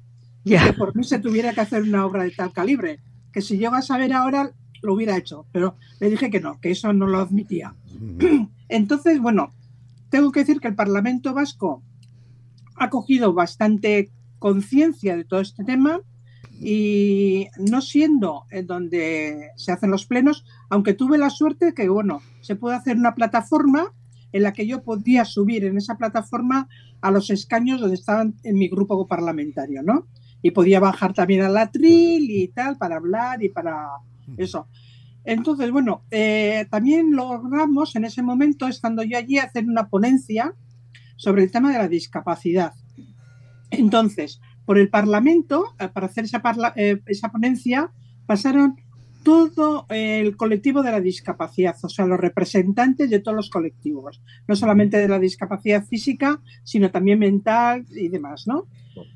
que 0.44 0.51
Ya. 0.53 0.72
por 0.77 0.96
mí 0.96 1.05
se 1.05 1.18
tuviera 1.20 1.53
que 1.53 1.61
hacer 1.61 1.83
una 1.83 2.05
obra 2.05 2.25
de 2.25 2.31
tal 2.33 2.53
calibre. 2.53 2.99
Que 3.37 3.42
si 3.42 3.59
llego 3.59 3.75
a 3.75 3.83
saber 3.83 4.14
ahora, 4.14 4.51
lo 4.81 4.94
hubiera 4.94 5.14
hecho. 5.14 5.44
Pero 5.53 5.77
le 6.01 6.09
dije 6.09 6.31
que 6.31 6.40
no, 6.40 6.59
que 6.59 6.70
eso 6.70 6.94
no 6.94 7.07
lo 7.07 7.18
admitía. 7.18 7.75
Entonces, 8.70 9.20
bueno, 9.20 9.53
tengo 10.09 10.33
que 10.33 10.40
decir 10.40 10.59
que 10.59 10.68
el 10.68 10.75
Parlamento 10.75 11.35
Vasco 11.35 11.83
ha 12.77 12.88
cogido 12.88 13.35
bastante 13.35 14.11
conciencia 14.38 15.18
de 15.18 15.25
todo 15.25 15.40
este 15.40 15.64
tema 15.64 16.01
y 16.59 17.49
no 17.59 17.83
siendo 17.83 18.44
en 18.51 18.66
donde 18.66 19.51
se 19.57 19.70
hacen 19.70 19.90
los 19.90 20.07
plenos, 20.07 20.46
aunque 20.70 20.94
tuve 20.94 21.18
la 21.18 21.29
suerte 21.29 21.75
que, 21.75 21.90
bueno, 21.90 22.22
se 22.40 22.57
puede 22.57 22.77
hacer 22.77 22.96
una 22.96 23.14
plataforma 23.14 23.92
en 24.33 24.44
la 24.44 24.55
que 24.55 24.66
yo 24.66 24.83
podía 24.83 25.27
subir 25.27 25.66
en 25.66 25.77
esa 25.77 25.99
plataforma 25.99 26.70
a 27.03 27.11
los 27.11 27.29
escaños 27.29 27.83
donde 27.83 27.96
estaban 27.96 28.37
en 28.44 28.57
mi 28.57 28.68
grupo 28.68 29.07
parlamentario, 29.07 29.83
¿no? 29.83 30.07
Y 30.42 30.51
podía 30.53 30.81
bajar 30.81 31.12
también 31.12 31.42
al 31.42 31.57
atril 31.57 32.31
y 32.31 32.49
tal 32.49 32.77
para 32.77 32.96
hablar 32.96 33.42
y 33.42 33.49
para 33.49 33.88
eso. 34.37 34.68
Entonces, 35.25 35.70
bueno, 35.72 36.05
eh, 36.11 36.66
también 36.70 37.16
logramos 37.16 37.96
en 37.96 38.05
ese 38.05 38.22
momento, 38.22 38.68
estando 38.68 39.03
yo 39.03 39.18
allí, 39.18 39.38
hacer 39.38 39.64
una 39.64 39.88
ponencia 39.88 40.55
sobre 41.16 41.42
el 41.42 41.51
tema 41.51 41.72
de 41.72 41.79
la 41.79 41.88
discapacidad. 41.88 42.75
Entonces, 43.70 44.40
por 44.64 44.79
el 44.79 44.88
Parlamento, 44.88 45.75
eh, 45.81 45.88
para 45.88 46.07
hacer 46.07 46.25
esa, 46.25 46.42
parla- 46.42 46.72
eh, 46.77 47.01
esa 47.07 47.31
ponencia, 47.31 47.90
pasaron 48.27 48.77
todo 49.26 49.86
el 49.88 50.36
colectivo 50.36 50.84
de 50.84 50.92
la 50.92 51.00
discapacidad, 51.00 51.74
o 51.82 51.88
sea, 51.88 52.06
los 52.06 52.20
representantes 52.20 53.10
de 53.10 53.18
todos 53.18 53.34
los 53.34 53.50
colectivos, 53.50 54.22
no 54.46 54.54
solamente 54.54 54.98
de 54.98 55.08
la 55.08 55.18
discapacidad 55.18 55.84
física, 55.84 56.40
sino 56.62 56.92
también 56.92 57.18
mental 57.18 57.84
y 57.90 58.06
demás, 58.06 58.46
¿no? 58.46 58.68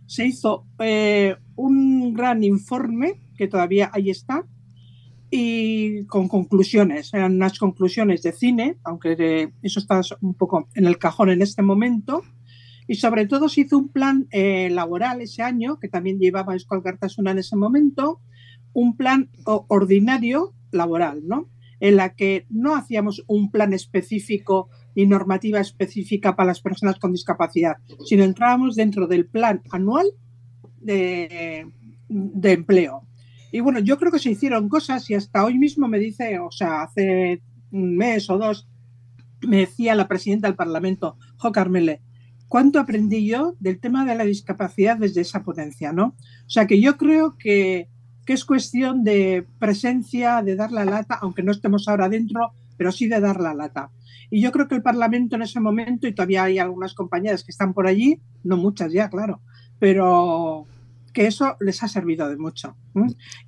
Se 0.07 0.27
hizo 0.27 0.67
eh, 0.81 1.37
un 1.55 2.13
gran 2.13 2.43
informe, 2.43 3.21
que 3.37 3.47
todavía 3.47 3.93
ahí 3.93 4.11
está, 4.11 4.45
y 5.31 6.05
con 6.07 6.27
conclusiones, 6.27 7.15
eran 7.15 7.37
unas 7.37 7.57
conclusiones 7.57 8.25
de 8.25 8.33
cine, 8.33 8.79
aunque 8.83 9.53
eso 9.63 9.79
está 9.79 10.01
un 10.23 10.35
poco 10.35 10.67
en 10.75 10.87
el 10.87 10.99
cajón 10.99 11.31
en 11.31 11.41
este 11.41 11.63
momento, 11.63 12.25
y 12.89 12.97
sobre 12.97 13.29
todo 13.29 13.49
se 13.49 13.61
hizo 13.61 13.79
un 13.79 13.91
plan 13.91 14.27
eh, 14.33 14.71
laboral 14.71 15.21
ese 15.21 15.45
año, 15.45 15.79
que 15.79 15.89
también 15.89 16.19
llevaba 16.19 16.57
Escol 16.57 16.83
Cartasuna 16.83 17.31
en 17.31 17.39
ese 17.39 17.55
momento, 17.55 18.21
un 18.73 18.97
plan 18.97 19.31
ordinario 19.45 20.55
laboral, 20.71 21.23
¿no? 21.27 21.49
En 21.81 21.97
la 21.97 22.15
que 22.15 22.47
no 22.51 22.77
hacíamos 22.77 23.25
un 23.27 23.51
plan 23.51 23.73
específico 23.73 24.69
y 24.95 25.07
normativa 25.07 25.61
específica 25.61 26.37
para 26.37 26.49
las 26.49 26.61
personas 26.61 26.99
con 26.99 27.13
discapacidad, 27.13 27.77
sino 28.05 28.25
entrábamos 28.25 28.77
dentro 28.77 29.07
del 29.07 29.27
plan 29.27 29.63
anual 29.71 30.07
de, 30.81 31.67
de 32.09 32.53
empleo. 32.53 33.07
Y 33.53 33.61
bueno, 33.61 33.81
yo 33.81 33.99
creo 33.99 34.13
que 34.13 34.19
se 34.19 34.31
hicieron 34.31 34.69
cosas 34.69 35.09
y 35.11 35.15
hasta 35.15 35.45
hoy 35.45 35.59
mismo 35.59 35.89
me 35.89 35.99
dice, 35.99 36.39
o 36.39 36.51
sea, 36.51 36.83
hace 36.83 37.43
un 37.73 37.97
mes 37.97 38.29
o 38.31 38.39
dos, 38.39 38.69
me 39.47 39.59
decía 39.59 39.95
la 39.95 40.09
presidenta 40.09 40.47
del 40.47 40.57
Parlamento, 40.57 41.17
Jo 41.39 41.51
Carmele, 41.53 42.01
¿cuánto 42.49 42.79
aprendí 42.79 43.27
yo 43.27 43.57
del 43.59 43.81
tema 43.81 44.05
de 44.05 44.15
la 44.15 44.25
discapacidad 44.25 44.97
desde 44.97 45.23
esa 45.23 45.43
potencia? 45.43 45.93
¿no? 45.93 46.17
O 46.47 46.51
sea 46.51 46.67
que 46.67 46.81
yo 46.81 46.97
creo 46.97 47.37
que, 47.39 47.89
que 48.31 48.35
es 48.35 48.45
cuestión 48.45 49.03
de 49.03 49.45
presencia, 49.59 50.41
de 50.41 50.55
dar 50.55 50.71
la 50.71 50.85
lata, 50.85 51.19
aunque 51.21 51.43
no 51.43 51.51
estemos 51.51 51.89
ahora 51.89 52.09
dentro, 52.09 52.53
pero 52.77 52.93
sí 52.93 53.09
de 53.09 53.19
dar 53.19 53.41
la 53.41 53.55
lata. 53.55 53.91
Y 54.31 54.41
yo 54.41 54.53
creo 54.53 54.69
que 54.69 54.77
el 54.77 54.85
Parlamento 54.85 55.35
en 55.35 55.43
ese 55.43 55.59
momento, 55.59 56.07
y 56.07 56.15
todavía 56.15 56.45
hay 56.45 56.61
algunas 56.61 56.95
compañeras 56.95 57.43
que 57.43 57.51
están 57.51 57.75
por 57.75 57.89
allí, 57.89 58.21
no 58.45 58.57
muchas 58.57 58.93
ya, 58.93 59.11
claro, 59.11 59.41
pero 59.81 60.65
que 61.13 61.27
eso 61.27 61.57
les 61.59 61.83
ha 61.83 61.89
servido 61.89 62.29
de 62.29 62.37
mucho. 62.37 62.77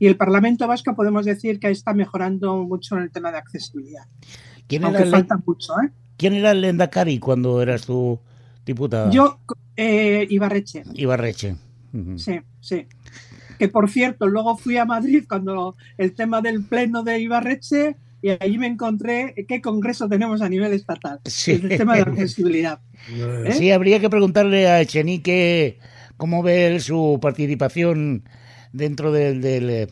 Y 0.00 0.08
el 0.08 0.16
Parlamento 0.16 0.66
Vasco 0.66 0.96
podemos 0.96 1.26
decir 1.26 1.60
que 1.60 1.70
está 1.70 1.94
mejorando 1.94 2.64
mucho 2.64 2.96
en 2.96 3.04
el 3.04 3.12
tema 3.12 3.30
de 3.30 3.38
accesibilidad. 3.38 4.06
¿Quién 4.66 4.82
era, 4.82 4.98
el, 4.98 5.26
mucho, 5.46 5.74
¿eh? 5.74 5.92
¿Quién 6.16 6.32
era 6.32 6.50
el 6.50 6.60
Lendakari 6.60 7.20
cuando 7.20 7.62
eras 7.62 7.86
tu 7.86 8.18
diputada? 8.66 9.12
Yo, 9.12 9.38
eh, 9.76 10.26
Ibarreche. 10.28 10.82
Ibarreche. 10.94 11.54
Sí, 12.16 12.40
sí. 12.60 12.86
Que 13.62 13.68
por 13.68 13.88
cierto, 13.88 14.26
luego 14.26 14.56
fui 14.56 14.76
a 14.76 14.84
Madrid 14.84 15.22
cuando 15.28 15.76
el 15.96 16.14
tema 16.14 16.40
del 16.40 16.64
pleno 16.64 17.04
de 17.04 17.20
Ibarreche 17.20 17.94
y 18.20 18.30
ahí 18.30 18.58
me 18.58 18.66
encontré 18.66 19.36
qué 19.46 19.60
congreso 19.60 20.08
tenemos 20.08 20.42
a 20.42 20.48
nivel 20.48 20.72
estatal. 20.72 21.20
Sí. 21.26 21.52
El 21.52 21.68
tema 21.78 21.94
de 21.94 22.02
accesibilidad. 22.02 22.80
¿Eh? 23.08 23.52
Sí, 23.52 23.70
habría 23.70 24.00
que 24.00 24.10
preguntarle 24.10 24.66
a 24.66 24.80
Echenique 24.80 25.78
cómo 26.16 26.42
ve 26.42 26.80
su 26.80 27.20
participación 27.22 28.24
dentro 28.72 29.12
del, 29.12 29.70
eh, 29.70 29.86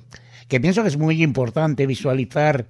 que 0.49 0.59
pienso 0.59 0.83
que 0.83 0.89
es 0.89 0.97
muy 0.97 1.23
importante 1.23 1.87
visualizar 1.87 2.67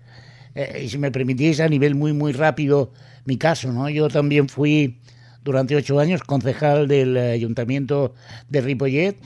eh, 0.54 0.82
y 0.84 0.90
si 0.90 0.98
me 0.98 1.10
permitís 1.10 1.60
a 1.60 1.68
nivel 1.68 1.94
muy 1.94 2.12
muy 2.12 2.32
rápido 2.32 2.92
mi 3.24 3.38
caso 3.38 3.72
no 3.72 3.88
yo 3.88 4.08
también 4.08 4.50
fui 4.50 4.98
durante 5.44 5.76
ocho 5.76 5.98
años 5.98 6.22
concejal 6.22 6.88
del 6.88 7.16
ayuntamiento 7.16 8.14
de 8.50 8.60
Ripollet 8.60 9.16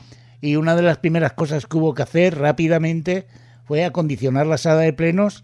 y 0.45 0.57
una 0.57 0.77
de 0.77 0.83
las 0.83 0.99
primeras 0.99 1.33
cosas 1.33 1.65
que 1.65 1.79
hubo 1.79 1.95
que 1.95 2.03
hacer 2.03 2.37
rápidamente 2.37 3.27
fue 3.65 3.83
acondicionar 3.83 4.47
la 4.47 4.59
sala 4.59 4.81
de 4.81 4.93
plenos 4.93 5.43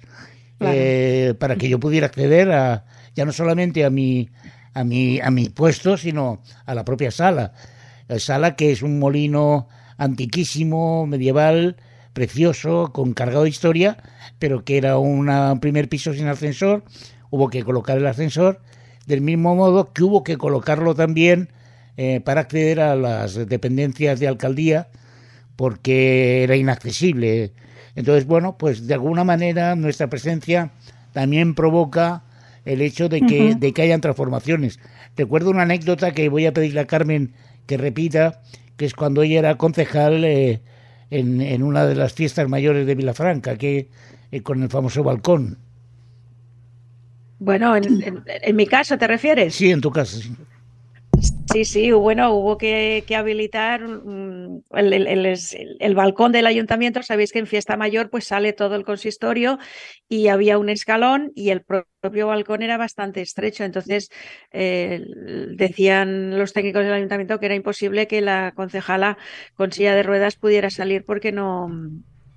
eh, 0.61 1.33
para 1.39 1.57
que 1.57 1.71
yo 1.71 1.81
pudiera 1.81 2.09
acceder 2.09 2.53
a 2.53 2.85
ya 3.15 3.25
no 3.25 3.33
solamente 3.33 3.87
a 3.87 3.89
mi 3.89 4.29
a 4.75 4.85
mi 4.85 5.19
a 5.21 5.31
mi 5.31 5.49
puesto 5.49 5.97
sino 5.97 6.43
a 6.67 6.75
la 6.75 6.85
propia 6.85 7.11
sala. 7.11 7.55
Sala 8.19 8.57
que 8.57 8.73
es 8.73 8.83
un 8.83 8.99
molino 8.99 9.69
antiquísimo, 9.97 11.07
medieval, 11.07 11.77
precioso, 12.13 12.93
con 12.93 13.15
cargado 13.15 13.45
de 13.45 13.49
historia, 13.49 13.97
pero 14.39 14.65
que 14.65 14.77
era 14.77 14.99
un 14.99 15.61
primer 15.61 15.89
piso 15.89 16.13
sin 16.13 16.27
ascensor, 16.27 16.85
hubo 17.31 17.49
que 17.49 17.65
colocar 17.65 17.97
el 17.97 18.07
ascensor, 18.07 18.61
del 19.07 19.23
mismo 19.23 19.55
modo 19.55 19.95
que 19.95 20.03
hubo 20.03 20.25
que 20.25 20.37
colocarlo 20.37 20.95
también 20.95 21.49
eh, 21.97 22.21
para 22.21 22.43
acceder 22.43 22.81
a 22.81 22.97
las 22.97 23.35
dependencias 23.49 24.21
de 24.21 24.29
alcaldía, 24.29 24.89
porque 25.57 26.43
era 26.43 26.57
inaccesible. 26.57 27.53
Entonces, 27.95 28.27
bueno, 28.27 28.57
pues 28.57 28.87
de 28.87 28.95
alguna 28.95 29.25
manera 29.25 29.77
nuestra 29.77 30.09
presencia 30.09 30.71
también 31.13 31.55
provoca 31.55 32.23
el 32.65 32.81
hecho 32.83 33.09
de 33.09 33.21
que, 33.23 33.55
de 33.55 33.73
que 33.73 33.83
hayan 33.83 34.01
transformaciones. 34.01 34.79
Recuerdo 35.17 35.51
una 35.51 35.63
anécdota 35.63 36.13
que 36.13 36.29
voy 36.29 36.47
a 36.47 36.53
pedirle 36.53 36.81
a 36.81 36.87
Carmen 36.87 37.33
que 37.67 37.77
repita, 37.77 38.41
que 38.77 38.87
es 38.87 38.95
cuando 38.95 39.23
ella 39.23 39.39
era 39.39 39.57
concejal 39.57 40.25
eh, 40.25 40.61
en, 41.11 41.41
en, 41.41 41.63
una 41.63 41.87
de 41.87 41.95
las 41.95 42.13
fiestas 42.13 42.49
mayores 42.49 42.87
de 42.87 42.95
Vilafranca, 42.95 43.57
que 43.57 43.89
eh, 44.33 44.43
con 44.43 44.63
el 44.63 44.71
famoso 44.71 45.03
balcón. 45.03 45.59
Bueno, 47.39 47.75
en, 47.77 48.23
en, 48.27 48.57
mi 48.57 48.67
caso, 48.67 48.99
¿te 48.99 49.07
refieres? 49.07 49.55
Sí, 49.55 49.71
en 49.71 49.81
tu 49.81 49.91
caso, 49.91 50.19
sí. 50.19 50.35
Sí, 51.53 51.65
sí, 51.65 51.91
bueno, 51.91 52.33
hubo 52.33 52.57
que, 52.57 53.05
habilitar 53.17 53.81
mm, 53.83 54.63
el, 54.71 55.95
balcón 55.97 56.31
del 56.31 56.47
ayuntamiento. 56.47 57.03
Sabéis 57.03 57.33
que 57.33 57.41
en 57.41 57.49
fiesta 57.49 57.77
mayor 57.77 58.09
pues 58.09 58.25
sale 58.25 58.53
todo 58.53 58.77
el 58.77 58.85
consistorio 58.85 59.59
y 60.09 60.29
había 60.29 60.59
un 60.59 60.69
escalón 60.69 61.33
y 61.35 61.51
el 61.51 61.65
propio 61.65 62.29
balcón 62.29 62.63
era 62.63 62.77
bastante 62.77 63.21
estrecho. 63.21 63.65
Entonces 63.65 64.11
eh, 64.53 65.03
decían 65.57 66.39
los 66.39 66.53
técnicos 66.53 66.85
del 66.85 66.93
ayuntamiento 66.93 67.41
que 67.41 67.47
era 67.47 67.57
imposible 67.57 68.07
que 68.07 68.21
la 68.21 68.53
concejala 68.55 69.19
con 69.55 69.73
silla 69.73 69.97
de 69.97 70.05
ruedas 70.05 70.37
pudiera 70.37 70.71
salir 70.71 71.05
porque 71.05 71.33
no, 71.33 71.69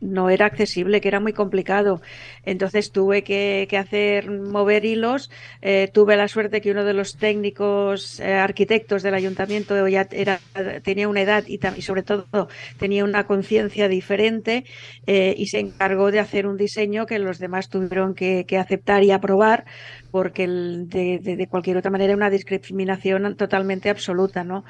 no 0.04 0.30
era 0.30 0.46
accesible, 0.46 1.02
que 1.02 1.08
era 1.08 1.20
muy 1.20 1.34
complicado. 1.34 2.02
Entonces 2.44 2.92
tuve 2.92 3.24
que, 3.24 3.68
hacer 3.78 4.30
mover 4.30 4.86
hilos. 4.86 5.32
Eh, 5.62 5.90
tuve 5.92 6.16
la 6.16 6.28
suerte 6.28 6.62
que 6.62 6.72
uno 6.72 6.84
de 6.84 6.94
los 6.94 7.18
técnicos 7.18 8.20
eh, 8.20 8.34
arquitectos 8.34 9.02
del 9.02 9.16
ayuntamiento 9.16 9.88
ya 9.88 10.08
era, 10.12 10.40
tenía 10.84 11.08
una 11.08 11.22
edad 11.22 11.44
y, 11.48 11.60
sobre 11.82 12.04
todo 12.04 12.48
tenía 12.78 13.04
una 13.04 13.26
conciencia 13.26 13.88
diferente 13.88 14.66
eh, 15.08 15.34
y 15.38 15.48
se 15.48 15.60
encargó 15.60 16.12
de 16.12 16.20
hacer 16.20 16.46
un 16.46 16.58
diseño 16.58 17.06
que 17.06 17.20
los 17.20 17.40
demás 17.40 17.70
tuvieron 17.70 18.14
que, 18.14 18.46
aceptar 18.54 19.04
y 19.04 19.10
aprobar 19.10 19.66
porque 20.12 20.48
de, 20.48 21.20
de, 21.20 21.48
cualquier 21.48 21.78
otra 21.78 21.90
manera 21.90 22.12
era 22.12 22.18
una 22.18 22.30
discriminación 22.30 23.36
totalmente 23.36 23.90
absoluta, 23.90 24.44
¿no? 24.44 24.64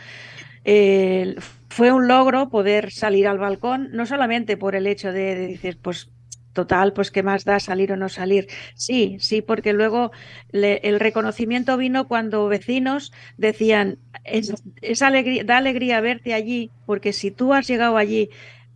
Fue 1.73 1.91
un 1.91 2.07
logro 2.07 2.49
poder 2.49 2.91
salir 2.91 3.27
al 3.27 3.39
balcón, 3.39 3.89
no 3.93 4.05
solamente 4.05 4.57
por 4.57 4.75
el 4.75 4.85
hecho 4.85 5.11
de, 5.11 5.35
decir, 5.35 5.79
pues 5.81 6.11
total, 6.53 6.93
pues 6.93 7.09
qué 7.09 7.23
más 7.23 7.45
da 7.45 7.59
salir 7.59 7.91
o 7.91 7.97
no 7.97 8.09
salir. 8.09 8.47
Sí, 8.75 9.17
sí, 9.19 9.41
porque 9.41 9.73
luego 9.73 10.11
el 10.51 10.99
reconocimiento 10.99 11.75
vino 11.75 12.07
cuando 12.07 12.47
vecinos 12.47 13.11
decían, 13.37 13.97
es, 14.23 14.53
alegría, 15.01 15.43
da 15.45 15.57
alegría 15.57 15.99
verte 15.99 16.35
allí, 16.35 16.69
porque 16.85 17.11
si 17.11 17.31
tú 17.31 17.55
has 17.55 17.65
llegado 17.67 17.97
allí 17.97 18.29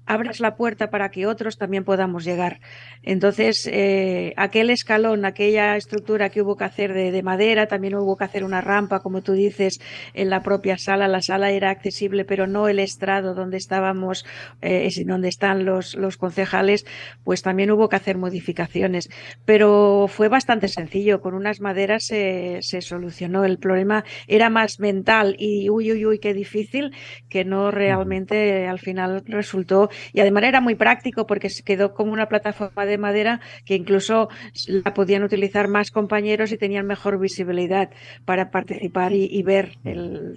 abres 0.07 0.39
la 0.39 0.55
puerta 0.55 0.89
para 0.89 1.09
que 1.09 1.27
otros 1.27 1.57
también 1.57 1.83
podamos 1.83 2.23
llegar. 2.23 2.59
Entonces, 3.03 3.69
eh, 3.71 4.33
aquel 4.37 4.69
escalón, 4.69 5.25
aquella 5.25 5.75
estructura 5.75 6.29
que 6.29 6.41
hubo 6.41 6.55
que 6.55 6.63
hacer 6.63 6.93
de, 6.93 7.23
madera, 7.23 7.67
también 7.67 7.95
hubo 7.95 8.17
que 8.17 8.23
hacer 8.23 8.43
una 8.43 8.61
rampa, 8.61 9.01
como 9.01 9.21
tú 9.21 9.33
dices, 9.33 9.79
en 10.13 10.29
la 10.29 10.41
propia 10.41 10.77
sala. 10.77 11.07
La 11.07 11.21
sala 11.21 11.51
era 11.51 11.69
accesible, 11.69 12.25
pero 12.25 12.47
no 12.47 12.67
el 12.69 12.79
estrado 12.79 13.33
donde 13.33 13.57
estábamos, 13.57 14.25
eh, 14.61 14.89
donde 15.05 15.27
están 15.27 15.65
los, 15.65 15.95
los 15.95 16.17
concejales, 16.17 16.85
pues 17.23 17.41
también 17.41 17.71
hubo 17.71 17.89
que 17.89 17.97
hacer 17.97 18.17
modificaciones. 18.17 19.09
Pero 19.45 20.07
fue 20.07 20.29
bastante 20.29 20.69
sencillo, 20.69 21.21
con 21.21 21.33
unas 21.33 21.59
maderas 21.59 22.05
se, 22.05 22.59
se 22.61 22.81
solucionó. 22.81 23.43
El 23.43 23.57
problema 23.57 24.05
era 24.27 24.49
más 24.49 24.79
mental 24.79 25.35
y 25.37 25.69
uy, 25.69 25.91
uy, 25.91 26.05
uy, 26.05 26.19
qué 26.19 26.33
difícil, 26.33 26.93
que 27.29 27.43
no 27.43 27.71
realmente 27.71 28.67
al 28.67 28.79
final 28.79 29.23
resultó 29.25 29.89
y 30.13 30.19
además 30.19 30.43
era 30.43 30.61
muy 30.61 30.75
práctico 30.75 31.27
porque 31.27 31.49
se 31.49 31.63
quedó 31.63 31.93
como 31.93 32.13
una 32.13 32.27
plataforma 32.27 32.85
de 32.85 32.97
madera 32.97 33.41
que 33.65 33.75
incluso 33.75 34.29
la 34.67 34.93
podían 34.93 35.23
utilizar 35.23 35.67
más 35.67 35.91
compañeros 35.91 36.51
y 36.51 36.57
tenían 36.57 36.85
mejor 36.87 37.19
visibilidad 37.19 37.89
para 38.25 38.51
participar 38.51 39.13
y, 39.13 39.43
ver 39.43 39.77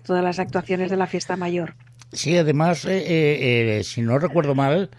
todas 0.04 0.22
las 0.22 0.38
actuaciones 0.38 0.90
de 0.90 0.96
la 0.96 1.06
fiesta 1.06 1.36
mayor. 1.36 1.74
Sí, 2.12 2.36
además, 2.36 2.84
eh, 2.84 2.98
eh, 2.98 3.78
eh, 3.78 3.84
si 3.84 4.02
no 4.02 4.18
recuerdo 4.18 4.54
mal, 4.54 4.90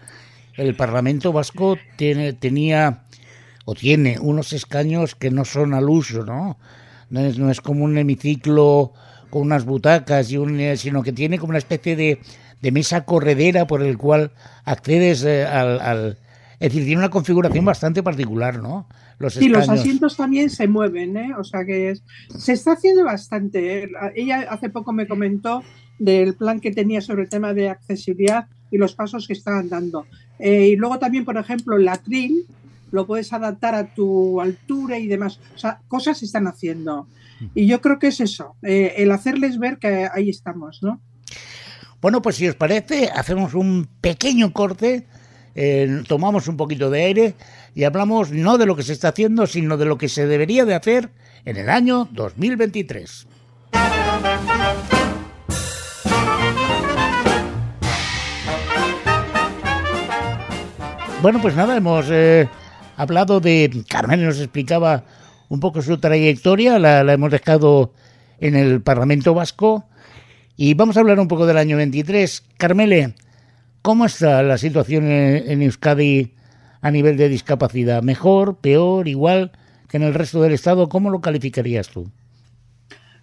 el 0.56 0.74
Parlamento 0.74 1.32
Vasco 1.32 1.78
tiene, 1.96 2.32
tenía 2.32 3.04
o 3.64 3.74
tiene 3.74 4.18
unos 4.18 4.52
escaños 4.52 5.14
que 5.14 5.30
no 5.30 5.44
son 5.44 5.74
al 5.74 5.88
uso, 5.88 6.24
¿no? 6.24 6.58
No 7.10 7.20
es, 7.20 7.38
no 7.38 7.50
es 7.50 7.60
como 7.60 7.84
un 7.84 7.96
hemiciclo 7.96 8.92
con 9.30 9.42
unas 9.42 9.64
butacas, 9.64 10.30
y 10.30 10.36
un, 10.36 10.60
sino 10.76 11.02
que 11.02 11.12
tiene 11.12 11.38
como 11.38 11.50
una 11.50 11.58
especie 11.58 11.96
de, 11.96 12.18
de 12.62 12.70
mesa 12.70 13.04
corredera 13.04 13.66
por 13.66 13.82
el 13.82 13.98
cual 13.98 14.30
accedes 14.64 15.24
eh, 15.24 15.44
al, 15.44 16.16
Es 16.60 16.72
decir, 16.72 16.84
tiene 16.84 17.00
una 17.00 17.10
configuración 17.10 17.64
bastante 17.64 18.02
particular, 18.02 18.62
¿no? 18.62 18.86
Los 19.18 19.34
sí, 19.34 19.48
los 19.48 19.68
asientos 19.68 20.16
también 20.16 20.48
se 20.48 20.68
mueven, 20.68 21.16
¿eh? 21.16 21.32
O 21.36 21.44
sea 21.44 21.64
que 21.64 21.94
se 22.36 22.52
está 22.52 22.72
haciendo 22.72 23.04
bastante. 23.04 23.84
¿eh? 23.84 23.90
Ella 24.14 24.46
hace 24.48 24.68
poco 24.68 24.92
me 24.92 25.06
comentó 25.06 25.62
del 25.98 26.34
plan 26.34 26.60
que 26.60 26.72
tenía 26.72 27.00
sobre 27.00 27.22
el 27.22 27.28
tema 27.28 27.52
de 27.52 27.68
accesibilidad 27.68 28.46
y 28.70 28.78
los 28.78 28.94
pasos 28.94 29.26
que 29.26 29.32
estaban 29.32 29.68
dando. 29.68 30.06
Eh, 30.38 30.68
y 30.68 30.76
luego 30.76 30.98
también, 30.98 31.24
por 31.24 31.36
ejemplo, 31.36 31.76
el 31.76 31.86
atril 31.86 32.46
lo 32.90 33.06
puedes 33.06 33.32
adaptar 33.32 33.74
a 33.74 33.94
tu 33.94 34.40
altura 34.40 34.98
y 34.98 35.06
demás. 35.06 35.40
O 35.54 35.58
sea, 35.58 35.80
cosas 35.88 36.18
se 36.18 36.26
están 36.26 36.46
haciendo. 36.46 37.06
Y 37.54 37.66
yo 37.66 37.80
creo 37.80 37.98
que 37.98 38.08
es 38.08 38.20
eso, 38.20 38.54
el 38.62 39.10
hacerles 39.10 39.58
ver 39.58 39.78
que 39.78 40.08
ahí 40.12 40.30
estamos, 40.30 40.80
¿no? 40.80 41.00
Bueno, 42.02 42.20
pues 42.20 42.34
si 42.34 42.48
os 42.48 42.56
parece, 42.56 43.12
hacemos 43.14 43.54
un 43.54 43.86
pequeño 44.00 44.52
corte, 44.52 45.06
eh, 45.54 46.02
tomamos 46.08 46.48
un 46.48 46.56
poquito 46.56 46.90
de 46.90 47.04
aire 47.04 47.34
y 47.76 47.84
hablamos 47.84 48.32
no 48.32 48.58
de 48.58 48.66
lo 48.66 48.74
que 48.74 48.82
se 48.82 48.92
está 48.92 49.10
haciendo, 49.10 49.46
sino 49.46 49.76
de 49.76 49.84
lo 49.84 49.98
que 49.98 50.08
se 50.08 50.26
debería 50.26 50.64
de 50.64 50.74
hacer 50.74 51.10
en 51.44 51.58
el 51.58 51.70
año 51.70 52.08
2023. 52.10 53.28
Bueno, 61.22 61.40
pues 61.40 61.54
nada, 61.54 61.76
hemos 61.76 62.06
eh, 62.10 62.48
hablado 62.96 63.38
de... 63.38 63.84
Carmen 63.88 64.24
nos 64.24 64.40
explicaba 64.40 65.04
un 65.48 65.60
poco 65.60 65.82
su 65.82 65.98
trayectoria, 65.98 66.80
la, 66.80 67.12
hemos 67.12 67.30
dejado 67.30 67.92
en 68.40 68.56
el 68.56 68.82
Parlamento 68.82 69.34
Vasco 69.34 69.84
y 70.56 70.74
vamos 70.74 70.96
a 70.96 71.00
hablar 71.00 71.18
un 71.20 71.28
poco 71.28 71.46
del 71.46 71.58
año 71.58 71.76
23. 71.76 72.44
Carmele, 72.56 73.14
¿cómo 73.80 74.04
está 74.04 74.42
la 74.42 74.58
situación 74.58 75.04
en, 75.10 75.62
Euskadi 75.62 76.34
a 76.80 76.90
nivel 76.90 77.16
de 77.16 77.28
discapacidad? 77.28 78.02
¿Mejor, 78.02 78.56
peor, 78.56 79.08
igual 79.08 79.52
que 79.88 79.96
en 79.96 80.02
el 80.04 80.14
resto 80.14 80.42
del 80.42 80.52
Estado? 80.52 80.88
¿Cómo 80.88 81.10
lo 81.10 81.20
calificarías 81.20 81.88
tú? 81.88 82.10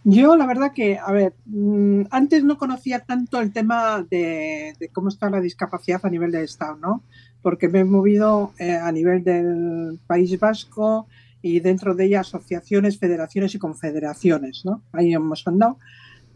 Yo, 0.03 0.35
la 0.37 0.45
verdad 0.45 0.71
que, 0.73 0.97
a 0.97 1.11
ver, 1.11 1.33
mm, 1.45 2.03
antes 2.09 2.43
no 2.43 2.57
conocía 2.57 2.99
tanto 2.99 3.41
el 3.41 3.51
tema 3.51 4.05
de, 4.09 4.73
cómo 4.93 5.09
está 5.09 5.29
la 5.29 5.41
discapacidad 5.41 5.99
a 6.03 6.09
nivel 6.09 6.31
del 6.31 6.45
Estado, 6.45 6.77
¿no? 6.77 7.03
Porque 7.41 7.67
me 7.67 7.79
he 7.79 7.85
movido 7.85 8.53
eh, 8.59 8.75
a 8.75 8.91
nivel 8.91 9.23
del 9.23 9.99
País 10.07 10.39
Vasco, 10.39 11.07
y 11.41 11.59
dentro 11.59 11.95
de 11.95 12.05
ella 12.05 12.21
asociaciones, 12.21 12.97
federaciones 12.97 13.55
y 13.55 13.59
confederaciones, 13.59 14.63
¿no? 14.65 14.81
Ahí 14.91 15.13
hemos 15.13 15.47
andado. 15.47 15.77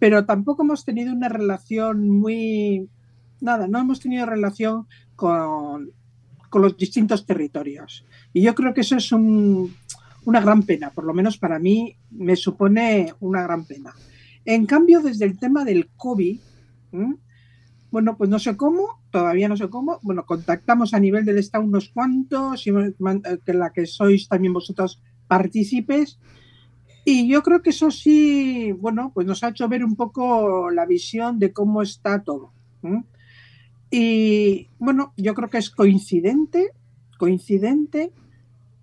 Pero 0.04 0.26
tampoco 0.26 0.64
hemos 0.64 0.84
tenido 0.84 1.14
una 1.14 1.30
relación 1.30 2.10
muy... 2.10 2.90
Nada, 3.40 3.70
no 3.70 3.80
hemos 3.80 4.02
tenido 4.02 4.26
relación 4.26 4.86
con, 5.16 5.92
con 6.50 6.62
los 6.62 6.76
distintos 6.76 7.26
territorios. 7.26 8.06
Y 8.34 8.42
yo 8.42 8.54
creo 8.54 8.74
que 8.74 8.82
eso 8.82 8.98
es 8.98 9.10
una 9.14 10.42
gran 10.42 10.64
pena, 10.64 10.90
por 10.90 11.06
lo 11.06 11.14
menos 11.14 11.38
para 11.38 11.58
mí 11.58 11.96
me 12.12 12.36
supone 12.36 13.14
una 13.22 13.44
gran 13.44 13.64
pena. 13.64 13.94
En 14.44 14.66
cambio, 14.66 15.00
desde 15.00 15.24
el 15.24 15.40
tema 15.40 15.64
del 15.64 15.90
COVID, 15.96 16.38
bueno, 17.90 18.18
pues 18.18 18.30
no 18.30 18.40
sé 18.40 18.58
cómo, 18.58 19.02
todavía 19.10 19.48
no 19.48 19.56
sé 19.56 19.70
cómo. 19.70 20.02
Bueno, 20.04 20.26
contactamos 20.26 20.94
a 20.94 21.00
nivel 21.00 21.24
del 21.24 21.38
Estado 21.38 21.64
unos 21.64 21.88
cuantos, 21.88 22.68
eh, 22.68 22.94
que 23.46 23.54
la 23.54 23.72
que 23.72 23.86
sois 23.86 24.28
también 24.28 24.52
vosotros 24.52 25.02
partícipes. 25.30 26.20
Y 27.06 27.28
yo 27.28 27.44
creo 27.44 27.62
que 27.62 27.72
eso 27.72 27.92
sí, 27.92 28.72
bueno, 28.72 29.12
pues 29.14 29.28
nos 29.28 29.44
ha 29.44 29.50
hecho 29.50 29.68
ver 29.68 29.84
un 29.84 29.96
poco 29.96 30.70
la 30.72 30.86
visión 30.86 31.40
de 31.40 31.52
cómo 31.52 31.82
está 31.82 32.24
todo. 32.24 32.54
Y 33.92 34.70
bueno, 34.80 35.14
yo 35.18 35.34
creo 35.34 35.50
que 35.50 35.58
es 35.58 35.70
coincidente, 35.70 36.72
coincidente 37.18 38.12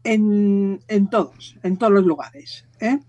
en, 0.05 0.81
en 0.89 1.09
todos, 1.09 1.57
en 1.62 1.77
todos 1.77 1.93
los 1.93 2.05
lugares. 2.05 2.66
¿eh? 2.81 3.01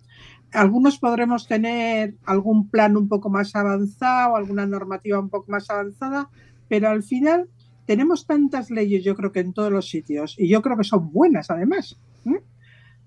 algunos 0.53 0.99
podremos 0.99 1.47
tener 1.47 2.15
algún 2.25 2.69
plan 2.69 2.97
un 2.97 3.07
poco 3.07 3.29
más 3.29 3.55
avanzado, 3.55 4.35
alguna 4.35 4.65
normativa 4.65 5.19
un 5.19 5.29
poco 5.29 5.51
más 5.51 5.69
avanzada, 5.69 6.29
pero 6.67 6.89
al 6.89 7.03
final 7.03 7.49
tenemos 7.85 8.25
tantas 8.25 8.69
leyes, 8.69 9.03
yo 9.03 9.15
creo 9.15 9.31
que 9.31 9.39
en 9.39 9.53
todos 9.53 9.71
los 9.71 9.89
sitios, 9.89 10.35
y 10.37 10.47
yo 10.47 10.61
creo 10.61 10.77
que 10.77 10.83
son 10.83 11.11
buenas 11.11 11.49
además, 11.49 11.97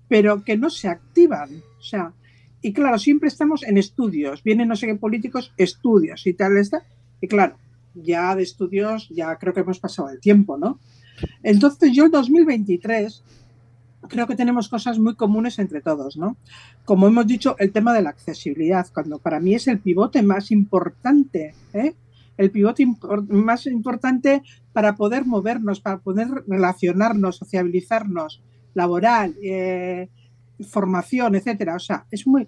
pero 0.07 0.43
que 0.43 0.57
no 0.57 0.69
se 0.69 0.87
activan. 0.87 1.49
O 1.79 1.83
sea, 1.83 2.13
y 2.61 2.73
claro, 2.73 2.97
siempre 2.97 3.27
estamos 3.27 3.63
en 3.63 3.77
estudios, 3.77 4.43
vienen 4.43 4.67
no 4.67 4.75
sé 4.75 4.87
qué 4.87 4.95
políticos, 4.95 5.53
estudios 5.57 6.25
y 6.25 6.33
tal, 6.33 6.57
está, 6.57 6.83
y 7.21 7.27
claro, 7.27 7.57
ya 7.93 8.35
de 8.35 8.43
estudios 8.43 9.07
ya 9.09 9.35
creo 9.37 9.53
que 9.53 9.61
hemos 9.61 9.79
pasado 9.79 10.09
el 10.09 10.19
tiempo, 10.19 10.57
¿no? 10.57 10.79
Entonces 11.43 11.91
yo 11.93 12.05
en 12.05 12.11
2023 12.11 13.23
creo 14.07 14.27
que 14.27 14.35
tenemos 14.35 14.69
cosas 14.69 14.99
muy 14.99 15.15
comunes 15.15 15.59
entre 15.59 15.81
todos, 15.81 16.17
¿no? 16.17 16.37
Como 16.83 17.07
hemos 17.07 17.27
dicho, 17.27 17.55
el 17.59 17.71
tema 17.71 17.93
de 17.93 18.01
la 18.01 18.09
accesibilidad, 18.09 18.87
cuando 18.93 19.19
para 19.19 19.39
mí 19.39 19.55
es 19.55 19.67
el 19.67 19.79
pivote 19.79 20.21
más 20.21 20.51
importante, 20.51 21.53
¿eh? 21.73 21.93
el 22.37 22.51
pivote 22.51 22.85
más 23.29 23.65
importante 23.65 24.43
para 24.73 24.95
poder 24.95 25.25
movernos, 25.25 25.79
para 25.79 25.99
poder 25.99 26.27
relacionarnos, 26.47 27.37
sociabilizarnos, 27.37 28.41
laboral, 28.75 29.35
eh, 29.41 30.09
formación, 30.69 31.35
etcétera. 31.35 31.75
O 31.75 31.79
sea, 31.79 32.05
es 32.11 32.27
muy. 32.27 32.47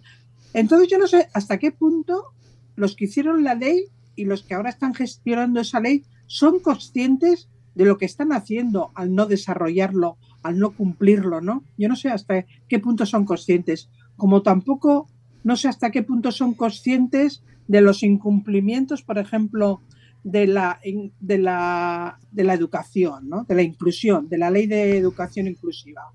Entonces 0.53 0.87
yo 0.87 0.99
no 0.99 1.07
sé 1.07 1.27
hasta 1.33 1.57
qué 1.57 1.71
punto 1.71 2.33
los 2.75 2.95
que 2.95 3.05
hicieron 3.05 3.43
la 3.43 3.55
ley 3.55 3.85
y 4.15 4.25
los 4.25 4.43
que 4.43 4.53
ahora 4.53 4.69
están 4.69 4.93
gestionando 4.93 5.59
esa 5.59 5.79
ley 5.79 6.03
son 6.27 6.59
conscientes 6.59 7.49
de 7.73 7.85
lo 7.85 7.97
que 7.97 8.05
están 8.05 8.31
haciendo 8.31 8.91
al 8.93 9.15
no 9.15 9.25
desarrollarlo 9.25 10.17
al 10.47 10.59
no 10.59 10.71
cumplirlo, 10.71 11.41
¿no? 11.41 11.63
Yo 11.77 11.89
no 11.89 11.95
sé 11.95 12.09
hasta 12.09 12.45
qué 12.69 12.79
punto 12.79 13.05
son 13.05 13.25
conscientes, 13.25 13.89
como 14.15 14.41
tampoco 14.41 15.09
no 15.43 15.57
sé 15.57 15.67
hasta 15.67 15.91
qué 15.91 16.03
punto 16.03 16.31
son 16.31 16.53
conscientes 16.53 17.43
de 17.67 17.81
los 17.81 18.01
incumplimientos, 18.01 19.01
por 19.01 19.17
ejemplo, 19.17 19.81
de 20.23 20.47
la, 20.47 20.79
de 21.19 21.37
la, 21.37 22.19
de 22.31 22.43
la 22.43 22.53
educación, 22.53 23.29
¿no? 23.29 23.43
de 23.43 23.55
la 23.55 23.61
inclusión, 23.61 24.27
de 24.27 24.37
la 24.37 24.49
ley 24.49 24.67
de 24.67 24.97
educación 24.97 25.47
inclusiva. 25.47 26.11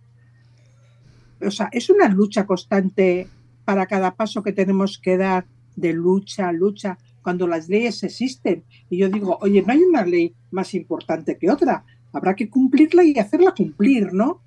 O 1.40 1.50
sea, 1.50 1.68
es 1.72 1.90
una 1.90 2.08
lucha 2.08 2.46
constante 2.46 3.28
para 3.64 3.86
cada 3.86 4.14
paso 4.14 4.42
que 4.42 4.52
tenemos 4.52 4.98
que 4.98 5.16
dar 5.16 5.46
de 5.76 5.92
lucha, 5.92 6.52
lucha, 6.52 6.98
cuando 7.22 7.46
las 7.46 7.68
leyes 7.68 8.02
existen. 8.02 8.64
Y 8.90 8.98
yo 8.98 9.08
digo, 9.08 9.38
oye, 9.40 9.62
no 9.62 9.72
hay 9.72 9.82
una 9.82 10.04
ley 10.04 10.34
más 10.50 10.74
importante 10.74 11.38
que 11.38 11.50
otra 11.50 11.84
habrá 12.12 12.36
que 12.36 12.48
cumplirla 12.48 13.04
y 13.04 13.18
hacerla 13.18 13.54
cumplir, 13.56 14.12
¿no? 14.12 14.40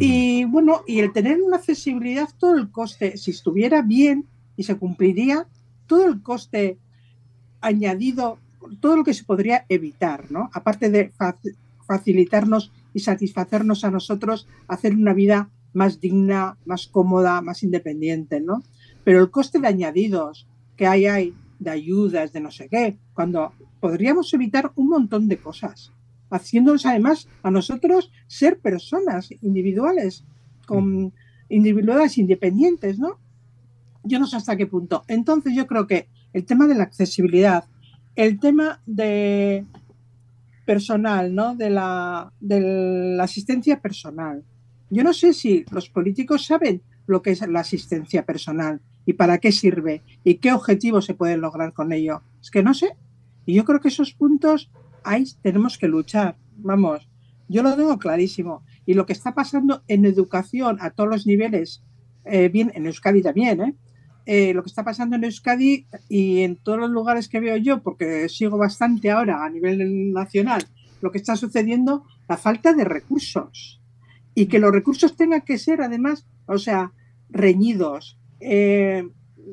Y 0.00 0.44
bueno, 0.46 0.80
y 0.88 0.98
el 0.98 1.12
tener 1.12 1.40
una 1.40 1.58
accesibilidad, 1.58 2.28
todo 2.36 2.56
el 2.56 2.72
coste, 2.72 3.16
si 3.16 3.30
estuviera 3.30 3.80
bien 3.80 4.26
y 4.56 4.64
se 4.64 4.76
cumpliría, 4.76 5.46
todo 5.86 6.08
el 6.08 6.20
coste 6.20 6.78
añadido, 7.60 8.40
todo 8.80 8.96
lo 8.96 9.04
que 9.04 9.14
se 9.14 9.24
podría 9.24 9.64
evitar, 9.68 10.30
¿no? 10.30 10.50
Aparte 10.52 10.90
de 10.90 11.12
facilitarnos 11.86 12.72
y 12.92 13.00
satisfacernos 13.00 13.84
a 13.84 13.90
nosotros, 13.90 14.46
hacer 14.68 14.94
una 14.94 15.12
vida 15.12 15.50
más 15.72 16.00
digna, 16.00 16.56
más 16.64 16.86
cómoda, 16.86 17.40
más 17.42 17.62
independiente, 17.62 18.40
¿no? 18.40 18.62
Pero 19.04 19.20
el 19.20 19.30
coste 19.30 19.58
de 19.58 19.68
añadidos 19.68 20.46
que 20.76 20.86
hay, 20.86 21.06
hay 21.06 21.34
de 21.58 21.70
ayudas, 21.70 22.32
de 22.32 22.40
no 22.40 22.50
sé 22.50 22.68
qué, 22.68 22.98
cuando 23.12 23.52
podríamos 23.80 24.32
evitar 24.34 24.72
un 24.76 24.88
montón 24.88 25.28
de 25.28 25.38
cosas 25.38 25.92
haciéndonos 26.34 26.86
además 26.86 27.28
a 27.42 27.50
nosotros 27.50 28.10
ser 28.26 28.58
personas 28.58 29.30
individuales, 29.42 30.24
con 30.66 31.12
individuales 31.48 32.18
independientes, 32.18 32.98
¿no? 32.98 33.18
Yo 34.02 34.18
no 34.18 34.26
sé 34.26 34.36
hasta 34.36 34.56
qué 34.56 34.66
punto. 34.66 35.04
Entonces 35.08 35.54
yo 35.54 35.66
creo 35.66 35.86
que 35.86 36.08
el 36.32 36.44
tema 36.44 36.66
de 36.66 36.74
la 36.74 36.84
accesibilidad, 36.84 37.64
el 38.16 38.38
tema 38.38 38.80
de 38.86 39.64
personal, 40.64 41.34
¿no? 41.34 41.54
De 41.56 41.70
la, 41.70 42.32
asistencia 43.20 43.80
personal. 43.80 44.44
Yo 44.90 45.02
no 45.02 45.12
sé 45.12 45.32
si 45.32 45.64
los 45.70 45.88
políticos 45.90 46.46
saben 46.46 46.82
lo 47.06 47.22
que 47.22 47.32
es 47.32 47.46
la 47.46 47.60
asistencia 47.60 48.24
personal 48.24 48.80
y 49.06 49.14
para 49.14 49.38
qué 49.38 49.52
sirve 49.52 50.02
y 50.22 50.36
qué 50.36 50.52
objetivos 50.52 51.04
se 51.04 51.14
pueden 51.14 51.40
lograr 51.40 51.72
con 51.72 51.92
ello. 51.92 52.22
Es 52.40 52.50
que 52.50 52.62
no 52.62 52.74
sé. 52.74 52.96
Y 53.46 53.54
yo 53.54 53.64
creo 53.64 53.80
que 53.80 53.88
esos 53.88 54.12
puntos 54.12 54.70
ahí 55.02 55.24
tenemos 55.42 55.76
que 55.76 55.88
luchar. 55.88 56.36
Vamos, 56.56 57.06
yo 57.48 57.62
lo 57.62 57.76
tengo 57.76 57.98
clarísimo. 57.98 58.64
Y 58.86 58.94
lo 58.94 59.06
que 59.06 59.12
está 59.12 59.34
pasando 59.34 59.82
en 59.88 60.04
educación 60.04 60.78
a 60.80 60.90
todos 60.90 61.10
los 61.10 61.26
niveles, 61.26 61.82
eh, 62.24 62.48
bien 62.48 62.70
en 62.74 62.86
Euskadi 62.86 63.22
también, 63.22 63.60
¿eh? 63.60 63.74
¿Eh? 64.26 64.54
lo 64.54 64.62
que 64.62 64.68
está 64.68 64.84
pasando 64.84 65.16
en 65.16 65.24
Euskadi 65.24 65.86
y 66.08 66.40
en 66.40 66.56
todos 66.56 66.78
los 66.78 66.90
lugares 66.90 67.28
que 67.28 67.40
veo 67.40 67.56
yo, 67.56 67.82
porque 67.82 68.28
sigo 68.28 68.58
bastante 68.58 69.10
ahora 69.10 69.44
a 69.44 69.50
nivel 69.50 70.12
nacional, 70.12 70.64
lo 71.00 71.10
que 71.10 71.18
está 71.18 71.36
sucediendo, 71.36 72.04
la 72.28 72.36
falta 72.36 72.72
de 72.72 72.84
recursos. 72.84 73.80
Y 74.34 74.46
que 74.46 74.58
los 74.58 74.72
recursos 74.72 75.16
tengan 75.16 75.42
que 75.42 75.58
ser, 75.58 75.80
además, 75.80 76.26
o 76.46 76.58
sea, 76.58 76.92
reñidos. 77.30 78.18
Eh, 78.40 79.08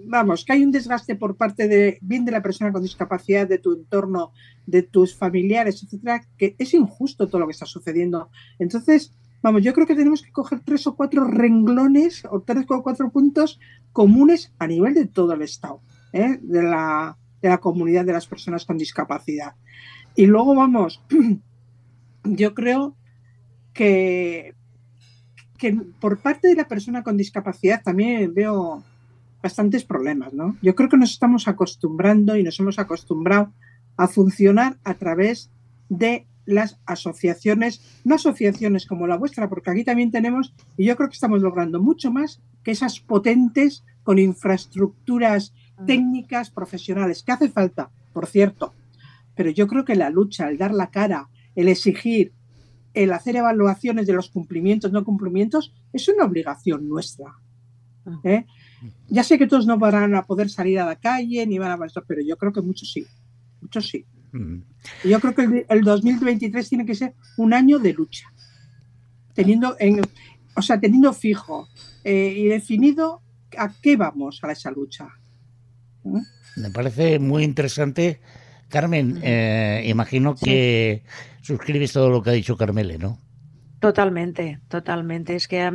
vamos, 0.05 0.45
que 0.45 0.53
hay 0.53 0.63
un 0.63 0.71
desgaste 0.71 1.15
por 1.15 1.35
parte 1.35 1.67
de 1.67 1.97
bien 2.01 2.25
de 2.25 2.31
la 2.31 2.41
persona 2.41 2.71
con 2.71 2.81
discapacidad, 2.81 3.47
de 3.47 3.59
tu 3.59 3.73
entorno, 3.73 4.31
de 4.65 4.83
tus 4.83 5.15
familiares, 5.15 5.83
etcétera, 5.83 6.25
que 6.37 6.55
es 6.57 6.73
injusto 6.73 7.27
todo 7.27 7.39
lo 7.39 7.47
que 7.47 7.53
está 7.53 7.65
sucediendo. 7.65 8.29
Entonces, 8.59 9.13
vamos, 9.41 9.63
yo 9.63 9.73
creo 9.73 9.87
que 9.87 9.95
tenemos 9.95 10.21
que 10.21 10.31
coger 10.31 10.61
tres 10.61 10.85
o 10.87 10.95
cuatro 10.95 11.25
renglones 11.25 12.23
o 12.29 12.41
tres 12.41 12.65
o 12.69 12.83
cuatro 12.83 13.09
puntos 13.09 13.59
comunes 13.91 14.53
a 14.59 14.67
nivel 14.67 14.93
de 14.93 15.05
todo 15.05 15.33
el 15.33 15.41
Estado, 15.41 15.81
¿eh? 16.13 16.39
de, 16.41 16.63
la, 16.63 17.17
de 17.41 17.49
la 17.49 17.59
comunidad 17.59 18.05
de 18.05 18.13
las 18.13 18.27
personas 18.27 18.65
con 18.65 18.77
discapacidad. 18.77 19.55
Y 20.15 20.25
luego, 20.25 20.55
vamos, 20.55 21.01
yo 22.23 22.53
creo 22.53 22.95
que, 23.73 24.55
que 25.57 25.73
por 25.99 26.19
parte 26.19 26.47
de 26.47 26.55
la 26.55 26.67
persona 26.67 27.03
con 27.03 27.17
discapacidad 27.17 27.81
también 27.83 28.33
veo 28.33 28.83
bastantes 29.41 29.83
problemas, 29.83 30.33
¿no? 30.33 30.55
Yo 30.61 30.75
creo 30.75 30.89
que 30.89 30.97
nos 30.97 31.11
estamos 31.11 31.47
acostumbrando 31.47 32.35
y 32.35 32.43
nos 32.43 32.59
hemos 32.59 32.77
acostumbrado 32.79 33.51
a 33.97 34.07
funcionar 34.07 34.77
a 34.83 34.93
través 34.93 35.49
de 35.89 36.27
las 36.51 36.79
asociaciones, 36.85 37.81
no 38.03 38.15
asociaciones 38.15 38.85
como 38.85 39.07
la 39.07 39.17
vuestra, 39.17 39.49
porque 39.49 39.71
aquí 39.71 39.83
también 39.83 40.11
tenemos, 40.11 40.53
y 40.77 40.85
yo 40.85 40.95
creo 40.95 41.09
que 41.09 41.15
estamos 41.15 41.41
logrando 41.41 41.81
mucho 41.81 42.11
más 42.11 42.41
que 42.63 42.71
esas 42.71 42.99
potentes 42.99 43.83
con 44.03 44.19
infraestructuras 44.19 45.53
técnicas 45.85 46.49
profesionales, 46.49 47.23
que 47.23 47.31
hace 47.31 47.49
falta, 47.49 47.89
por 48.13 48.27
cierto. 48.27 48.73
Pero 49.35 49.49
yo 49.49 49.67
creo 49.67 49.85
que 49.85 49.95
la 49.95 50.09
lucha, 50.09 50.49
el 50.49 50.57
dar 50.57 50.73
la 50.73 50.91
cara, 50.91 51.29
el 51.55 51.67
exigir, 51.67 52.33
el 52.93 53.13
hacer 53.13 53.35
evaluaciones 53.35 54.05
de 54.07 54.13
los 54.13 54.29
cumplimientos, 54.29 54.91
no 54.91 55.03
cumplimientos, 55.03 55.73
es 55.93 56.07
una 56.09 56.25
obligación 56.25 56.87
nuestra. 56.87 57.33
¿eh? 58.23 58.45
Ya 59.09 59.23
sé 59.23 59.37
que 59.37 59.47
todos 59.47 59.65
no 59.65 59.77
van 59.77 60.15
a 60.15 60.23
poder 60.23 60.49
salir 60.49 60.79
a 60.79 60.85
la 60.85 60.95
calle 60.95 61.45
ni 61.45 61.59
van 61.59 61.81
a 61.81 61.85
esto, 61.85 62.03
pero 62.05 62.21
yo 62.21 62.37
creo 62.37 62.51
que 62.51 62.61
muchos 62.61 62.91
sí. 62.91 63.05
Muchos 63.61 63.87
sí. 63.87 64.05
Yo 65.03 65.19
creo 65.19 65.35
que 65.35 65.65
el, 65.67 65.81
2023 65.81 66.69
tiene 66.69 66.85
que 66.85 66.95
ser 66.95 67.15
un 67.37 67.53
año 67.53 67.79
de 67.79 67.93
lucha. 67.93 68.31
Teniendo, 69.33 69.75
en, 69.79 70.01
o 70.55 70.61
sea, 70.61 70.79
teniendo 70.79 71.13
fijo 71.13 71.67
eh, 72.03 72.33
y 72.37 72.45
definido 72.45 73.21
a 73.57 73.71
qué 73.81 73.95
vamos 73.97 74.39
a 74.43 74.51
esa 74.51 74.71
lucha. 74.71 75.07
¿Eh? 76.05 76.21
Me 76.57 76.69
parece 76.71 77.19
muy 77.19 77.43
interesante. 77.43 78.21
Carmen, 78.69 79.19
eh, 79.21 79.83
imagino 79.87 80.35
que 80.35 81.03
suscribes 81.41 81.91
todo 81.91 82.09
lo 82.09 82.23
que 82.23 82.29
ha 82.29 82.33
dicho 82.33 82.55
Carmele, 82.55 82.97
¿no? 82.97 83.19
Totalmente, 83.79 84.59
totalmente. 84.67 85.35
Es 85.35 85.47
que 85.47 85.61
ha 85.61 85.71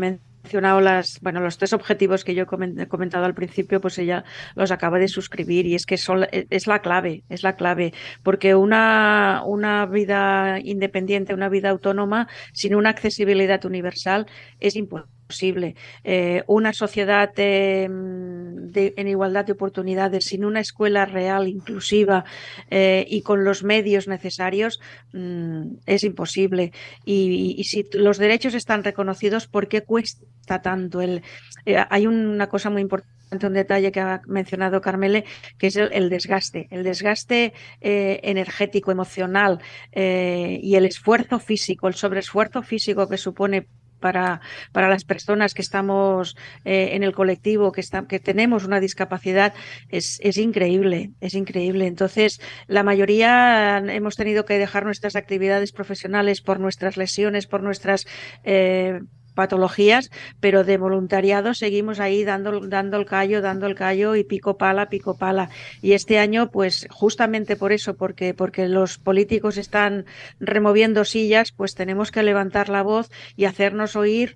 mencionado 0.47 0.81
las, 0.81 1.21
bueno, 1.21 1.41
los 1.41 1.59
tres 1.59 1.73
objetivos 1.73 2.25
que 2.25 2.35
yo 2.35 2.45
he 2.45 2.87
comentado 2.87 3.25
al 3.25 3.35
principio, 3.35 3.81
pues 3.81 3.99
ella 3.99 4.25
los 4.55 4.71
acaba 4.71 4.99
de 4.99 5.09
suscribir 5.09 5.67
y 5.67 5.75
es 5.75 5.87
que 5.87 5.99
son, 5.99 6.25
e, 6.31 6.47
es 6.51 6.69
la 6.69 6.81
clave, 6.81 7.25
es 7.29 7.43
la 7.43 7.57
clave, 7.57 7.93
porque 8.23 8.55
una, 8.55 9.43
una 9.45 9.87
vida 9.87 10.61
independiente, 10.61 11.35
una 11.35 11.49
vida 11.49 11.71
autónoma 11.71 12.29
sin 12.53 12.77
una 12.77 12.91
accesibilidad 12.91 13.65
universal 13.65 14.27
es 14.61 14.77
imposible 14.77 15.16
posible. 15.27 15.75
Eh, 16.05 16.43
una 16.47 16.73
sociedad 16.73 17.31
em, 17.37 18.71
en 18.75 19.09
igualdad 19.09 19.45
de 19.45 19.53
oportunidades, 19.53 20.27
sin 20.27 20.45
una 20.45 20.61
escuela 20.61 21.05
real, 21.05 21.49
inclusiva 21.49 22.25
eh, 22.71 23.05
y 23.09 23.23
con 23.23 23.45
los 23.45 23.65
medios 23.65 24.09
necesarios, 24.09 24.81
mm, 25.13 25.79
es 25.87 26.05
imposible. 26.05 26.73
Y, 27.05 27.63
si 27.65 27.87
los 27.93 28.19
derechos 28.19 28.55
están 28.55 28.85
reconocidos, 28.85 29.47
¿por 29.49 29.69
qué 29.69 29.83
cuesta 29.83 30.63
tanto? 30.63 31.01
El, 31.01 31.23
eh, 31.65 31.85
hay 31.91 32.07
una 32.07 32.49
cosa 32.49 32.71
muy 32.71 32.83
importante 32.83 33.15
un 33.43 33.55
detalle 33.55 33.91
que 33.91 33.99
ha 33.99 34.23
mencionado 34.29 34.81
Carmele, 34.81 35.25
que 35.59 35.67
es 35.67 35.77
el, 35.77 36.09
desgaste, 36.09 36.69
el 36.71 36.85
desgaste 36.85 37.53
energético, 37.81 38.93
emocional 38.93 39.59
y 39.93 40.75
el 40.77 40.87
esfuerzo 40.87 41.41
físico, 41.41 41.89
el 41.89 41.95
sobreesfuerzo 41.95 42.63
físico 42.63 43.09
que 43.09 43.19
supone 43.19 43.67
para, 44.01 44.41
para 44.73 44.89
las 44.89 45.05
personas 45.05 45.55
que 45.55 45.63
estamos 45.63 46.37
eh, 46.65 46.91
en 46.93 47.03
el 47.03 47.13
colectivo, 47.13 47.73
que, 47.73 47.83
que 48.09 48.21
tenemos 48.21 48.65
una 48.65 48.81
discapacidad, 48.81 49.55
es, 49.89 50.19
es, 50.23 50.39
increíble, 50.39 51.13
es 51.21 51.35
increíble. 51.35 51.87
Entonces, 51.87 52.41
la 52.67 52.83
mayoría 52.83 53.79
hemos 53.79 54.17
tenido 54.17 54.45
que 54.45 54.59
dejar 54.59 54.85
nuestras 54.85 55.17
actividades 55.17 55.73
profesionales 55.73 56.41
por 56.41 56.61
nuestras 56.61 56.97
lesiones, 56.97 57.47
por 57.47 57.63
nuestras 57.63 58.07
eh, 58.45 59.01
patologías, 59.37 60.11
pero 60.41 60.65
de 60.65 60.79
voluntariado 60.79 61.55
seguimos 61.55 62.01
ahí 62.01 62.25
dando, 62.25 62.67
dando 62.67 62.97
el 62.97 63.07
callo, 63.07 63.41
dando 63.41 63.67
el 63.67 63.77
callo 63.77 64.17
y 64.17 64.25
pico 64.25 64.57
pala, 64.59 64.89
pico 64.89 65.17
pala. 65.17 65.51
Y 65.81 65.93
este 65.93 66.19
año, 66.19 66.51
pues 66.51 66.89
justamente 66.91 67.55
por 67.55 67.71
eso, 67.73 67.95
porque, 67.95 68.35
porque 68.35 68.67
los 68.67 68.99
políticos 68.99 69.59
están 69.59 70.07
removiendo 70.41 71.05
sillas, 71.05 71.53
pues 71.53 71.77
tenemos 71.77 72.11
que 72.11 72.25
levantar 72.25 72.69
la 72.69 72.83
voz 72.83 73.11
y 73.37 73.45
hacernos 73.45 73.95
oír 73.95 74.35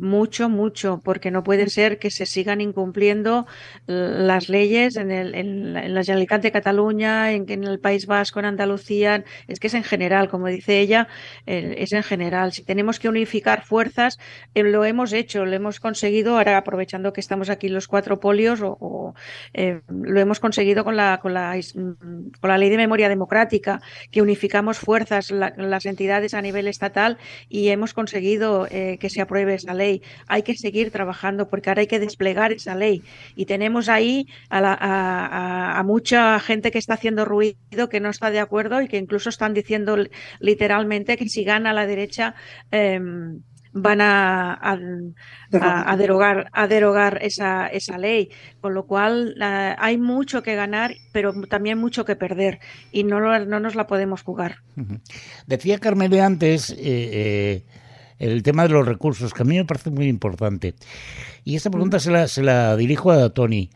mucho, 0.00 0.48
mucho, 0.48 1.00
porque 1.04 1.30
no 1.30 1.44
puede 1.44 1.68
ser 1.68 1.98
que 1.98 2.10
se 2.10 2.26
sigan 2.26 2.60
incumpliendo 2.60 3.46
las 3.86 4.48
leyes 4.48 4.96
en, 4.96 5.10
el, 5.10 5.34
en, 5.34 5.72
la, 5.72 6.02
Generalitat 6.02 6.42
de 6.42 6.52
Cataluña, 6.52 7.32
en, 7.32 7.44
en, 7.48 7.64
el 7.64 7.78
País 7.78 8.06
Vasco, 8.06 8.40
en 8.40 8.46
Andalucía. 8.46 9.24
Es 9.46 9.60
que 9.60 9.66
es 9.66 9.74
en 9.74 9.84
general, 9.84 10.28
como 10.28 10.48
dice 10.48 10.80
ella, 10.80 11.08
es 11.46 11.92
en 11.92 12.02
general. 12.02 12.52
Si 12.52 12.64
tenemos 12.64 12.98
que 12.98 13.08
unificar 13.08 13.64
fuerzas, 13.64 14.18
eh, 14.54 14.62
lo 14.62 14.84
hemos 14.84 15.12
hecho, 15.12 15.44
lo 15.44 15.54
hemos 15.54 15.80
conseguido, 15.80 16.38
ahora 16.38 16.56
aprovechando 16.56 17.12
que 17.12 17.20
estamos 17.20 17.50
aquí 17.50 17.68
los 17.68 17.88
cuatro 17.88 18.20
polios, 18.20 18.60
o, 18.62 19.14
eh, 19.52 19.80
lo 19.88 20.20
hemos 20.20 20.40
conseguido 20.40 20.84
con 20.84 20.96
la, 20.96 21.18
con, 21.20 21.34
la, 21.34 21.58
con 22.40 22.48
la 22.50 22.58
ley 22.58 22.70
de 22.70 22.76
memoria 22.76 23.08
democrática, 23.08 23.80
que 24.10 24.22
unificamos 24.22 24.78
fuerzas, 24.78 25.30
las 25.30 25.86
entidades 25.86 26.34
a 26.34 26.42
nivel 26.42 26.68
estatal, 26.68 27.18
y 27.48 27.68
hemos 27.68 27.94
conseguido 27.94 28.66
eh, 28.70 28.98
que 29.00 29.10
se 29.10 29.20
apruebe 29.20 29.54
esa 29.54 29.74
ley 29.74 29.89
hay 30.26 30.42
que 30.42 30.54
seguir 30.54 30.90
trabajando 30.90 31.48
porque 31.48 31.70
ahora 31.70 31.80
hay 31.80 31.86
que 31.86 31.98
desplegar 31.98 32.52
esa 32.52 32.74
ley. 32.74 33.02
Y 33.36 33.46
tenemos 33.46 33.88
ahí 33.88 34.26
a, 34.50 35.82
mucha 35.84 36.38
gente 36.40 36.70
que 36.70 36.78
está 36.78 36.94
haciendo 36.94 37.24
ruido, 37.24 37.88
que 37.90 38.00
no 38.00 38.10
está 38.10 38.30
de 38.30 38.40
acuerdo 38.40 38.80
y 38.82 38.88
que 38.88 38.98
incluso 38.98 39.28
están 39.28 39.54
diciendo 39.54 39.96
literalmente 40.38 41.16
que 41.16 41.28
si 41.28 41.44
gana 41.44 41.72
la 41.72 41.86
derecha... 41.86 42.34
Em, 42.70 43.42
van 43.72 44.00
a, 44.00 44.58
a, 44.62 45.96
derogar, 45.96 46.48
a 46.52 46.66
derogar 46.66 47.18
esa, 47.22 47.66
esa 47.68 47.98
ley. 47.98 48.30
Con 48.60 48.74
lo 48.74 48.86
cual 48.86 49.36
eh, 49.40 49.74
hay 49.78 49.98
mucho 49.98 50.42
que 50.42 50.54
ganar, 50.54 50.94
pero 51.12 51.32
también 51.48 51.78
mucho 51.78 52.04
que 52.04 52.16
perder 52.16 52.58
y 52.92 53.04
no, 53.04 53.20
no 53.20 53.60
nos 53.60 53.74
la 53.74 53.86
podemos 53.86 54.22
jugar. 54.22 54.56
Decía 55.46 55.78
Carmele 55.78 56.20
antes, 56.20 56.70
eh, 56.70 56.76
eh, 56.82 57.62
el 58.20 58.42
tema 58.42 58.64
de 58.64 58.68
los 58.68 58.86
recursos, 58.86 59.32
que 59.32 59.42
a 59.42 59.46
mí 59.46 59.56
me 59.56 59.64
parece 59.64 59.90
muy 59.90 60.06
importante. 60.06 60.74
Y 61.42 61.56
esta 61.56 61.70
pregunta 61.70 61.98
se 61.98 62.10
la, 62.10 62.28
se 62.28 62.42
la 62.42 62.76
dirijo 62.76 63.10
a 63.10 63.30
Tony. 63.30 63.70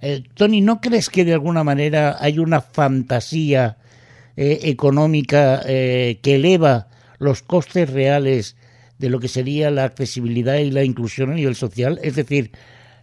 Eh, 0.00 0.24
Tony, 0.34 0.60
¿no 0.60 0.80
crees 0.80 1.08
que 1.08 1.24
de 1.24 1.34
alguna 1.34 1.62
manera 1.62 2.16
hay 2.20 2.38
una 2.38 2.60
fantasía 2.60 3.78
eh, 4.36 4.58
económica 4.64 5.62
eh, 5.64 6.18
que 6.22 6.34
eleva 6.34 6.88
los 7.18 7.42
costes 7.42 7.88
reales 7.90 8.56
de 8.98 9.08
lo 9.08 9.20
que 9.20 9.28
sería 9.28 9.70
la 9.70 9.84
accesibilidad 9.84 10.56
y 10.56 10.70
la 10.70 10.82
inclusión 10.82 11.30
a 11.30 11.34
nivel 11.34 11.54
social? 11.54 12.00
Es 12.02 12.16
decir, 12.16 12.50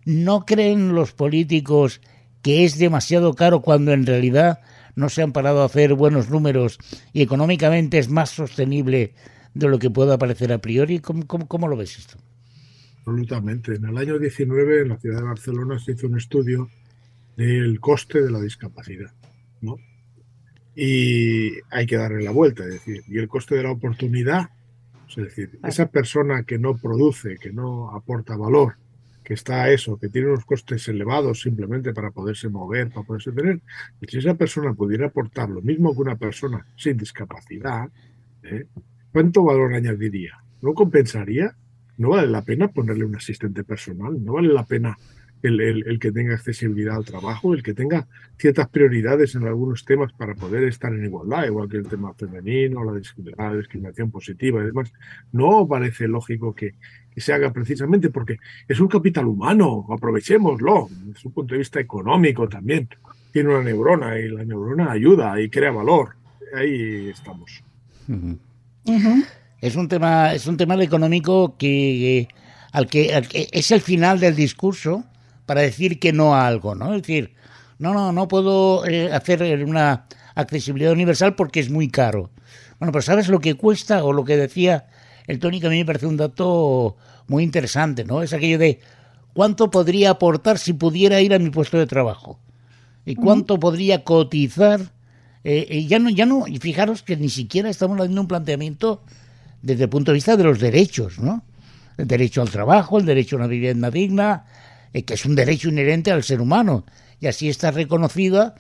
¿no 0.05 0.45
creen 0.45 0.93
los 0.93 1.13
políticos 1.13 2.01
que 2.41 2.65
es 2.65 2.77
demasiado 2.77 3.35
caro 3.35 3.61
cuando 3.61 3.93
en 3.93 4.05
realidad 4.05 4.59
no 4.95 5.09
se 5.09 5.21
han 5.21 5.31
parado 5.31 5.61
a 5.61 5.65
hacer 5.65 5.93
buenos 5.93 6.29
números 6.29 6.77
y 7.13 7.21
económicamente 7.21 7.99
es 7.99 8.09
más 8.09 8.31
sostenible 8.31 9.13
de 9.57 9.67
lo 9.67 9.79
que 9.79 9.89
pueda 9.89 10.17
parecer 10.17 10.51
a 10.53 10.59
priori. 10.59 10.99
¿Cómo, 10.99 11.25
cómo, 11.25 11.67
lo 11.67 11.77
ves 11.77 11.97
esto? 11.97 12.17
Absolutamente. 12.99 13.75
En 13.75 13.85
el 13.85 13.97
año 13.97 14.19
19, 14.19 14.81
en 14.81 14.89
la 14.89 14.97
ciudad 14.97 15.17
de 15.17 15.23
Barcelona, 15.23 15.79
se 15.79 15.93
hizo 15.93 16.07
un 16.07 16.17
estudio 16.17 16.69
del 17.35 17.79
coste 17.79 18.21
de 18.21 18.31
la 18.31 18.41
discapacidad. 18.41 19.11
¿no? 19.61 19.77
Y 20.75 21.53
hay 21.71 21.85
que 21.87 21.97
darle 21.97 22.23
la 22.23 22.31
vuelta, 22.31 22.63
es 22.63 22.73
decir, 22.73 23.03
y 23.07 23.17
el 23.17 23.27
coste 23.27 23.55
de 23.55 23.63
la 23.63 23.71
oportunidad, 23.71 24.49
es 25.09 25.15
decir, 25.15 25.59
esa 25.63 25.87
persona 25.87 26.43
que 26.43 26.59
no 26.59 26.77
produce, 26.77 27.37
que 27.37 27.51
no 27.51 27.95
aporta 27.95 28.35
valor, 28.35 28.75
que 29.23 29.33
está 29.33 29.63
a 29.63 29.71
eso, 29.71 29.97
que 29.97 30.09
tiene 30.09 30.29
unos 30.29 30.45
costes 30.45 30.87
elevados 30.87 31.41
simplemente 31.41 31.93
para 31.93 32.11
poderse 32.11 32.47
mover, 32.47 32.89
para 32.89 33.05
poderse 33.05 33.31
tener, 33.31 33.59
si 34.07 34.19
esa 34.19 34.35
persona 34.35 34.73
pudiera 34.73 35.07
aportar 35.07 35.49
lo 35.49 35.61
mismo 35.61 35.93
que 35.93 36.01
una 36.01 36.15
persona 36.15 36.65
sin 36.75 36.97
discapacidad, 36.97 37.89
¿eh? 38.43 38.67
¿Cuánto 39.17 39.43
valor 39.43 39.73
añadiría? 39.73 40.37
¿No 40.61 40.75
compensaría? 40.75 41.55
¿No 41.97 42.09
vale 42.09 42.27
la 42.27 42.43
pena 42.43 42.67
ponerle 42.67 43.03
un 43.03 43.15
asistente 43.15 43.63
personal? 43.63 44.23
¿No 44.23 44.33
vale 44.33 44.49
la 44.49 44.63
pena 44.63 44.95
el, 45.41 45.97
que 45.99 46.11
tenga 46.11 46.35
accesibilidad 46.35 46.97
al 46.97 47.03
trabajo, 47.03 47.55
el 47.55 47.63
que 47.63 47.73
tenga 47.73 48.05
ciertas 48.37 48.69
prioridades 48.69 49.33
en 49.33 49.47
algunos 49.47 49.85
temas 49.85 50.13
para 50.13 50.35
poder 50.35 50.65
estar 50.65 50.93
en 50.93 51.03
igualdad, 51.03 51.45
igual 51.45 51.67
que 51.67 51.77
el 51.77 51.87
tema 51.87 52.13
femenino, 52.13 52.83
la, 52.83 52.93
discriminación 52.93 54.11
positiva 54.11 54.61
y 54.61 54.67
demás? 54.67 54.93
No 55.31 55.67
parece 55.67 56.07
lógico 56.07 56.53
que, 56.53 56.75
se 57.17 57.33
haga 57.33 57.51
precisamente 57.51 58.11
porque 58.11 58.37
es 58.67 58.79
un 58.79 58.87
capital 58.87 59.25
humano, 59.25 59.87
aprovechémoslo, 59.89 60.89
desde 60.91 61.27
un 61.27 61.33
punto 61.33 61.55
de 61.55 61.57
vista 61.57 61.79
económico 61.79 62.47
también. 62.47 62.87
Tiene 63.31 63.49
una 63.49 63.63
neurona 63.63 64.19
y 64.19 64.29
la 64.29 64.45
neurona 64.45 64.91
ayuda 64.91 65.41
y 65.41 65.49
crea 65.49 65.71
valor. 65.71 66.09
Ahí 66.53 67.09
estamos. 67.09 67.63
Es 69.61 69.75
un 69.75 69.87
tema, 69.87 70.33
es 70.33 70.47
un 70.47 70.57
tema 70.57 70.81
económico 70.81 71.57
que, 71.57 72.27
al 72.71 72.87
que, 72.87 73.49
es 73.51 73.71
el 73.71 73.81
final 73.81 74.19
del 74.19 74.35
discurso 74.35 75.03
para 75.45 75.61
decir 75.61 75.99
que 75.99 76.13
no 76.13 76.35
a 76.35 76.47
algo, 76.47 76.75
¿no? 76.75 76.93
Es 76.93 77.01
decir, 77.01 77.33
no, 77.79 77.93
no, 77.93 78.11
no 78.11 78.27
puedo 78.27 78.85
eh, 78.85 79.11
hacer 79.11 79.63
una 79.65 80.05
accesibilidad 80.35 80.91
universal 80.91 81.35
porque 81.35 81.59
es 81.59 81.69
muy 81.69 81.89
caro. 81.89 82.29
Bueno, 82.79 82.91
pero 82.91 83.01
¿sabes 83.01 83.27
lo 83.29 83.39
que 83.39 83.55
cuesta? 83.55 84.03
O 84.03 84.13
lo 84.13 84.23
que 84.23 84.37
decía 84.37 84.87
el 85.25 85.39
Tony, 85.39 85.59
que 85.59 85.67
a 85.67 85.69
mí 85.69 85.77
me 85.77 85.85
parece 85.85 86.05
un 86.05 86.17
dato 86.17 86.95
muy 87.27 87.43
interesante, 87.43 88.05
¿no? 88.05 88.21
Es 88.21 88.33
aquello 88.33 88.57
de 88.59 88.79
cuánto 89.33 89.69
podría 89.69 90.11
aportar 90.11 90.57
si 90.57 90.73
pudiera 90.73 91.21
ir 91.21 91.33
a 91.33 91.39
mi 91.39 91.49
puesto 91.49 91.77
de 91.77 91.87
trabajo 91.87 92.39
y 93.05 93.15
cuánto 93.15 93.59
podría 93.59 94.03
cotizar 94.03 94.81
eh, 95.49 95.65
eh, 95.69 95.87
ya 95.87 95.97
no, 95.97 96.09
ya 96.09 96.25
no, 96.25 96.45
y 96.45 96.59
fijaros 96.59 97.03
que 97.03 97.15
ni 97.15 97.29
siquiera 97.29 97.69
estamos 97.69 97.97
haciendo 97.97 98.19
un 98.19 98.27
planteamiento 98.27 99.01
desde 99.61 99.83
el 99.85 99.89
punto 99.89 100.11
de 100.11 100.15
vista 100.15 100.35
de 100.35 100.43
los 100.43 100.59
derechos, 100.59 101.19
¿no? 101.19 101.41
El 101.97 102.05
derecho 102.05 102.41
al 102.41 102.49
trabajo, 102.49 102.99
el 102.99 103.05
derecho 103.05 103.37
a 103.37 103.39
una 103.39 103.47
vivienda 103.47 103.89
digna, 103.89 104.43
eh, 104.91 105.03
que 105.03 105.13
es 105.13 105.25
un 105.25 105.35
derecho 105.35 105.69
inherente 105.69 106.11
al 106.11 106.23
ser 106.23 106.41
humano. 106.41 106.83
Y 107.21 107.27
así 107.27 107.47
está 107.47 107.71
reconocida, 107.71 108.55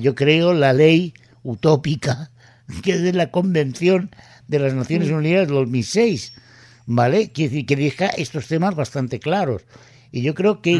yo 0.00 0.14
creo, 0.14 0.54
la 0.54 0.72
ley 0.72 1.12
utópica 1.42 2.30
que 2.84 2.92
es 2.92 3.02
de 3.02 3.14
la 3.14 3.32
Convención 3.32 4.08
de 4.46 4.60
las 4.60 4.74
Naciones 4.74 5.10
Unidas 5.10 5.48
2006, 5.48 6.34
¿vale? 6.86 7.32
Que, 7.32 7.66
que 7.66 7.74
deja 7.74 8.06
estos 8.10 8.46
temas 8.46 8.76
bastante 8.76 9.18
claros. 9.18 9.64
Y 10.12 10.22
yo 10.22 10.36
creo 10.36 10.62
que... 10.62 10.78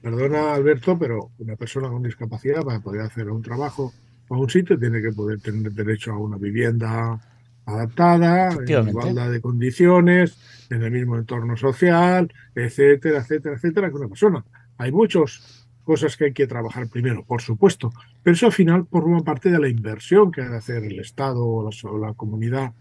perdona, 0.00 0.54
Alberto, 0.54 0.98
pero 0.98 1.30
una 1.38 1.56
persona 1.56 1.90
con 1.90 2.02
discapacidad 2.02 2.62
para 2.62 2.80
poder 2.80 3.02
hacer 3.02 3.28
un 3.28 3.42
trabajo 3.42 3.92
o 4.34 4.40
un 4.40 4.50
sitio 4.50 4.78
tiene 4.78 5.00
que 5.00 5.12
poder 5.12 5.40
tener 5.40 5.72
derecho 5.72 6.12
a 6.12 6.18
una 6.18 6.36
vivienda 6.36 7.20
adaptada, 7.66 8.50
en 8.66 8.88
igualdad 8.88 9.30
de 9.30 9.40
condiciones, 9.40 10.36
en 10.70 10.82
el 10.82 10.90
mismo 10.90 11.16
entorno 11.16 11.56
social, 11.56 12.32
etcétera, 12.54 13.20
etcétera, 13.20 13.56
etcétera, 13.56 13.88
que 13.88 13.96
una 13.96 14.08
persona. 14.08 14.44
Hay 14.78 14.92
muchas 14.92 15.66
cosas 15.84 16.16
que 16.16 16.26
hay 16.26 16.32
que 16.32 16.46
trabajar 16.46 16.88
primero, 16.88 17.24
por 17.24 17.42
supuesto, 17.42 17.92
pero 18.22 18.34
eso 18.34 18.46
al 18.46 18.52
final 18.52 18.86
forma 18.90 19.20
parte 19.20 19.50
de 19.50 19.58
la 19.58 19.68
inversión 19.68 20.30
que 20.30 20.42
ha 20.42 20.48
de 20.48 20.56
hacer 20.56 20.84
el 20.84 20.98
Estado 20.98 21.44
o 21.44 21.62
la, 21.62 22.06
la 22.08 22.14
comunidad 22.14 22.72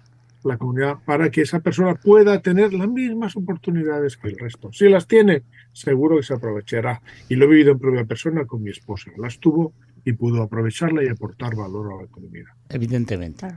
la 0.44 0.58
comunidad 0.58 0.98
para 1.06 1.30
que 1.30 1.42
esa 1.42 1.60
persona 1.60 1.96
pueda 1.96 2.42
tener 2.42 2.74
las 2.74 2.88
mismas 2.88 3.36
oportunidades 3.36 4.18
que 4.18 4.28
el 4.28 4.38
resto. 4.38 4.72
Si 4.74 4.90
las 4.90 5.08
tiene, 5.08 5.44
seguro 5.72 6.18
que 6.18 6.24
se 6.24 6.34
aprovechará. 6.34 7.02
Y 7.30 7.36
lo 7.36 7.46
he 7.46 7.50
vivido 7.50 7.72
en 7.72 7.80
propia 7.80 8.06
persona 8.06 8.46
con 8.46 8.62
mi 8.62 8.72
esposa. 8.72 9.12
Las 9.18 9.40
tuvo 9.40 9.74
y 10.06 10.14
pudo 10.14 10.44
aprovecharla 10.44 11.04
y 11.04 11.08
aportar 11.08 11.56
valor 11.56 11.94
a 11.94 11.98
la 11.98 12.04
economía. 12.04 12.46
Evidentemente. 12.70 13.48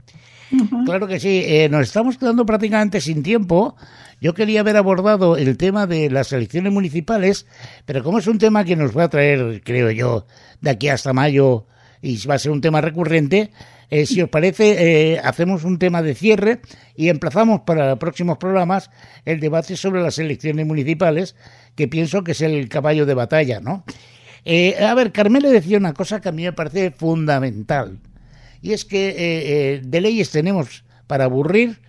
Claro 0.85 1.07
que 1.07 1.19
sí. 1.19 1.43
Eh, 1.45 1.67
nos 1.69 1.87
estamos 1.87 2.17
quedando 2.17 2.45
prácticamente 2.45 3.01
sin 3.01 3.21
tiempo. 3.23 3.75
Yo 4.21 4.33
quería 4.33 4.61
haber 4.61 4.77
abordado 4.77 5.37
el 5.37 5.57
tema 5.57 5.87
de 5.87 6.09
las 6.09 6.31
elecciones 6.31 6.71
municipales, 6.71 7.45
pero 7.85 8.03
como 8.03 8.19
es 8.19 8.27
un 8.27 8.37
tema 8.37 8.63
que 8.63 8.75
nos 8.75 8.97
va 8.97 9.03
a 9.03 9.09
traer, 9.09 9.61
creo 9.63 9.91
yo, 9.91 10.25
de 10.61 10.69
aquí 10.69 10.87
hasta 10.87 11.13
mayo 11.13 11.67
y 12.01 12.25
va 12.25 12.35
a 12.35 12.39
ser 12.39 12.51
un 12.51 12.61
tema 12.61 12.81
recurrente, 12.81 13.51
eh, 13.89 14.05
si 14.05 14.21
os 14.21 14.29
parece, 14.29 15.13
eh, 15.13 15.19
hacemos 15.23 15.63
un 15.63 15.79
tema 15.79 16.01
de 16.01 16.13
cierre 16.13 16.59
y 16.95 17.09
emplazamos 17.09 17.61
para 17.61 17.97
próximos 17.97 18.37
programas 18.37 18.91
el 19.25 19.39
debate 19.39 19.77
sobre 19.77 20.01
las 20.01 20.19
elecciones 20.19 20.65
municipales, 20.65 21.35
que 21.75 21.87
pienso 21.87 22.23
que 22.23 22.33
es 22.33 22.41
el 22.41 22.67
caballo 22.67 23.05
de 23.05 23.13
batalla, 23.13 23.59
¿no? 23.61 23.85
Eh, 24.49 24.81
a 24.81 24.93
ver, 24.93 25.11
Carmelo 25.11 25.49
decía 25.49 25.77
una 25.77 25.91
cosa 25.91 26.21
que 26.21 26.29
a 26.29 26.31
mí 26.31 26.43
me 26.43 26.53
parece 26.53 26.91
fundamental. 26.91 27.99
Y 28.61 28.71
es 28.71 28.85
que 28.85 29.09
eh, 29.09 29.15
eh, 29.19 29.81
de 29.83 29.99
leyes 29.99 30.31
tenemos 30.31 30.85
para 31.05 31.25
aburrir, 31.25 31.79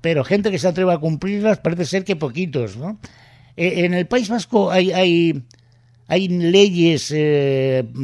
pero 0.00 0.24
gente 0.24 0.50
que 0.50 0.58
se 0.58 0.66
atreva 0.66 0.94
a 0.94 0.98
cumplirlas 0.98 1.58
parece 1.58 1.84
ser 1.84 2.02
que 2.04 2.16
poquitos, 2.16 2.76
¿no? 2.76 2.98
en 3.56 3.94
el 3.94 4.06
País 4.06 4.28
Vasco 4.28 4.70
hay, 4.70 4.90
hay, 4.90 5.42
hay 6.08 6.28
leyes 6.28 7.14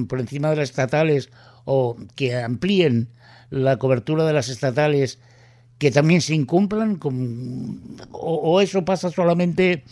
por 0.07 0.21
encima 0.21 0.51
de 0.51 0.57
las 0.57 0.71
estatales 0.71 1.31
o 1.65 1.97
que 2.15 2.37
amplíen 2.37 3.09
la 3.49 3.79
cobertura 3.79 4.25
de 4.25 4.35
las 4.35 4.51
estatales 4.51 5.19
que 5.79 5.91
también 5.91 6.21
se 6.21 6.35
incumplan, 6.35 7.01
o 8.13 8.61
eso 8.61 8.85
pasa 8.85 9.11
solamente 9.11 9.83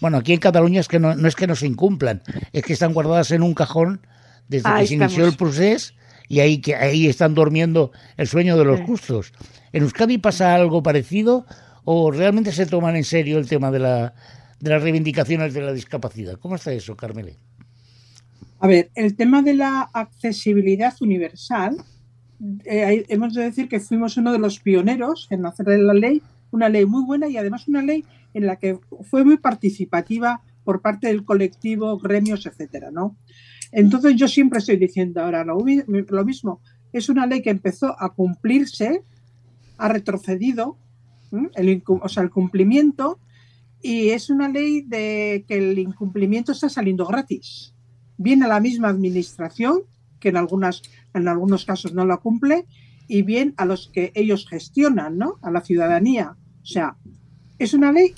bueno, 0.00 0.18
aquí 0.18 0.32
en 0.32 0.40
Cataluña 0.40 0.80
es 0.80 0.88
que 0.88 0.98
no, 0.98 1.12
es 1.12 1.36
que 1.36 1.46
no 1.46 1.54
se 1.54 1.66
incumplan, 1.66 2.22
es 2.52 2.62
que 2.64 2.72
están 2.72 2.92
guardadas 2.92 3.30
en 3.30 3.42
un 3.42 3.54
cajón 3.54 4.00
desde 4.48 4.72
que 4.74 4.86
se 4.86 4.94
inició 4.94 5.26
el 5.26 5.36
proceso 5.36 5.94
y 6.28 6.40
ahí, 6.40 6.58
que, 6.58 6.76
ahí 6.76 7.08
están 7.08 7.34
durmiendo 7.34 7.92
el 8.16 8.28
sueño 8.28 8.56
de 8.56 8.64
los 8.64 8.80
justos. 8.80 9.32
¿En 9.72 9.82
Euskadi 9.82 10.18
pasa 10.18 10.54
algo 10.54 10.82
parecido 10.82 11.44
o 11.84 12.10
realmente 12.10 12.52
se 12.52 12.66
toman 12.66 12.96
en 12.96 13.04
serio 13.04 13.38
el 13.38 13.48
tema 13.48 13.70
de, 13.70 13.80
la, 13.80 14.14
de 14.60 14.70
las 14.70 14.82
reivindicaciones 14.82 15.54
de 15.54 15.60
la 15.60 15.72
discapacidad? 15.72 16.38
¿Cómo 16.38 16.54
está 16.54 16.72
eso, 16.72 16.96
Carmele? 16.96 17.36
A 18.60 18.66
ver, 18.66 18.90
el 18.94 19.16
tema 19.16 19.42
de 19.42 19.54
la 19.54 19.90
accesibilidad 19.92 20.94
universal, 21.00 21.78
eh, 22.64 23.04
hemos 23.08 23.34
de 23.34 23.42
decir 23.42 23.68
que 23.68 23.80
fuimos 23.80 24.16
uno 24.16 24.32
de 24.32 24.38
los 24.38 24.60
pioneros 24.60 25.26
en 25.30 25.46
hacer 25.46 25.66
la 25.66 25.94
ley, 25.94 26.22
una 26.50 26.68
ley 26.68 26.84
muy 26.84 27.04
buena 27.04 27.26
y 27.26 27.38
además 27.38 27.66
una 27.68 27.82
ley 27.82 28.04
en 28.34 28.46
la 28.46 28.56
que 28.56 28.78
fue 29.02 29.24
muy 29.24 29.38
participativa 29.38 30.42
por 30.64 30.82
parte 30.82 31.08
del 31.08 31.24
colectivo, 31.24 31.98
gremios, 31.98 32.46
etcétera, 32.46 32.90
¿no? 32.90 33.16
Entonces 33.72 34.16
yo 34.16 34.28
siempre 34.28 34.58
estoy 34.58 34.76
diciendo 34.76 35.22
ahora 35.22 35.44
lo, 35.44 35.56
mismo. 36.24 36.60
Es 36.92 37.08
una 37.08 37.26
ley 37.26 37.42
que 37.42 37.50
empezó 37.50 37.94
a 38.00 38.14
cumplirse, 38.14 39.02
ha 39.78 39.88
retrocedido, 39.88 40.76
el, 41.54 41.82
o 41.86 42.08
sea, 42.08 42.22
el 42.22 42.30
cumplimiento, 42.30 43.18
y 43.82 44.10
es 44.10 44.28
una 44.28 44.48
ley 44.48 44.82
de 44.82 45.44
que 45.48 45.56
el 45.56 45.78
incumplimiento 45.78 46.52
está 46.52 46.68
saliendo 46.68 47.06
gratis. 47.06 47.74
Viene 48.18 48.44
a 48.44 48.48
la 48.48 48.60
misma 48.60 48.88
administración, 48.88 49.82
que 50.18 50.28
en, 50.28 50.36
algunas, 50.36 50.82
en 51.14 51.28
algunos 51.28 51.64
casos 51.64 51.94
no 51.94 52.04
lo 52.04 52.20
cumple, 52.20 52.66
y 53.08 53.22
bien 53.22 53.54
a 53.56 53.64
los 53.64 53.88
que 53.88 54.12
ellos 54.14 54.46
gestionan, 54.48 55.16
¿no? 55.16 55.38
A 55.42 55.50
la 55.50 55.62
ciudadanía. 55.62 56.36
O 56.62 56.66
sea, 56.66 56.96
es 57.60 57.74
una 57.74 57.92
ley, 57.92 58.14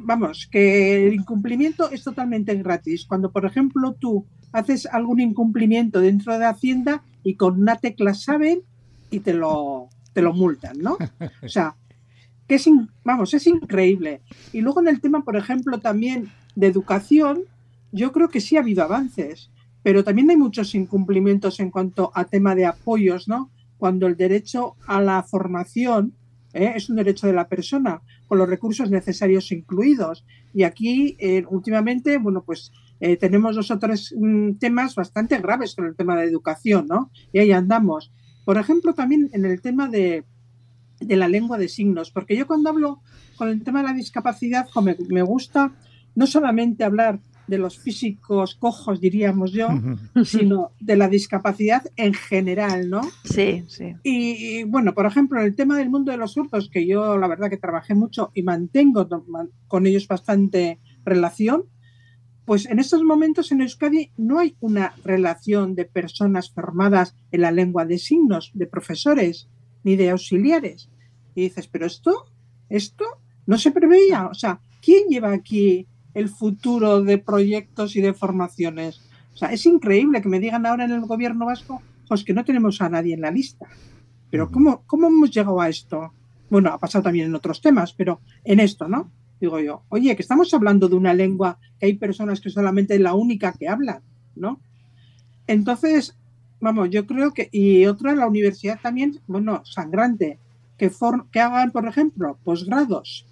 vamos, 0.00 0.48
que 0.50 1.08
el 1.08 1.14
incumplimiento 1.14 1.90
es 1.90 2.04
totalmente 2.04 2.54
gratis. 2.54 3.04
Cuando, 3.04 3.32
por 3.32 3.44
ejemplo, 3.44 3.94
tú 3.94 4.24
haces 4.52 4.86
algún 4.86 5.20
incumplimiento 5.20 6.00
dentro 6.00 6.38
de 6.38 6.46
Hacienda 6.46 7.02
y 7.24 7.34
con 7.34 7.60
una 7.60 7.76
tecla 7.76 8.14
saben 8.14 8.60
y 9.10 9.20
te 9.20 9.34
lo, 9.34 9.88
te 10.12 10.22
lo 10.22 10.32
multan, 10.32 10.78
¿no? 10.78 10.96
O 11.42 11.48
sea, 11.48 11.74
que 12.46 12.54
es, 12.54 12.68
vamos, 13.04 13.34
es 13.34 13.46
increíble. 13.48 14.20
Y 14.52 14.60
luego 14.60 14.80
en 14.80 14.88
el 14.88 15.00
tema, 15.00 15.24
por 15.24 15.36
ejemplo, 15.36 15.78
también 15.80 16.30
de 16.54 16.68
educación, 16.68 17.42
yo 17.90 18.12
creo 18.12 18.28
que 18.28 18.40
sí 18.40 18.56
ha 18.56 18.60
habido 18.60 18.84
avances, 18.84 19.50
pero 19.82 20.04
también 20.04 20.30
hay 20.30 20.36
muchos 20.36 20.74
incumplimientos 20.76 21.58
en 21.58 21.72
cuanto 21.72 22.12
a 22.14 22.24
tema 22.24 22.54
de 22.54 22.66
apoyos, 22.66 23.26
¿no? 23.26 23.50
Cuando 23.78 24.06
el 24.06 24.16
derecho 24.16 24.76
a 24.86 25.00
la 25.00 25.24
formación 25.24 26.14
¿eh? 26.52 26.72
es 26.76 26.88
un 26.88 26.96
derecho 26.96 27.26
de 27.26 27.32
la 27.32 27.48
persona, 27.48 28.02
con 28.26 28.38
los 28.38 28.48
recursos 28.48 28.90
necesarios 28.90 29.52
incluidos. 29.52 30.24
Y 30.54 30.62
aquí, 30.62 31.16
eh, 31.18 31.44
últimamente, 31.48 32.18
bueno, 32.18 32.42
pues 32.44 32.72
eh, 33.00 33.16
tenemos 33.16 33.56
dos 33.56 33.70
o 33.70 33.78
tres 33.78 34.14
mm, 34.16 34.54
temas 34.54 34.94
bastante 34.94 35.38
graves 35.38 35.74
con 35.74 35.86
el 35.86 35.96
tema 35.96 36.16
de 36.16 36.26
educación, 36.26 36.86
¿no? 36.88 37.10
Y 37.32 37.38
ahí 37.38 37.52
andamos. 37.52 38.10
Por 38.44 38.58
ejemplo, 38.58 38.94
también 38.94 39.28
en 39.32 39.44
el 39.44 39.60
tema 39.60 39.88
de, 39.88 40.24
de 41.00 41.16
la 41.16 41.28
lengua 41.28 41.58
de 41.58 41.68
signos, 41.68 42.10
porque 42.10 42.36
yo 42.36 42.46
cuando 42.46 42.70
hablo 42.70 43.00
con 43.36 43.48
el 43.48 43.62
tema 43.62 43.82
de 43.82 43.88
la 43.88 43.94
discapacidad, 43.94 44.66
me, 44.82 44.96
me 45.08 45.22
gusta 45.22 45.72
no 46.14 46.26
solamente 46.26 46.84
hablar 46.84 47.20
de 47.46 47.58
los 47.58 47.78
físicos 47.78 48.54
cojos, 48.54 49.00
diríamos 49.00 49.52
yo, 49.52 49.68
sino 50.24 50.72
de 50.80 50.96
la 50.96 51.08
discapacidad 51.08 51.82
en 51.96 52.14
general, 52.14 52.90
¿no? 52.90 53.02
Sí, 53.24 53.64
sí. 53.68 53.94
Y, 54.02 54.64
bueno, 54.64 54.94
por 54.94 55.06
ejemplo, 55.06 55.40
en 55.40 55.46
el 55.46 55.54
tema 55.54 55.78
del 55.78 55.90
mundo 55.90 56.12
de 56.12 56.18
los 56.18 56.32
surdos, 56.32 56.68
que 56.68 56.86
yo 56.86 57.16
la 57.18 57.28
verdad 57.28 57.50
que 57.50 57.56
trabajé 57.56 57.94
mucho 57.94 58.30
y 58.34 58.42
mantengo 58.42 59.08
con 59.68 59.86
ellos 59.86 60.08
bastante 60.08 60.80
relación, 61.04 61.64
pues 62.44 62.66
en 62.66 62.78
estos 62.78 63.02
momentos 63.02 63.50
en 63.50 63.60
Euskadi 63.60 64.12
no 64.16 64.38
hay 64.38 64.56
una 64.60 64.94
relación 65.04 65.74
de 65.74 65.84
personas 65.84 66.50
formadas 66.50 67.16
en 67.32 67.40
la 67.40 67.50
lengua 67.50 67.84
de 67.84 67.98
signos, 67.98 68.52
de 68.54 68.66
profesores 68.68 69.48
ni 69.82 69.96
de 69.96 70.10
auxiliares. 70.10 70.88
Y 71.34 71.42
dices, 71.42 71.66
pero 71.66 71.86
esto, 71.86 72.26
esto 72.68 73.04
no 73.46 73.58
se 73.58 73.72
preveía. 73.72 74.28
O 74.28 74.34
sea, 74.34 74.60
¿quién 74.80 75.08
lleva 75.08 75.32
aquí 75.32 75.88
el 76.16 76.30
futuro 76.30 77.02
de 77.02 77.18
proyectos 77.18 77.94
y 77.94 78.00
de 78.00 78.14
formaciones. 78.14 79.02
O 79.34 79.36
sea, 79.36 79.52
es 79.52 79.66
increíble 79.66 80.22
que 80.22 80.30
me 80.30 80.40
digan 80.40 80.64
ahora 80.64 80.86
en 80.86 80.92
el 80.92 81.02
gobierno 81.02 81.44
vasco, 81.44 81.82
pues 82.08 82.24
que 82.24 82.32
no 82.32 82.42
tenemos 82.42 82.80
a 82.80 82.88
nadie 82.88 83.12
en 83.12 83.20
la 83.20 83.30
lista. 83.30 83.66
Pero 84.30 84.50
¿cómo, 84.50 84.82
cómo 84.86 85.08
hemos 85.08 85.30
llegado 85.30 85.60
a 85.60 85.68
esto? 85.68 86.14
Bueno, 86.48 86.70
ha 86.70 86.78
pasado 86.78 87.04
también 87.04 87.26
en 87.26 87.34
otros 87.34 87.60
temas, 87.60 87.92
pero 87.92 88.20
en 88.44 88.60
esto, 88.60 88.88
¿no? 88.88 89.10
Digo 89.38 89.60
yo, 89.60 89.82
oye, 89.90 90.16
que 90.16 90.22
estamos 90.22 90.54
hablando 90.54 90.88
de 90.88 90.96
una 90.96 91.12
lengua 91.12 91.58
que 91.78 91.84
hay 91.84 91.94
personas 91.94 92.40
que 92.40 92.48
solamente 92.48 92.94
es 92.94 93.00
la 93.00 93.12
única 93.12 93.52
que 93.52 93.68
hablan, 93.68 94.00
¿no? 94.36 94.58
Entonces, 95.46 96.16
vamos, 96.60 96.88
yo 96.88 97.06
creo 97.06 97.34
que, 97.34 97.50
y 97.52 97.84
otra, 97.84 98.14
la 98.14 98.26
universidad 98.26 98.80
también, 98.80 99.20
bueno, 99.26 99.66
sangrante, 99.66 100.38
que, 100.78 100.90
que 101.30 101.40
hagan, 101.40 101.72
por 101.72 101.86
ejemplo, 101.86 102.38
posgrados, 102.42 103.26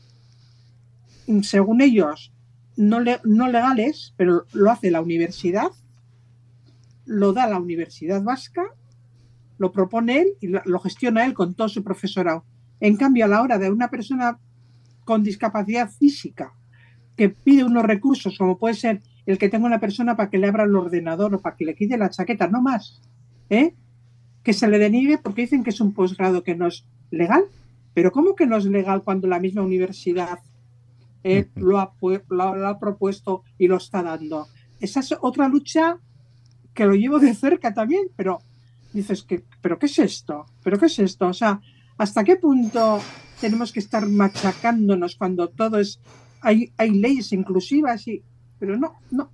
según 1.41 1.81
ellos, 1.81 2.34
no, 2.77 3.01
no 3.25 3.49
legales, 3.49 4.15
pero 4.17 4.45
lo 4.53 4.71
hace 4.71 4.91
la 4.91 5.01
universidad, 5.01 5.71
lo 7.07 7.33
da 7.33 7.47
la 7.47 7.59
Universidad 7.59 8.23
Vasca, 8.23 8.65
lo 9.59 9.73
propone 9.73 10.21
él 10.21 10.29
y 10.41 10.49
lo 10.49 10.79
gestiona 10.81 11.25
él 11.25 11.35
con 11.35 11.55
todo 11.55 11.69
su 11.69 11.85
profesorado. 11.85 12.45
En 12.81 12.97
cambio, 12.97 13.25
a 13.25 13.29
la 13.29 13.43
hora 13.43 13.59
de 13.59 13.71
una 13.71 13.89
persona 13.89 14.39
con 15.05 15.23
discapacidad 15.23 15.91
física 15.91 16.55
que 17.17 17.29
pide 17.29 17.65
unos 17.65 17.85
recursos, 17.85 18.37
como 18.37 18.59
puede 18.59 18.75
ser 18.75 19.03
el 19.27 19.39
que 19.39 19.49
tenga 19.49 19.67
una 19.67 19.81
persona 19.81 20.17
para 20.17 20.31
que 20.31 20.39
le 20.39 20.49
abra 20.49 20.65
el 20.65 20.75
ordenador 20.75 21.35
o 21.35 21.41
para 21.41 21.57
que 21.57 21.65
le 21.65 21.75
quite 21.75 21.97
la 21.97 22.11
chaqueta, 22.11 22.49
no 22.49 22.61
más, 22.61 23.01
¿eh? 23.49 23.75
que 24.43 24.53
se 24.53 24.69
le 24.69 24.79
deniegue 24.79 25.19
porque 25.19 25.43
dicen 25.43 25.63
que 25.65 25.71
es 25.71 25.81
un 25.81 25.95
posgrado 25.95 26.43
que 26.43 26.55
no 26.55 26.67
es 26.67 26.87
legal. 27.11 27.45
Pero 27.95 28.11
¿cómo 28.11 28.35
que 28.35 28.47
no 28.47 28.57
es 28.57 28.67
legal 28.67 29.03
cuando 29.03 29.29
la 29.29 29.39
misma 29.39 29.63
universidad 29.63 30.41
él 31.25 31.51
lo 31.57 31.81
ha, 31.81 31.93
lo, 32.29 32.69
ha, 32.69 32.79
propuesto 32.79 33.43
y 33.59 33.67
lo 33.67 33.79
está 33.79 34.03
dando. 34.03 34.47
Esa 34.79 35.01
es 35.01 35.15
otra 35.21 35.49
lucha 35.49 35.99
que 36.73 36.87
lo 36.87 36.95
llevo 36.95 37.19
de 37.19 37.35
cerca 37.35 37.75
también, 37.75 38.09
pero 38.15 38.41
dices 38.93 39.25
que, 39.25 39.43
¿pero 39.61 39.79
qué 39.79 39.87
es 39.87 39.99
esto? 39.99 40.47
¿Pero 40.63 40.79
qué 40.79 40.87
es 40.87 40.99
esto? 41.01 41.27
O 41.27 41.33
sea, 41.33 41.61
¿Hasta 41.97 42.25
qué 42.25 42.37
punto 42.37 43.01
tenemos 43.41 43.73
que 43.73 43.81
estar 43.81 44.09
machacándonos 44.09 45.17
cuando 45.17 45.49
todo 45.49 45.79
es... 45.79 46.01
Hay, 46.41 46.73
hay 46.77 46.91
leyes 46.91 47.33
inclusivas 47.33 48.07
y... 48.09 48.23
Pero 48.59 48.77
no, 48.77 48.95
no. 49.11 49.31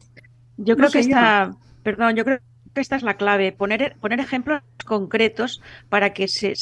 Yo 0.57 0.76
creo 0.76 0.91
que 0.91 1.01
está... 1.01 1.57
Perdón, 1.82 2.16
yo 2.16 2.24
creo 2.24 2.38
esta 2.74 2.96
es 2.96 3.02
la 3.02 3.14
clave, 3.14 3.52
poner, 3.52 3.96
poner 4.00 4.20
ejemplos 4.20 4.62
concretos 4.84 5.60
para 5.88 6.12
que 6.12 6.28
se, 6.28 6.54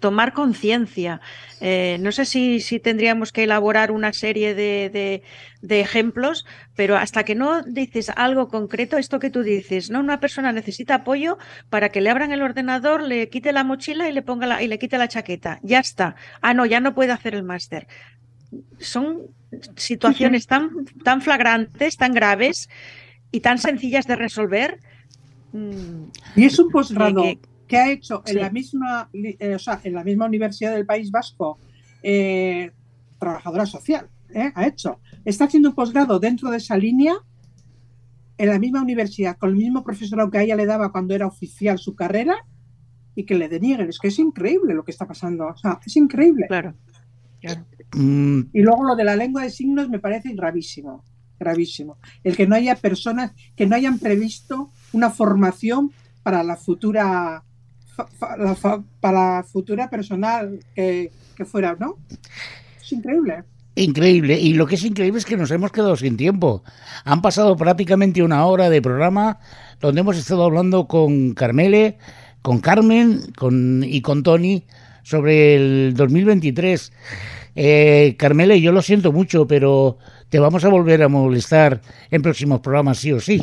tomar 0.00 0.32
conciencia. 0.32 1.20
Eh, 1.60 1.98
no 2.00 2.10
sé 2.12 2.24
si, 2.24 2.60
si, 2.60 2.80
tendríamos 2.80 3.32
que 3.32 3.44
elaborar 3.44 3.92
una 3.92 4.12
serie 4.12 4.54
de, 4.54 5.22
de, 5.60 5.80
ejemplos, 5.80 6.46
pero 6.74 6.96
hasta 6.96 7.24
que 7.24 7.34
no 7.34 7.62
dices 7.62 8.10
algo 8.16 8.48
concreto, 8.48 8.98
esto 8.98 9.18
que 9.18 9.30
tú 9.30 9.42
dices, 9.42 9.90
¿no? 9.90 10.00
Una 10.00 10.20
persona 10.20 10.52
necesita 10.52 10.96
apoyo 10.96 11.38
para 11.70 11.90
que 11.90 12.00
le 12.00 12.10
abran 12.10 12.32
el 12.32 12.42
ordenador, 12.42 13.02
le 13.02 13.28
quite 13.28 13.52
la 13.52 13.64
mochila 13.64 14.08
y 14.08 14.12
le 14.12 14.22
ponga 14.22 14.46
la, 14.46 14.62
y 14.62 14.68
le 14.68 14.78
quite 14.78 14.98
la 14.98 15.08
chaqueta. 15.08 15.60
Ya 15.62 15.78
está. 15.78 16.16
Ah, 16.40 16.54
no, 16.54 16.66
ya 16.66 16.80
no 16.80 16.94
puede 16.94 17.12
hacer 17.12 17.34
el 17.34 17.42
máster. 17.44 17.86
Son 18.78 19.22
situaciones 19.76 20.46
tan, 20.46 20.70
tan 21.02 21.22
flagrantes, 21.22 21.96
tan 21.96 22.12
graves 22.12 22.68
y 23.30 23.40
tan 23.40 23.58
sencillas 23.58 24.06
de 24.06 24.16
resolver 24.16 24.78
y 26.36 26.44
es 26.44 26.58
un 26.58 26.70
posgrado 26.70 27.22
que, 27.66 27.76
ha 27.76 27.90
hecho 27.90 28.22
en 28.26 28.40
la 28.40 28.50
misma, 28.50 29.08
eh, 29.12 29.54
o 29.54 29.58
sea, 29.58 29.80
en 29.84 29.94
la 29.94 30.04
misma 30.04 30.26
Universidad 30.26 30.72
del 30.72 30.86
País 30.86 31.10
Vasco, 31.10 31.58
eh, 32.02 32.70
trabajadora 33.18 33.66
social, 33.66 34.08
eh, 34.34 34.52
ha 34.54 34.66
hecho. 34.66 35.00
Está 35.24 35.44
haciendo 35.44 35.70
un 35.70 35.74
posgrado 35.74 36.18
dentro 36.18 36.50
de 36.50 36.58
esa 36.58 36.76
línea 36.76 37.14
en 38.36 38.48
la 38.48 38.58
misma 38.58 38.82
universidad, 38.82 39.36
con 39.38 39.50
el 39.50 39.56
mismo 39.56 39.84
profesorado 39.84 40.30
que 40.30 40.38
a 40.38 40.42
ella 40.42 40.56
le 40.56 40.66
daba 40.66 40.90
cuando 40.90 41.14
era 41.14 41.26
oficial 41.26 41.78
su 41.78 41.94
carrera, 41.94 42.34
y 43.14 43.24
que 43.24 43.36
le 43.36 43.48
denieguen. 43.48 43.88
Es 43.88 44.00
que 44.00 44.08
es 44.08 44.18
increíble 44.18 44.74
lo 44.74 44.84
que 44.84 44.90
está 44.90 45.06
pasando. 45.06 45.46
O 45.46 45.56
sea, 45.56 45.78
es 45.86 45.96
increíble. 45.96 46.46
Claro. 46.48 46.74
Mm. 47.94 48.40
Y 48.52 48.62
luego 48.62 48.82
lo 48.82 48.96
de 48.96 49.04
la 49.04 49.14
lengua 49.14 49.42
de 49.42 49.50
signos 49.50 49.88
me 49.88 50.00
parece 50.00 50.32
gravísimo 50.34 51.04
gravísimo. 51.38 51.98
El 52.22 52.36
que 52.36 52.46
no 52.46 52.54
haya 52.56 52.76
personas 52.76 53.32
que 53.56 53.66
no 53.66 53.76
hayan 53.76 53.98
previsto 53.98 54.70
una 54.94 55.10
formación 55.10 55.92
para 56.22 56.42
la 56.42 56.56
futura 56.56 57.42
para 58.18 59.36
la 59.36 59.44
futura 59.44 59.88
personal 59.88 60.58
que, 60.74 61.10
fuera, 61.44 61.76
¿no? 61.78 61.96
Es 62.80 62.92
increíble. 62.92 63.44
Increíble. 63.76 64.38
Y 64.38 64.54
lo 64.54 64.66
que 64.66 64.76
es 64.76 64.84
increíble 64.84 65.18
es 65.18 65.24
que 65.24 65.36
nos 65.36 65.50
hemos 65.50 65.72
quedado 65.72 65.96
sin 65.96 66.16
tiempo. 66.16 66.62
Han 67.04 67.22
pasado 67.22 67.56
prácticamente 67.56 68.22
una 68.22 68.46
hora 68.46 68.70
de 68.70 68.82
programa 68.82 69.38
donde 69.80 70.00
hemos 70.00 70.16
estado 70.16 70.44
hablando 70.44 70.86
con 70.86 71.34
Carmele, 71.34 71.98
con 72.42 72.60
Carmen 72.60 73.20
con, 73.36 73.82
y 73.84 74.00
con 74.00 74.22
Tony 74.22 74.64
sobre 75.02 75.56
el 75.56 75.94
2023. 75.94 76.92
Eh, 77.56 78.16
Carmele, 78.18 78.60
yo 78.60 78.72
lo 78.72 78.82
siento 78.82 79.12
mucho, 79.12 79.46
pero 79.46 79.98
te 80.34 80.40
vamos 80.40 80.64
a 80.64 80.68
volver 80.68 81.00
a 81.00 81.06
molestar 81.06 81.80
en 82.10 82.20
próximos 82.20 82.58
programas, 82.58 82.98
sí 82.98 83.12
o 83.12 83.20
sí. 83.20 83.40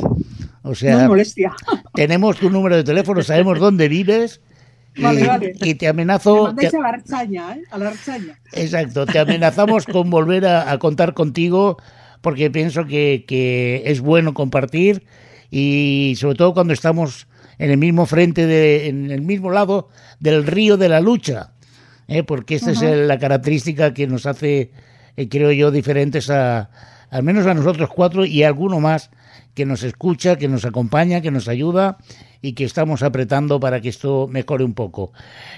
O 0.62 0.74
sea, 0.74 1.08
molestia. 1.08 1.50
tenemos 1.94 2.36
tu 2.36 2.50
número 2.50 2.76
de 2.76 2.84
teléfono, 2.84 3.22
sabemos 3.22 3.58
dónde 3.58 3.88
vives. 3.88 4.42
y, 4.94 5.74
te 5.76 5.88
amenazo. 5.88 6.48
a 6.48 6.52
la 6.52 6.88
archaña, 6.90 7.54
¿eh? 7.54 7.62
A 7.70 7.78
la 7.78 7.88
archaña. 7.88 8.38
Exacto, 8.52 9.06
te 9.06 9.18
amenazamos 9.18 9.86
con 9.86 10.10
volver 10.10 10.44
a, 10.44 10.78
contar 10.78 11.14
contigo 11.14 11.78
porque 12.20 12.50
pienso 12.50 12.84
que, 12.84 13.24
que, 13.26 13.84
es 13.86 14.02
bueno 14.02 14.34
compartir 14.34 15.06
y 15.50 16.12
sobre 16.18 16.36
todo 16.36 16.52
cuando 16.52 16.74
estamos 16.74 17.26
en 17.56 17.70
el 17.70 17.78
mismo 17.78 18.04
frente, 18.04 18.46
de, 18.46 18.88
en 18.88 19.10
el 19.10 19.22
mismo 19.22 19.50
lado 19.50 19.88
del 20.20 20.46
río 20.46 20.76
de 20.76 20.90
la 20.90 21.00
lucha, 21.00 21.54
¿eh? 22.06 22.22
porque 22.22 22.56
esta 22.56 22.72
es 22.72 22.82
la 22.82 23.18
característica 23.18 23.94
que 23.94 24.06
nos 24.06 24.26
hace 24.26 24.72
eh, 25.16 25.28
creo 25.28 25.52
yo, 25.52 25.70
diferentes 25.70 26.30
a, 26.30 26.70
al 27.10 27.22
menos 27.22 27.46
a 27.46 27.54
nosotros 27.54 27.88
cuatro 27.94 28.24
y 28.24 28.42
a 28.42 28.48
alguno 28.48 28.80
más 28.80 29.10
que 29.54 29.66
nos 29.66 29.82
escucha, 29.82 30.36
que 30.36 30.48
nos 30.48 30.64
acompaña, 30.64 31.20
que 31.20 31.30
nos 31.30 31.48
ayuda 31.48 31.98
y 32.40 32.54
que 32.54 32.64
estamos 32.64 33.02
apretando 33.02 33.60
para 33.60 33.80
que 33.80 33.88
esto 33.88 34.26
mejore 34.28 34.64
un 34.64 34.74
poco. 34.74 35.12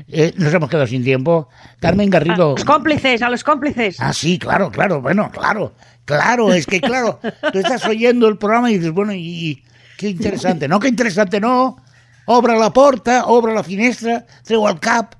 Eh, 0.09 0.34
nos 0.36 0.52
hemos 0.52 0.68
quedado 0.68 0.86
sin 0.86 1.02
tiempo. 1.02 1.48
Carmen 1.80 2.11
Garrido. 2.11 2.50
A 2.50 2.55
los 2.55 2.64
cómplices, 2.64 3.22
a 3.22 3.30
los 3.30 3.42
cómplices. 3.42 3.96
Ah, 4.00 4.12
sí, 4.12 4.38
claro, 4.38 4.70
claro, 4.70 5.00
bueno, 5.00 5.30
claro, 5.32 5.74
claro, 6.05 6.52
es 6.52 6.66
que 6.66 6.80
claro, 6.80 7.20
tú 7.52 7.59
estás 7.59 7.84
oyendo 7.86 8.28
el 8.28 8.36
programa 8.36 8.70
y 8.70 8.78
dices, 8.78 8.92
bueno, 8.92 9.12
y, 9.14 9.62
qué 9.96 10.11
interesante, 10.11 10.68
no, 10.68 10.78
qué 10.78 10.88
interesante, 10.88 11.40
no. 11.40 11.78
Obra 12.26 12.57
la 12.57 12.72
porta, 12.72 13.26
obra 13.26 13.52
la 13.52 13.62
finestra, 13.62 14.26
treu 14.44 14.66
al 14.66 14.80
cap, 14.80 15.14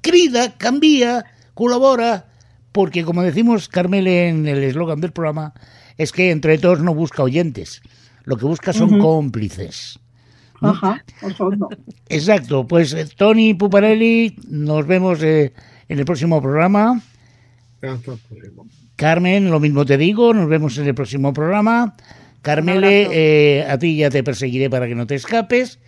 crida, 0.00 0.56
cambia, 0.58 1.24
colabora, 1.54 2.27
porque 2.78 3.02
como 3.04 3.24
decimos 3.24 3.68
Carmel 3.68 4.06
en 4.06 4.46
el 4.46 4.62
eslogan 4.62 5.00
del 5.00 5.10
programa, 5.10 5.52
es 5.96 6.12
que 6.12 6.30
entre 6.30 6.58
todos 6.58 6.78
no 6.78 6.94
busca 6.94 7.24
oyentes, 7.24 7.82
lo 8.22 8.36
que 8.36 8.44
busca 8.44 8.72
son 8.72 9.00
cómplices. 9.00 9.98
Ajá, 10.60 11.04
Exacto, 12.08 12.68
pues 12.68 12.92
eh, 12.92 13.08
Tony 13.16 13.54
Puparelli, 13.54 14.36
nos 14.48 14.86
vemos 14.86 15.20
eh, 15.24 15.52
en 15.88 15.98
el 15.98 16.04
próximo 16.04 16.40
programa. 16.40 17.02
Carmen, 18.94 19.50
lo 19.50 19.58
mismo 19.58 19.84
te 19.84 19.98
digo, 19.98 20.32
nos 20.32 20.48
vemos 20.48 20.78
en 20.78 20.86
el 20.86 20.94
próximo 20.94 21.32
programa. 21.32 21.96
Carmele, 22.42 23.08
eh, 23.10 23.66
a 23.68 23.78
ti 23.78 23.96
ya 23.96 24.10
te 24.10 24.22
perseguiré 24.22 24.70
para 24.70 24.86
que 24.86 24.94
no 24.94 25.06
te 25.06 25.16
escapes. 25.16 25.78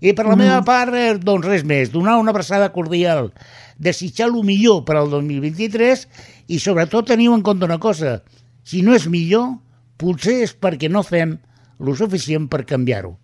Y 0.00 0.12
para 0.12 0.28
la 0.28 0.36
meva 0.36 0.62
part, 0.62 0.94
don 1.26 1.42
res 1.42 1.64
més, 1.66 1.90
donar 1.90 2.20
una 2.22 2.30
abraçada 2.30 2.70
cordial 2.70 3.32
desitjar 3.78 4.28
el 4.28 4.42
millor 4.44 4.82
per 4.84 4.98
al 4.98 5.08
2023 5.10 6.04
i 6.50 6.58
sobretot 6.60 7.08
teniu 7.08 7.34
en 7.34 7.44
compte 7.46 7.66
una 7.66 7.78
cosa, 7.80 8.18
si 8.66 8.82
no 8.82 8.94
és 8.98 9.06
millor, 9.08 9.56
potser 9.98 10.42
és 10.44 10.54
perquè 10.54 10.90
no 10.90 11.04
fem 11.06 11.38
lo 11.78 11.94
suficient 11.96 12.48
per 12.50 12.66
canviar-ho. 12.66 13.14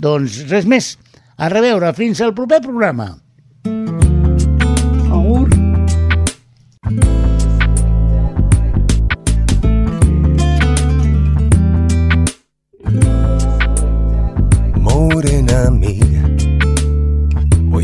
Doncs 0.00 0.40
res 0.48 0.66
més, 0.66 0.94
a 1.36 1.50
reveure, 1.52 1.92
fins 1.96 2.20
al 2.24 2.34
proper 2.34 2.62
programa. 2.64 3.12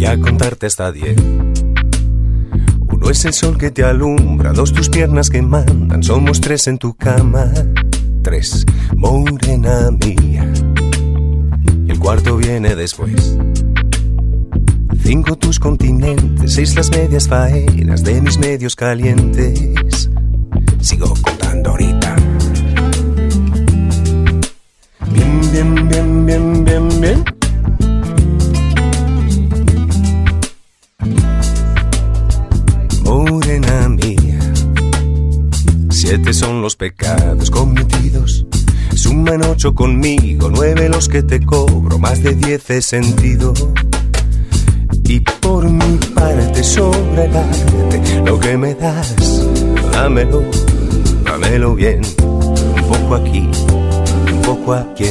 A 0.07 0.21
contarte 0.21 0.67
esta 0.67 0.93
diez 0.93 1.17
Uno 2.89 3.11
es 3.11 3.25
el 3.25 3.33
sol 3.33 3.59
que 3.59 3.71
te 3.71 3.83
alumbra, 3.83 4.53
dos 4.53 4.73
tus 4.73 4.89
piernas 4.89 5.31
que 5.31 5.43
mandan, 5.43 6.03
somos 6.03 6.41
tres 6.41 6.67
en 6.69 6.79
tu 6.79 6.95
cama, 6.95 7.51
tres, 8.23 8.65
morena 8.95 9.91
mía. 9.91 10.51
El 11.89 11.99
cuarto 11.99 12.37
viene 12.37 12.75
después. 12.75 13.37
Cinco 15.03 15.37
tus 15.37 15.59
continentes, 15.59 16.55
seis 16.55 16.75
las 16.75 16.91
medias 16.91 17.29
faenas 17.29 18.03
de 18.03 18.21
mis 18.21 18.39
medios 18.39 18.77
calientes. 18.77 20.11
Sigo 20.81 21.15
contando 21.21 21.71
ahorita. 21.71 22.17
Bien, 25.13 25.41
bien, 25.53 25.89
bien, 25.89 26.27
bien, 26.27 26.65
bien, 26.65 27.01
bien. 27.01 27.36
Siete 35.91 36.35
son 36.35 36.61
los 36.61 36.77
pecados 36.77 37.51
cometidos. 37.51 38.47
Suman 38.95 39.43
ocho 39.45 39.75
conmigo, 39.75 40.51
nueve 40.51 40.89
los 40.89 41.09
que 41.09 41.23
te 41.23 41.41
cobro, 41.41 41.99
más 41.99 42.23
de 42.23 42.35
diez 42.35 42.69
he 42.71 42.83
sentido. 42.83 43.55
Y 45.05 45.21
por 45.21 45.69
mi 45.71 45.97
parte 46.15 46.63
sobre 46.63 47.29
darte 47.29 48.23
lo 48.25 48.39
que 48.39 48.57
me 48.57 48.75
das, 48.75 49.15
dámelo, 49.91 50.43
dámelo 51.25 51.75
bien. 51.75 52.03
Un 52.23 52.89
poco 52.89 53.15
aquí, 53.15 53.49
un 54.33 54.43
poco 54.43 54.75
aquí. 54.75 55.07